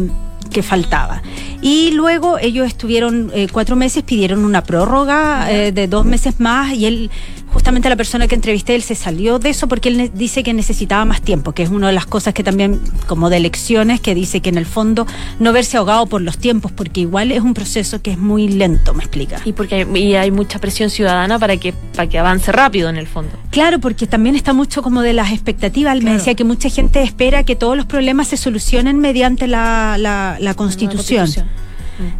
que 0.50 0.62
faltaba. 0.62 1.22
Y 1.60 1.90
luego 1.92 2.38
ellos 2.38 2.66
estuvieron 2.66 3.30
eh, 3.34 3.48
cuatro 3.52 3.76
meses, 3.76 4.02
pidieron 4.02 4.46
una 4.46 4.64
prórroga 4.64 5.52
eh, 5.52 5.72
de 5.72 5.88
dos 5.88 6.06
meses 6.06 6.40
más 6.40 6.72
y 6.72 6.86
él, 6.86 7.10
justamente 7.52 7.88
la 7.88 7.96
persona 7.96 8.26
que 8.28 8.34
entrevisté, 8.34 8.74
él 8.74 8.82
se 8.82 8.94
salió 8.94 9.38
de 9.38 9.50
eso 9.50 9.68
porque 9.68 9.88
él 9.88 10.10
dice 10.14 10.42
que 10.42 10.52
necesitaba 10.54 11.04
más 11.04 11.22
tiempo, 11.22 11.52
que 11.52 11.62
es 11.62 11.70
una 11.70 11.88
de 11.88 11.92
las 11.92 12.06
cosas 12.06 12.34
que 12.34 12.42
también, 12.42 12.80
como 13.06 13.30
de 13.30 13.36
elecciones, 13.36 14.00
que 14.00 14.14
dice 14.14 14.40
que 14.40 14.48
en 14.48 14.58
el 14.58 14.66
fondo 14.66 15.06
no 15.38 15.52
verse 15.52 15.76
ahogado 15.76 16.06
por 16.06 16.22
los 16.22 16.38
tiempos, 16.38 16.72
porque 16.72 17.00
igual 17.02 17.30
es 17.32 17.40
un 17.42 17.54
proceso 17.54 18.00
que 18.02 18.12
es 18.12 18.18
muy 18.18 18.48
lento, 18.48 18.94
me 18.94 19.02
explica. 19.02 19.40
Y 19.44 19.52
porque 19.52 19.74
hay, 19.76 19.98
y 19.98 20.14
hay 20.14 20.30
mucha 20.30 20.58
presión 20.58 20.90
ciudadana 20.90 21.38
para 21.38 21.56
que, 21.56 21.72
para 21.72 22.08
que 22.08 22.18
avance 22.18 22.50
rápido 22.52 22.88
en 22.88 22.96
el 22.96 23.06
fondo. 23.06 23.32
Claro, 23.50 23.78
porque 23.80 24.06
también 24.06 24.34
está 24.34 24.52
mucho 24.52 24.82
como 24.82 25.02
de 25.02 25.12
las 25.12 25.30
expectativas. 25.32 25.92
Él 25.94 25.98
Me 26.00 26.04
Claro. 26.04 26.18
decía 26.18 26.34
que 26.34 26.44
mucha 26.44 26.68
gente 26.70 27.02
espera 27.02 27.44
que 27.44 27.54
todos 27.56 27.76
los 27.76 27.86
problemas 27.86 28.28
se 28.28 28.36
solucionen 28.36 28.98
mediante 28.98 29.46
la, 29.46 29.96
la, 29.98 30.36
la 30.40 30.54
constitución. 30.54 31.28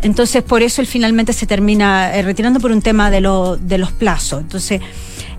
Entonces, 0.03 0.42
por 0.42 0.62
eso 0.62 0.81
él 0.81 0.87
finalmente 0.87 1.33
se 1.33 1.47
termina 1.47 2.14
eh, 2.16 2.23
retirando 2.23 2.61
por 2.61 2.71
un 2.73 2.83
tema 2.83 3.11
de, 3.11 3.21
lo, 3.21 3.57
de 3.57 3.79
los 3.79 3.92
plazos. 3.92 4.40
Entonces, 4.40 4.81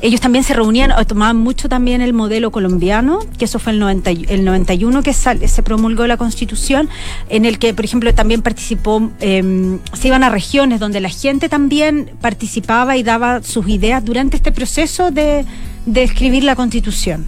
ellos 0.01 0.19
también 0.19 0.43
se 0.43 0.53
reunían, 0.53 0.91
tomaban 1.07 1.37
mucho 1.37 1.69
también 1.69 2.01
el 2.01 2.11
modelo 2.13 2.51
colombiano, 2.51 3.19
que 3.37 3.45
eso 3.45 3.57
fue 3.57 3.71
el, 3.71 3.79
90, 3.79 4.11
y- 4.11 4.25
el 4.27 4.43
91 4.43 5.01
que 5.01 5.13
se 5.13 5.63
promulgó 5.63 6.07
la 6.07 6.17
constitución, 6.17 6.89
en 7.29 7.45
el 7.45 7.57
que, 7.57 7.73
por 7.73 7.85
ejemplo, 7.85 8.13
también 8.13 8.41
participó, 8.41 9.09
eh, 9.21 9.77
se 9.93 10.07
iban 10.09 10.23
a 10.25 10.29
regiones 10.29 10.79
donde 10.81 10.99
la 10.99 11.09
gente 11.09 11.47
también 11.47 12.11
participaba 12.19 12.97
y 12.97 13.03
daba 13.03 13.41
sus 13.43 13.67
ideas 13.69 14.03
durante 14.03 14.35
este 14.35 14.51
proceso 14.51 15.09
de, 15.11 15.45
de 15.85 16.03
escribir 16.03 16.43
la 16.43 16.55
constitución. 16.57 17.25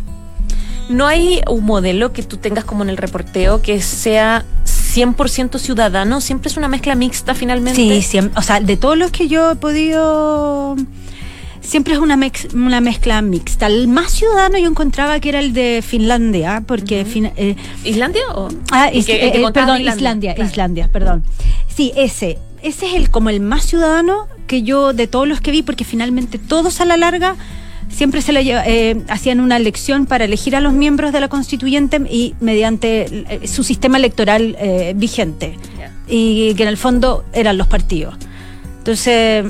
¿No 0.89 1.07
hay 1.07 1.41
un 1.49 1.63
modelo 1.65 2.13
que 2.13 2.21
tú 2.23 2.37
tengas 2.37 2.63
como 2.65 2.83
en 2.83 2.89
el 2.89 2.97
reporteo 2.97 3.61
que 3.61 3.81
sea 3.81 4.45
100% 4.95 5.57
ciudadano? 5.59 6.21
Siempre 6.21 6.49
es 6.49 6.57
una 6.57 6.67
mezcla 6.67 6.95
mixta 6.95 7.33
finalmente. 7.35 7.75
Sí, 8.01 8.17
siem- 8.17 8.31
o 8.35 8.41
sea, 8.41 8.59
de 8.59 8.77
todos 8.77 8.97
los 8.97 9.11
que 9.11 9.27
yo 9.27 9.51
he 9.51 9.55
podido. 9.55 10.75
Siempre 11.61 11.93
es 11.95 11.99
una, 11.99 12.15
mex- 12.15 12.53
una 12.53 12.79
mezcla 12.79 13.21
mixta. 13.23 13.65
El 13.65 13.87
más 13.87 14.11
ciudadano 14.11 14.57
yo 14.59 14.67
encontraba 14.69 15.19
que 15.19 15.29
era 15.29 15.39
el 15.39 15.51
de 15.53 15.83
Finlandia, 15.85 16.63
porque. 16.65 17.05
fin- 17.05 17.31
eh, 17.35 17.55
¿Islandia 17.83 18.21
o...? 18.35 18.49
ah, 18.71 18.91
is- 18.93 19.05
que- 19.07 19.27
eh, 19.27 19.31
perdón, 19.51 19.81
Islandia, 19.81 19.93
Islandia, 19.95 20.35
claro. 20.35 20.49
Islandia, 20.51 20.89
perdón. 20.91 21.23
Sí, 21.75 21.91
ese. 21.95 22.37
Ese 22.61 22.87
es 22.87 22.93
el 22.95 23.09
como 23.11 23.29
el 23.29 23.41
más 23.41 23.63
ciudadano 23.65 24.27
que 24.47 24.63
yo 24.63 24.93
de 24.93 25.07
todos 25.07 25.27
los 25.27 25.41
que 25.41 25.51
vi, 25.51 25.61
porque 25.63 25.83
finalmente 25.85 26.39
todos 26.39 26.81
a 26.81 26.85
la 26.85 26.97
larga 26.97 27.35
siempre 27.89 28.21
se 28.21 28.33
le 28.33 28.43
lleva- 28.43 28.63
eh, 28.65 29.01
hacían 29.09 29.39
una 29.39 29.57
elección 29.57 30.05
para 30.05 30.25
elegir 30.25 30.55
a 30.55 30.59
los 30.61 30.73
miembros 30.73 31.11
de 31.13 31.19
la 31.19 31.27
constituyente 31.27 31.97
y 32.09 32.35
mediante 32.39 33.05
eh, 33.43 33.47
su 33.47 33.63
sistema 33.63 33.97
electoral 33.97 34.55
eh, 34.59 34.93
vigente 34.95 35.57
y 36.07 36.53
que 36.55 36.63
en 36.63 36.69
el 36.69 36.77
fondo 36.77 37.25
eran 37.33 37.57
los 37.57 37.67
partidos. 37.67 38.15
Entonces, 38.79 39.45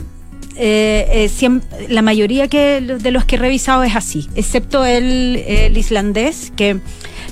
eh, 0.58 1.08
eh, 1.12 1.30
siem- 1.30 1.62
la 1.90 2.02
mayoría 2.02 2.48
que, 2.48 2.80
de 2.82 3.12
los 3.12 3.26
que 3.26 3.36
he 3.36 3.40
revisado 3.40 3.84
es 3.84 3.96
así, 3.96 4.30
excepto 4.36 4.86
el, 4.86 5.44
el 5.48 5.78
islandés, 5.78 6.54
que, 6.56 6.78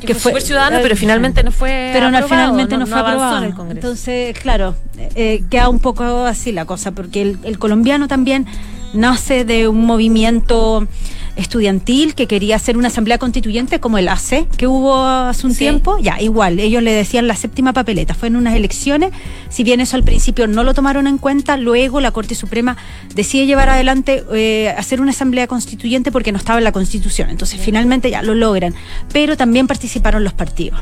Que 0.05 0.13
fue 0.15 0.41
ciudadano, 0.41 0.79
pero 0.83 0.97
finalmente 0.97 1.41
no 1.43 1.51
fue 1.53 1.91
pero 1.93 2.11
no, 2.11 2.17
aprobado, 2.17 2.41
finalmente 2.51 2.77
no, 2.77 2.85
fue 2.85 2.99
avanzó 2.99 3.11
aprobado. 3.23 3.37
en 3.37 3.43
el 3.45 3.53
Congreso. 3.55 3.87
Entonces, 3.87 4.37
claro, 4.37 4.75
eh, 5.15 5.43
queda 5.49 5.69
un 5.69 5.79
poco 5.79 6.03
así 6.25 6.51
la 6.51 6.65
cosa, 6.65 6.91
porque 6.91 7.21
el, 7.21 7.37
el 7.45 7.57
colombiano 7.57 8.09
también 8.09 8.45
nace 8.93 9.45
de 9.45 9.67
un 9.67 9.85
movimiento 9.85 10.87
estudiantil 11.35 12.13
que 12.13 12.27
quería 12.27 12.55
hacer 12.57 12.77
una 12.77 12.89
asamblea 12.89 13.17
constituyente 13.17 13.79
como 13.79 13.97
el 13.97 14.07
AC 14.07 14.47
que 14.55 14.67
hubo 14.67 15.03
hace 15.03 15.47
un 15.47 15.53
Sí. 15.53 15.59
tiempo, 15.59 15.97
ya 15.99 16.21
igual, 16.21 16.59
ellos 16.59 16.83
le 16.83 16.91
decían 16.91 17.27
la 17.27 17.35
séptima 17.35 17.73
papeleta, 17.73 18.13
fue 18.13 18.27
en 18.27 18.35
unas 18.35 18.53
elecciones, 18.55 19.11
si 19.49 19.63
bien 19.63 19.81
eso 19.81 19.95
al 19.95 20.03
principio 20.03 20.45
no 20.47 20.63
lo 20.63 20.75
tomaron 20.75 21.07
en 21.07 21.17
cuenta, 21.17 21.57
luego 21.57 22.01
la 22.01 22.11
Corte 22.11 22.35
Suprema 22.35 22.77
decide 23.15 23.47
llevar 23.47 23.69
adelante 23.69 24.23
eh, 24.31 24.75
hacer 24.77 25.01
una 25.01 25.09
asamblea 25.09 25.47
constituyente 25.47 26.11
porque 26.11 26.31
no 26.31 26.37
estaba 26.37 26.59
en 26.59 26.65
la 26.65 26.71
Constitución, 26.71 27.31
entonces 27.31 27.59
finalmente 27.59 28.11
ya 28.11 28.21
lo 28.21 28.35
logran, 28.35 28.75
pero 29.11 29.35
también 29.35 29.65
participaron 29.65 30.23
los 30.23 30.33
partidos. 30.33 30.81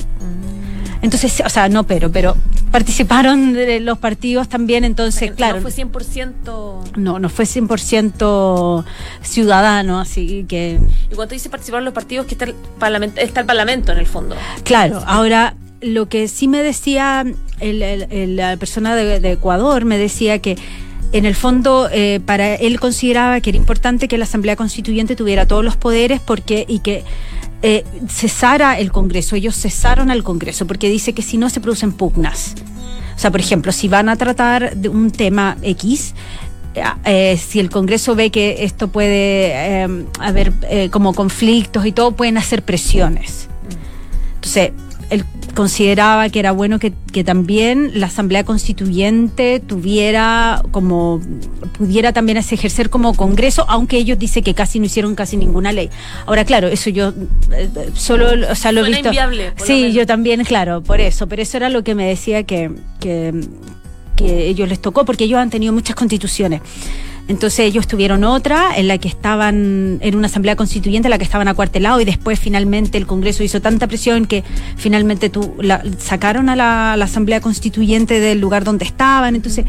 Entonces, 1.02 1.42
o 1.46 1.50
sea, 1.50 1.68
no 1.70 1.84
pero, 1.84 2.12
pero 2.12 2.36
participaron 2.72 3.54
de 3.54 3.80
los 3.80 3.98
partidos 3.98 4.48
también, 4.50 4.84
entonces, 4.84 5.32
No 5.32 5.36
claro. 5.36 5.62
fue 5.62 5.72
100%... 5.72 6.92
No, 6.98 7.20
no 7.20 7.30
fue 7.30 7.46
100% 7.46 8.86
ciudadano, 9.22 10.00
así 10.00 10.46
que, 10.48 10.80
Y 11.12 11.16
cuando 11.16 11.34
dice 11.34 11.50
participaron 11.50 11.86
los 11.86 11.94
partidos, 11.94 12.26
que 12.28 12.36
está 12.36 12.46
el, 12.46 12.54
parlamento, 12.80 13.20
está 13.20 13.42
el 13.42 13.46
parlamento 13.46 13.92
en 13.92 13.98
el 13.98 14.06
fondo. 14.08 14.36
claro, 14.64 15.02
ahora 15.06 15.56
lo 15.82 16.08
que 16.08 16.28
sí 16.28 16.48
me 16.48 16.62
decía 16.62 17.26
el- 17.60 17.82
el- 17.82 18.08
el- 18.12 18.36
la 18.36 18.56
persona 18.58 18.96
de, 18.96 19.20
de 19.20 19.32
Ecuador, 19.32 19.84
me 19.86 19.98
decía 19.98 20.40
que 20.40 20.58
en 21.12 21.26
el 21.26 21.36
fondo 21.36 21.90
eh, 21.92 22.20
para 22.26 22.56
él 22.56 22.80
consideraba 22.80 23.42
que 23.42 23.50
era 23.50 23.58
importante 23.58 24.08
que 24.08 24.18
la 24.18 24.24
Asamblea 24.24 24.56
Constituyente 24.56 25.16
tuviera 25.16 25.46
todos 25.46 25.64
los 25.64 25.76
poderes 25.76 26.22
porque 26.22 26.66
y 26.68 26.80
que 26.80 27.04
eh, 27.62 27.84
cesara 28.08 28.80
el 28.80 28.92
Congreso, 28.92 29.36
ellos 29.36 29.56
cesaron 29.56 30.10
al 30.10 30.24
Congreso 30.24 30.66
porque 30.66 30.90
dice 30.90 31.14
que 31.14 31.22
si 31.22 31.38
no 31.38 31.50
se 31.50 31.60
producen 31.60 31.92
pugnas. 31.92 32.56
O 33.16 33.20
sea, 33.20 33.30
por 33.30 33.40
ejemplo, 33.40 33.72
si 33.72 33.88
van 33.88 34.10
a 34.10 34.16
tratar 34.16 34.76
de 34.76 34.90
un 34.90 35.12
tema 35.12 35.58
X, 35.62 36.16
eh, 37.06 37.38
si 37.38 37.60
el 37.60 37.70
Congreso 37.70 38.16
ve 38.16 38.32
que 38.32 38.64
esto 38.64 38.88
puede 38.88 39.86
haber 40.20 40.54
como 40.90 41.14
conflictos 41.14 41.86
y 41.86 41.92
todo, 41.92 42.14
pueden 42.14 42.38
hacer 42.38 42.64
presiones. 42.64 43.48
Entonces, 44.36 44.72
él 45.12 45.26
consideraba 45.54 46.30
que 46.30 46.40
era 46.40 46.54
bueno 46.54 46.80
que, 46.80 46.94
que 47.12 47.26
también 47.26 47.92
la 48.00 48.08
Asamblea 48.08 48.46
Constituyente 48.46 49.60
tuviera 49.60 50.64
como, 50.72 51.22
pudiera 51.78 52.14
también 52.14 52.38
ejercer 52.38 52.90
como 52.90 53.14
Congreso, 53.14 53.66
aunque 53.68 53.98
ellos 53.98 54.18
dicen 54.18 54.42
que 54.44 54.54
casi 54.54 54.80
no 54.80 54.86
hicieron 54.86 55.14
casi 55.14 55.36
ninguna 55.36 55.74
ley. 55.74 55.90
Ahora, 56.26 56.46
claro, 56.46 56.70
eso 56.70 56.90
yo 56.90 57.14
eh, 57.52 57.70
solo, 57.94 58.50
o 58.50 58.56
sea, 58.56 58.72
lo 58.72 58.86
he 58.86 58.90
visto. 58.90 59.10
inviable, 59.10 59.52
Sí, 59.58 59.92
yo 59.92 60.06
también, 60.06 60.44
claro, 60.46 60.82
por 60.82 61.02
eso, 61.02 61.28
pero 61.28 61.42
eso 61.42 61.58
era 61.58 61.70
lo 61.70 61.84
que 61.84 61.94
me 61.94 62.08
decía 62.08 62.44
que, 62.44 62.72
que, 63.02 63.34
que 64.16 64.48
ellos 64.48 64.70
les 64.70 64.80
tocó, 64.80 65.04
porque 65.04 65.26
ellos 65.26 65.40
han 65.40 65.50
tenido 65.50 65.74
muchas 65.74 65.96
constituciones. 65.98 66.62
Entonces 67.28 67.60
ellos 67.62 67.88
tuvieron 67.88 68.24
otra 68.24 68.76
en 68.76 68.88
la 68.88 68.98
que 68.98 69.08
estaban 69.08 70.00
en 70.02 70.16
una 70.16 70.28
asamblea 70.28 70.56
constituyente 70.56 71.08
en 71.08 71.12
la 71.12 71.18
que 71.18 71.24
estaban 71.24 71.48
acuartelados 71.48 72.02
y 72.02 72.06
después 72.06 72.40
finalmente 72.40 72.98
el 72.98 73.08
Congreso 73.08 73.44
hizo 73.44 73.62
tanta 73.62 73.88
presión 73.88 74.26
que 74.26 74.44
finalmente 74.76 75.30
tu, 75.30 75.56
la, 75.62 75.84
sacaron 75.98 76.50
a 76.50 76.56
la, 76.56 76.94
asamblea 76.94 77.42
constituyente 77.42 78.20
del 78.20 78.40
lugar 78.40 78.64
donde 78.64 78.86
estaban. 78.86 79.36
Entonces 79.36 79.66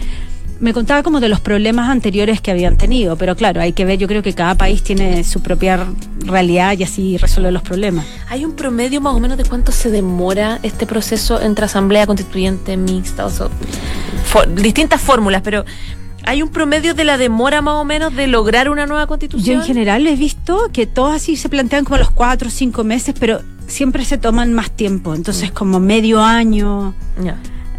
me 0.61 0.72
contaba 0.72 1.03
como 1.03 1.18
de 1.20 1.28
los 1.28 1.40
problemas 1.40 1.88
anteriores 1.88 2.40
que 2.40 2.53
habían 2.53 2.76
tenido, 2.76 3.16
pero 3.16 3.34
claro, 3.34 3.61
hay 3.61 3.72
que 3.72 3.84
ver, 3.84 3.98
yo 3.98 4.07
creo 4.07 4.22
que 4.22 4.32
cada 4.32 4.55
país 4.55 4.82
tiene 4.82 5.24
su 5.24 5.40
propia 5.40 5.86
realidad 6.24 6.78
y 6.78 6.84
así 6.84 7.16
resuelve 7.16 7.50
los 7.50 7.62
problemas. 7.62 8.07
¿Hay 8.28 8.44
un 8.44 8.53
promedio 8.53 9.00
más 9.00 9.14
o 9.14 9.20
menos 9.20 9.38
de 9.38 9.44
cuánto 9.44 9.72
se 9.72 9.90
demora 9.90 10.61
este 10.62 10.86
proceso 10.86 11.40
entre 11.40 11.64
asamblea 11.64 12.07
constituyente 12.07 12.76
mixta? 12.76 13.26
O 13.26 13.30
sea, 13.30 13.48
distintas 14.55 15.00
fórmulas, 15.00 15.42
pero 15.42 15.64
¿hay 16.24 16.42
un 16.42 16.48
promedio 16.48 16.94
de 16.94 17.04
la 17.04 17.18
demora 17.18 17.62
más 17.62 17.74
o 17.74 17.84
menos 17.84 18.14
de 18.14 18.26
lograr 18.26 18.68
una 18.68 18.86
nueva 18.86 19.06
constitución? 19.06 19.56
Yo 19.56 19.60
en 19.60 19.66
general 19.66 20.06
he 20.06 20.16
visto 20.16 20.70
que 20.72 20.86
todos 20.86 21.14
así 21.14 21.36
se 21.36 21.48
plantean 21.48 21.84
como 21.84 21.98
los 21.98 22.10
cuatro 22.10 22.48
o 22.48 22.50
cinco 22.50 22.84
meses, 22.84 23.14
pero 23.18 23.40
siempre 23.66 24.04
se 24.04 24.18
toman 24.18 24.52
más 24.52 24.70
tiempo, 24.70 25.14
entonces 25.14 25.50
como 25.50 25.80
medio 25.80 26.22
año, 26.22 26.94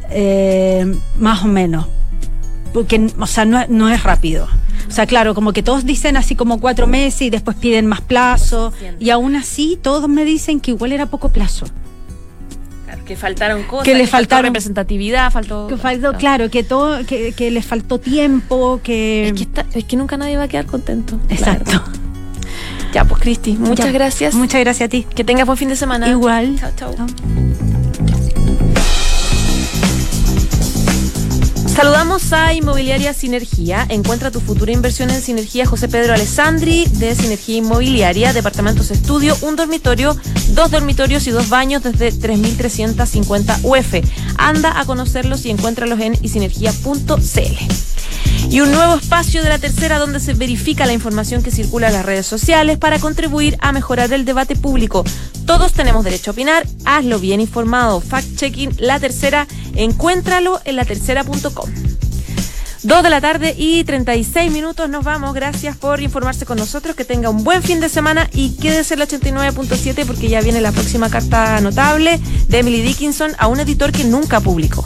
eh, 0.09 0.95
más 1.17 1.43
o 1.43 1.47
menos. 1.47 1.87
Porque, 2.73 3.11
o 3.19 3.27
sea, 3.27 3.45
no, 3.45 3.63
no 3.69 3.89
es 3.89 4.03
rápido. 4.03 4.47
O 4.87 4.91
sea, 4.91 5.05
claro, 5.05 5.33
como 5.33 5.53
que 5.53 5.63
todos 5.63 5.85
dicen 5.85 6.17
así 6.17 6.35
como 6.35 6.59
cuatro 6.59 6.87
meses 6.87 7.23
y 7.23 7.29
después 7.29 7.55
piden 7.57 7.85
más 7.85 8.01
plazo. 8.01 8.73
Y 8.99 9.11
aún 9.11 9.35
así, 9.35 9.77
todos 9.81 10.09
me 10.09 10.25
dicen 10.25 10.59
que 10.59 10.71
igual 10.71 10.91
era 10.91 11.05
poco 11.05 11.29
plazo. 11.29 11.65
Que 13.05 13.15
faltaron 13.17 13.63
cosas. 13.63 13.85
Que 13.85 13.95
le 13.95 14.07
faltó 14.07 14.41
representatividad, 14.41 15.31
faltó. 15.31 15.67
Que 15.67 15.77
faltó, 15.77 16.13
claro, 16.13 16.49
que 16.49 16.63
todo, 16.63 17.05
que, 17.05 17.33
que 17.33 17.51
les 17.51 17.65
faltó 17.65 17.99
tiempo, 17.99 18.79
que. 18.83 19.27
Es 19.27 19.33
que, 19.33 19.43
está- 19.43 19.65
es 19.73 19.83
que 19.83 19.97
nunca 19.97 20.15
nadie 20.17 20.37
va 20.37 20.43
a 20.43 20.47
quedar 20.47 20.65
contento. 20.65 21.19
Exacto. 21.29 21.83
Ya, 22.93 23.03
pues 23.05 23.21
Cristi, 23.21 23.53
muchas 23.53 23.87
Ya. 23.87 23.91
gracias. 23.91 24.35
Muchas 24.35 24.61
gracias 24.61 24.87
a 24.87 24.89
ti. 24.89 25.05
Que 25.15 25.23
tengas 25.23 25.45
buen 25.47 25.57
fin 25.57 25.69
de 25.69 25.75
semana. 25.75 26.07
Igual. 26.07 26.55
Chao, 26.59 26.71
chao. 26.77 26.93
Chao. 26.95 27.07
Saludamos 31.75 32.31
a 32.33 32.53
Inmobiliaria 32.53 33.15
Sinergia. 33.15 33.87
Encuentra 33.89 34.29
tu 34.29 34.39
futura 34.39 34.71
inversión 34.71 35.09
en 35.09 35.19
Sinergia 35.21 35.65
José 35.65 35.87
Pedro 35.87 36.13
Alessandri 36.13 36.85
de 36.85 37.15
Sinergia 37.15 37.55
Inmobiliaria, 37.55 38.31
departamentos 38.31 38.91
estudio, 38.91 39.35
un 39.41 39.55
dormitorio, 39.55 40.15
dos 40.49 40.69
dormitorios 40.69 41.25
y 41.25 41.31
dos 41.31 41.49
baños 41.49 41.81
desde 41.81 42.11
3.350 42.11 43.61
UF. 43.63 44.07
Anda 44.37 44.79
a 44.79 44.85
conocerlos 44.85 45.47
y 45.47 45.49
encuéntralos 45.49 45.99
en 45.99 46.13
isinergia.cl. 46.23 47.92
Y 48.49 48.61
un 48.61 48.71
nuevo 48.71 48.95
espacio 48.95 49.41
de 49.41 49.49
la 49.49 49.57
tercera 49.57 49.97
donde 49.97 50.19
se 50.19 50.33
verifica 50.33 50.85
la 50.85 50.93
información 50.93 51.41
que 51.41 51.51
circula 51.51 51.87
en 51.87 51.93
las 51.93 52.05
redes 52.05 52.27
sociales 52.27 52.77
para 52.77 52.99
contribuir 52.99 53.57
a 53.61 53.71
mejorar 53.71 54.13
el 54.13 54.25
debate 54.25 54.55
público. 54.55 55.03
Todos 55.45 55.73
tenemos 55.73 56.03
derecho 56.03 56.31
a 56.31 56.33
opinar, 56.33 56.67
hazlo 56.85 57.19
bien 57.19 57.41
informado. 57.41 58.01
Fact-checking 58.01 58.75
La 58.79 58.99
Tercera, 58.99 59.47
encuéntralo 59.75 60.61
en 60.65 60.75
latercera.com. 60.75 61.69
Dos 62.83 63.01
de 63.01 63.09
la 63.09 63.21
tarde 63.21 63.55
y 63.57 63.85
36 63.85 64.51
minutos 64.51 64.89
nos 64.89 65.05
vamos. 65.05 65.33
Gracias 65.33 65.77
por 65.77 66.01
informarse 66.01 66.45
con 66.45 66.57
nosotros. 66.57 66.97
Que 66.97 67.05
tenga 67.05 67.29
un 67.29 67.45
buen 67.45 67.63
fin 67.63 67.79
de 67.79 67.87
semana 67.87 68.29
y 68.33 68.57
quédese 68.57 68.95
en 68.95 68.99
la 68.99 69.07
89.7 69.07 70.05
porque 70.05 70.27
ya 70.27 70.41
viene 70.41 70.59
la 70.59 70.73
próxima 70.73 71.09
carta 71.09 71.61
notable 71.61 72.19
de 72.49 72.59
Emily 72.59 72.81
Dickinson 72.81 73.31
a 73.37 73.47
un 73.47 73.61
editor 73.61 73.93
que 73.93 74.03
nunca 74.03 74.41
publicó. 74.41 74.85